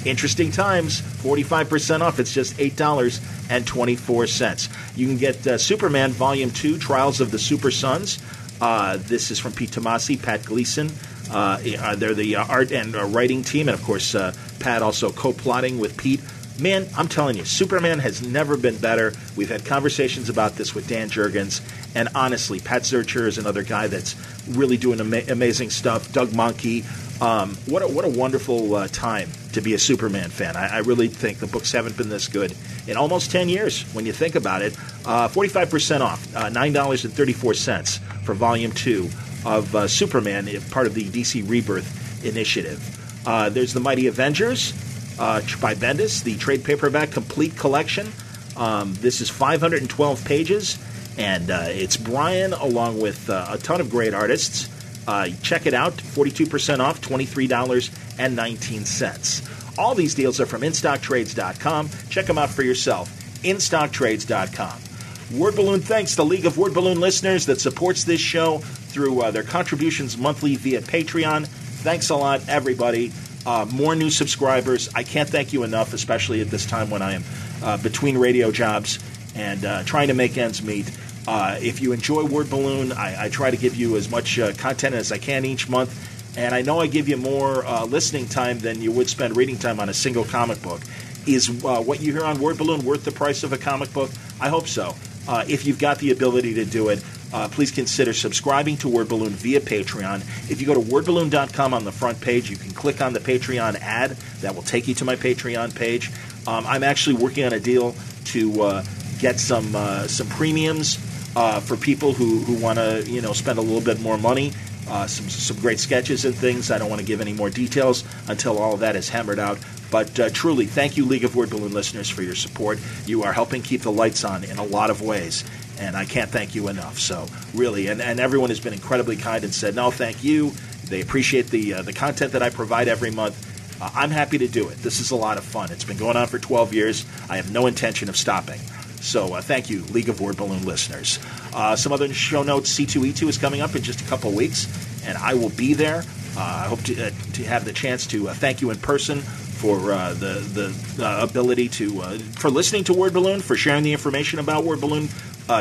Interesting 0.06 0.52
times. 0.52 1.00
45% 1.00 2.00
off. 2.00 2.20
It's 2.20 2.32
just 2.32 2.56
$8.24. 2.56 4.96
You 4.96 5.08
can 5.08 5.16
get 5.16 5.46
uh, 5.46 5.58
Superman 5.58 6.12
Volume 6.12 6.50
2, 6.50 6.78
Trials 6.78 7.20
of 7.20 7.30
the 7.30 7.38
Super 7.38 7.70
Sons. 7.70 8.18
Uh, 8.60 8.98
this 8.98 9.30
is 9.30 9.38
from 9.38 9.52
Pete 9.52 9.70
Tomasi, 9.70 10.22
Pat 10.22 10.44
Gleason. 10.44 10.90
Uh, 11.30 11.58
they're 11.96 12.14
the 12.14 12.36
uh, 12.36 12.46
art 12.46 12.72
and 12.72 12.94
uh, 12.94 13.04
writing 13.06 13.42
team, 13.42 13.68
and 13.68 13.78
of 13.78 13.84
course, 13.84 14.14
uh, 14.14 14.32
Pat 14.60 14.82
also 14.82 15.10
co 15.10 15.32
plotting 15.32 15.78
with 15.78 15.96
Pete. 15.96 16.20
Man, 16.58 16.88
I'm 16.96 17.08
telling 17.08 17.36
you, 17.36 17.44
Superman 17.44 17.98
has 17.98 18.26
never 18.26 18.56
been 18.56 18.78
better. 18.78 19.12
We've 19.34 19.50
had 19.50 19.66
conversations 19.66 20.30
about 20.30 20.54
this 20.54 20.74
with 20.74 20.88
Dan 20.88 21.10
Jurgens, 21.10 21.60
and 21.94 22.08
honestly, 22.14 22.60
Pat 22.60 22.82
Zircher 22.82 23.26
is 23.26 23.36
another 23.36 23.62
guy 23.62 23.88
that's 23.88 24.16
really 24.48 24.78
doing 24.78 25.00
ama- 25.00 25.24
amazing 25.28 25.68
stuff. 25.68 26.10
Doug 26.12 26.30
Mahnke, 26.30 26.84
um, 27.20 27.54
what 27.66 27.82
a, 27.82 27.88
what 27.88 28.04
a 28.04 28.08
wonderful 28.08 28.74
uh, 28.74 28.88
time 28.88 29.30
to 29.52 29.62
be 29.62 29.72
a 29.72 29.78
Superman 29.78 30.28
fan. 30.28 30.54
I, 30.54 30.76
I, 30.76 30.78
really 30.80 31.08
think 31.08 31.38
the 31.38 31.46
books 31.46 31.72
haven't 31.72 31.96
been 31.96 32.10
this 32.10 32.28
good 32.28 32.54
in 32.86 32.98
almost 32.98 33.30
10 33.30 33.48
years 33.48 33.84
when 33.94 34.04
you 34.04 34.12
think 34.12 34.34
about 34.34 34.60
it. 34.60 34.76
Uh, 35.06 35.26
45% 35.28 36.00
off, 36.00 36.36
uh, 36.36 36.50
$9.34 36.50 37.98
for 38.22 38.34
Volume 38.34 38.70
2 38.72 39.08
of 39.46 39.74
uh, 39.74 39.88
Superman, 39.88 40.46
part 40.70 40.86
of 40.86 40.94
the 40.94 41.04
DC 41.04 41.48
Rebirth 41.48 42.24
initiative. 42.24 42.82
Uh, 43.26 43.48
there's 43.48 43.72
The 43.72 43.80
Mighty 43.80 44.08
Avengers 44.08 44.74
uh, 45.18 45.40
by 45.62 45.74
Bendis, 45.74 46.22
the 46.22 46.36
trade 46.36 46.64
paperback 46.64 47.12
complete 47.12 47.56
collection. 47.56 48.12
Um, 48.58 48.94
this 49.00 49.22
is 49.22 49.30
512 49.30 50.24
pages, 50.24 50.78
and 51.16 51.48
it's 51.48 51.96
Brian 51.96 52.52
along 52.52 53.00
with 53.00 53.30
a 53.30 53.58
ton 53.62 53.80
of 53.80 53.88
great 53.88 54.12
artists. 54.12 54.68
Uh, 55.06 55.28
check 55.42 55.66
it 55.66 55.74
out, 55.74 55.94
42% 55.94 56.80
off, 56.80 57.00
$23.19. 57.00 59.78
All 59.78 59.94
these 59.94 60.14
deals 60.14 60.40
are 60.40 60.46
from 60.46 60.62
InStockTrades.com. 60.62 61.90
Check 62.08 62.26
them 62.26 62.38
out 62.38 62.50
for 62.50 62.62
yourself. 62.62 63.10
InStockTrades.com. 63.42 65.38
Word 65.38 65.56
Balloon 65.56 65.80
thanks 65.80 66.14
the 66.14 66.24
League 66.24 66.46
of 66.46 66.56
Word 66.56 66.72
Balloon 66.72 67.00
listeners 67.00 67.46
that 67.46 67.60
supports 67.60 68.04
this 68.04 68.20
show 68.20 68.58
through 68.58 69.22
uh, 69.22 69.32
their 69.32 69.42
contributions 69.42 70.16
monthly 70.16 70.56
via 70.56 70.80
Patreon. 70.80 71.46
Thanks 71.46 72.10
a 72.10 72.16
lot, 72.16 72.48
everybody. 72.48 73.12
Uh, 73.44 73.66
more 73.72 73.94
new 73.94 74.10
subscribers. 74.10 74.88
I 74.94 75.02
can't 75.02 75.28
thank 75.28 75.52
you 75.52 75.62
enough, 75.62 75.92
especially 75.92 76.40
at 76.40 76.48
this 76.48 76.66
time 76.66 76.90
when 76.90 77.02
I 77.02 77.14
am 77.14 77.24
uh, 77.62 77.76
between 77.76 78.18
radio 78.18 78.50
jobs 78.50 78.98
and 79.34 79.64
uh, 79.64 79.82
trying 79.84 80.08
to 80.08 80.14
make 80.14 80.38
ends 80.38 80.62
meet. 80.62 80.90
Uh, 81.26 81.58
if 81.60 81.80
you 81.80 81.92
enjoy 81.92 82.24
Word 82.24 82.48
Balloon, 82.48 82.92
I, 82.92 83.24
I, 83.24 83.28
try 83.28 83.50
to 83.50 83.56
give 83.56 83.74
you 83.74 83.96
as 83.96 84.08
much 84.08 84.38
uh, 84.38 84.52
content 84.52 84.94
as 84.94 85.10
I 85.10 85.18
can 85.18 85.44
each 85.44 85.68
month. 85.68 85.92
And 86.38 86.54
I 86.54 86.62
know 86.62 86.80
I 86.80 86.86
give 86.86 87.08
you 87.08 87.16
more 87.16 87.66
uh, 87.66 87.84
listening 87.84 88.26
time 88.28 88.60
than 88.60 88.80
you 88.80 88.92
would 88.92 89.08
spend 89.08 89.36
reading 89.36 89.58
time 89.58 89.80
on 89.80 89.88
a 89.88 89.94
single 89.94 90.24
comic 90.24 90.62
book. 90.62 90.82
Is 91.26 91.48
uh, 91.64 91.82
what 91.82 92.00
you 92.00 92.12
hear 92.12 92.24
on 92.24 92.38
Word 92.38 92.58
Balloon 92.58 92.84
worth 92.84 93.04
the 93.04 93.10
price 93.10 93.42
of 93.42 93.52
a 93.52 93.58
comic 93.58 93.92
book? 93.92 94.10
I 94.40 94.48
hope 94.48 94.68
so. 94.68 94.94
Uh, 95.26 95.44
if 95.48 95.66
you've 95.66 95.80
got 95.80 95.98
the 95.98 96.12
ability 96.12 96.54
to 96.54 96.64
do 96.64 96.90
it, 96.90 97.02
uh, 97.32 97.48
please 97.48 97.72
consider 97.72 98.12
subscribing 98.12 98.76
to 98.76 98.88
Word 98.88 99.08
Balloon 99.08 99.30
via 99.30 99.60
Patreon. 99.60 100.20
If 100.48 100.60
you 100.60 100.66
go 100.68 100.74
to 100.74 100.80
wordballoon.com 100.80 101.74
on 101.74 101.84
the 101.84 101.90
front 101.90 102.20
page, 102.20 102.48
you 102.48 102.56
can 102.56 102.70
click 102.70 103.00
on 103.00 103.12
the 103.12 103.18
Patreon 103.18 103.80
ad. 103.80 104.10
That 104.42 104.54
will 104.54 104.62
take 104.62 104.86
you 104.86 104.94
to 104.94 105.04
my 105.04 105.16
Patreon 105.16 105.74
page. 105.74 106.12
Um, 106.46 106.64
I'm 106.68 106.84
actually 106.84 107.16
working 107.16 107.44
on 107.44 107.52
a 107.52 107.58
deal 107.58 107.96
to 108.26 108.82
get 109.18 109.40
some 109.40 109.72
some 110.06 110.28
premiums 110.28 110.98
uh, 111.36 111.60
for 111.60 111.76
people 111.76 112.14
who, 112.14 112.38
who 112.40 112.54
want 112.54 112.78
to 112.78 113.04
you 113.06 113.20
know 113.20 113.32
spend 113.32 113.58
a 113.58 113.62
little 113.62 113.82
bit 113.82 114.00
more 114.00 114.18
money. 114.18 114.52
Uh, 114.88 115.06
some 115.06 115.28
some 115.28 115.56
great 115.58 115.78
sketches 115.78 116.24
and 116.24 116.34
things. 116.34 116.70
I 116.70 116.78
don't 116.78 116.88
want 116.88 117.00
to 117.00 117.06
give 117.06 117.20
any 117.20 117.32
more 117.32 117.50
details 117.50 118.04
until 118.28 118.58
all 118.58 118.74
of 118.74 118.80
that 118.80 118.96
is 118.96 119.08
hammered 119.08 119.38
out. 119.38 119.58
But 119.90 120.18
uh, 120.18 120.30
truly, 120.30 120.66
thank 120.66 120.96
you, 120.96 121.04
League 121.04 121.24
of 121.24 121.36
Word 121.36 121.50
Balloon 121.50 121.72
listeners, 121.72 122.08
for 122.08 122.22
your 122.22 122.34
support. 122.34 122.78
You 123.04 123.22
are 123.24 123.32
helping 123.32 123.62
keep 123.62 123.82
the 123.82 123.92
lights 123.92 124.24
on 124.24 124.44
in 124.44 124.58
a 124.58 124.64
lot 124.64 124.90
of 124.90 125.02
ways, 125.02 125.44
and 125.78 125.96
I 125.96 126.04
can't 126.04 126.30
thank 126.30 126.54
you 126.54 126.68
enough. 126.68 126.98
So 126.98 127.26
really, 127.52 127.88
and, 127.88 128.00
and 128.00 128.18
everyone 128.18 128.48
has 128.48 128.60
been 128.60 128.72
incredibly 128.72 129.16
kind 129.16 129.44
and 129.44 129.54
said, 129.54 129.74
no, 129.74 129.90
thank 129.90 130.24
you. 130.24 130.52
They 130.84 131.00
appreciate 131.00 131.48
the 131.48 131.74
uh, 131.74 131.82
the 131.82 131.92
content 131.92 132.32
that 132.32 132.42
I 132.42 132.50
provide 132.50 132.88
every 132.88 133.10
month. 133.10 133.52
Uh, 133.82 133.90
I'm 133.94 134.10
happy 134.10 134.38
to 134.38 134.48
do 134.48 134.68
it. 134.68 134.78
This 134.78 135.00
is 135.00 135.10
a 135.10 135.16
lot 135.16 135.36
of 135.36 135.44
fun. 135.44 135.70
It's 135.70 135.84
been 135.84 135.98
going 135.98 136.16
on 136.16 136.28
for 136.28 136.38
12 136.38 136.72
years. 136.72 137.04
I 137.28 137.36
have 137.36 137.52
no 137.52 137.66
intention 137.66 138.08
of 138.08 138.16
stopping. 138.16 138.60
So 139.06 139.34
uh, 139.34 139.40
thank 139.40 139.70
you, 139.70 139.82
League 139.84 140.08
of 140.08 140.20
Word 140.20 140.36
Balloon 140.36 140.64
listeners. 140.64 141.20
Uh, 141.54 141.76
some 141.76 141.92
other 141.92 142.12
show 142.12 142.42
notes 142.42 142.76
C2E2 142.76 143.28
is 143.28 143.38
coming 143.38 143.60
up 143.60 143.76
in 143.76 143.82
just 143.82 144.00
a 144.00 144.04
couple 144.04 144.32
weeks, 144.32 144.66
and 145.06 145.16
I 145.16 145.34
will 145.34 145.50
be 145.50 145.74
there. 145.74 146.02
Uh, 146.36 146.40
I 146.64 146.66
hope 146.66 146.82
to, 146.82 147.06
uh, 147.06 147.10
to 147.34 147.44
have 147.44 147.64
the 147.64 147.72
chance 147.72 148.08
to 148.08 148.28
uh, 148.28 148.34
thank 148.34 148.60
you 148.60 148.70
in 148.70 148.78
person 148.78 149.20
for 149.20 149.92
uh, 149.92 150.12
the, 150.14 150.74
the 150.96 151.22
ability 151.22 151.68
to 151.68 152.00
for 152.32 152.50
listening 152.50 152.82
to 152.84 152.94
Word 152.94 153.14
Balloon, 153.14 153.40
for 153.40 153.54
sharing 153.54 153.84
the 153.84 153.92
information 153.92 154.40
about 154.40 154.64
Word 154.64 154.80
Balloon 154.80 155.08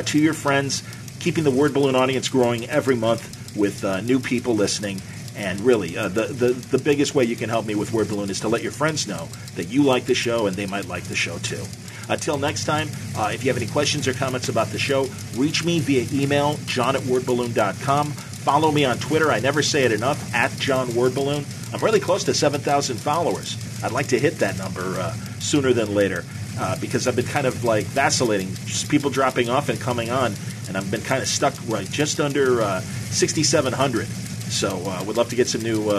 to 0.06 0.20
your 0.20 0.34
friends, 0.34 0.82
keeping 1.20 1.44
the 1.44 1.52
Word 1.52 1.74
Balloon 1.74 1.96
audience 1.96 2.28
growing 2.28 2.68
every 2.68 2.96
month 2.96 3.56
with 3.56 3.84
new 4.04 4.20
people 4.20 4.56
listening. 4.56 5.02
And 5.36 5.60
really, 5.62 5.98
uh, 5.98 6.08
the, 6.08 6.28
the, 6.28 6.48
the 6.54 6.78
biggest 6.78 7.14
way 7.14 7.26
you 7.26 7.36
can 7.36 7.50
help 7.50 7.66
me 7.66 7.76
with 7.76 7.92
Word 7.94 8.08
Balloon 8.08 8.30
is 8.30 8.40
to 8.40 8.48
let 8.48 8.64
your 8.64 8.72
friends 8.72 9.06
know 9.06 9.28
that 9.56 9.66
you 9.66 9.84
like 9.84 10.06
the 10.06 10.16
show 10.16 10.48
and 10.48 10.56
they 10.56 10.66
might 10.66 10.86
like 10.86 11.04
the 11.04 11.16
show 11.16 11.38
too. 11.40 11.64
Until 12.10 12.38
next 12.38 12.66
time, 12.66 12.90
uh, 13.18 13.32
if 13.34 13.44
you 13.44 13.50
have 13.50 13.58
any 13.58 13.70
questions 13.72 14.08
or 14.08 14.14
comments 14.14 14.50
about 14.50 14.68
the 14.68 14.80
show, 14.80 15.08
reach 15.36 15.64
me 15.64 15.80
via 15.80 16.06
email, 16.14 16.58
john 16.66 16.96
at 16.96 17.02
wordballoon.com. 17.04 18.12
Follow 18.12 18.72
me 18.72 18.86
on 18.86 19.00
Twitter. 19.00 19.32
I 19.32 19.40
never 19.40 19.64
say 19.64 19.86
it 19.86 19.92
enough, 19.92 20.32
at 20.36 20.52
John 20.60 20.90
Wordballoon. 20.90 21.74
I'm 21.74 21.80
really 21.80 22.00
close 22.00 22.24
to 22.26 22.34
7,000 22.36 22.96
followers. 22.98 23.58
I'd 23.84 23.92
like 23.92 24.06
to 24.10 24.20
hit 24.20 24.38
that 24.38 24.56
number 24.60 24.82
uh, 25.00 25.14
sooner 25.40 25.74
than 25.74 25.96
later 25.96 26.24
uh, 26.60 26.80
because 26.80 27.08
I've 27.08 27.16
been 27.16 27.26
kind 27.26 27.48
of 27.48 27.64
like 27.64 27.86
vacillating, 27.86 28.54
just 28.66 28.88
people 28.88 29.10
dropping 29.10 29.50
off 29.50 29.70
and 29.70 29.80
coming 29.82 30.12
on, 30.12 30.36
and 30.68 30.78
I've 30.78 30.92
been 30.92 31.02
kind 31.02 31.24
of 31.24 31.28
stuck 31.28 31.56
right 31.68 31.90
just 31.90 32.20
under 32.20 32.62
uh, 32.62 32.82
6,700. 32.82 34.06
So 34.06 34.80
I 34.86 34.98
uh, 34.98 35.04
would 35.06 35.18
love 35.18 35.30
to 35.30 35.36
get 35.36 35.48
some 35.48 35.62
new 35.62 35.90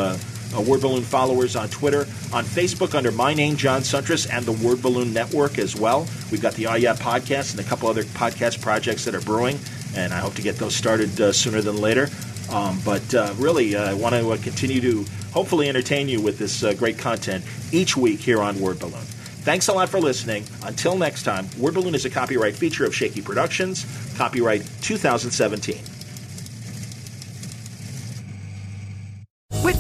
uh, 0.54 0.60
Word 0.60 0.80
Balloon 0.80 1.02
followers 1.02 1.56
on 1.56 1.68
Twitter, 1.68 2.00
on 2.32 2.44
Facebook 2.44 2.94
under 2.94 3.10
my 3.12 3.34
name, 3.34 3.56
John 3.56 3.80
Siuntres, 3.80 4.28
and 4.30 4.44
the 4.44 4.52
Word 4.52 4.82
Balloon 4.82 5.12
Network 5.12 5.58
as 5.58 5.76
well. 5.76 6.06
We've 6.30 6.42
got 6.42 6.54
the 6.54 6.62
Yeah 6.62 6.94
podcast 6.94 7.52
and 7.52 7.60
a 7.60 7.68
couple 7.68 7.88
other 7.88 8.02
podcast 8.04 8.60
projects 8.60 9.04
that 9.04 9.14
are 9.14 9.20
brewing, 9.20 9.58
and 9.96 10.12
I 10.12 10.18
hope 10.18 10.34
to 10.34 10.42
get 10.42 10.56
those 10.56 10.74
started 10.74 11.20
uh, 11.20 11.32
sooner 11.32 11.60
than 11.60 11.78
later. 11.80 12.08
Um, 12.50 12.80
but 12.84 13.14
uh, 13.14 13.34
really, 13.38 13.74
uh, 13.74 13.90
I 13.90 13.94
want 13.94 14.14
to 14.14 14.30
uh, 14.30 14.36
continue 14.36 14.80
to 14.80 15.04
hopefully 15.32 15.68
entertain 15.68 16.08
you 16.08 16.20
with 16.20 16.38
this 16.38 16.62
uh, 16.62 16.72
great 16.74 16.98
content 16.98 17.44
each 17.72 17.96
week 17.96 18.20
here 18.20 18.40
on 18.40 18.60
Word 18.60 18.78
Balloon. 18.78 19.04
Thanks 19.46 19.68
a 19.68 19.72
lot 19.72 19.88
for 19.88 20.00
listening. 20.00 20.44
Until 20.64 20.96
next 20.96 21.22
time, 21.22 21.46
Word 21.58 21.74
Balloon 21.74 21.94
is 21.94 22.04
a 22.04 22.10
copyright 22.10 22.56
feature 22.56 22.84
of 22.84 22.94
Shaky 22.94 23.22
Productions, 23.22 23.86
copyright 24.16 24.62
2017. 24.82 25.95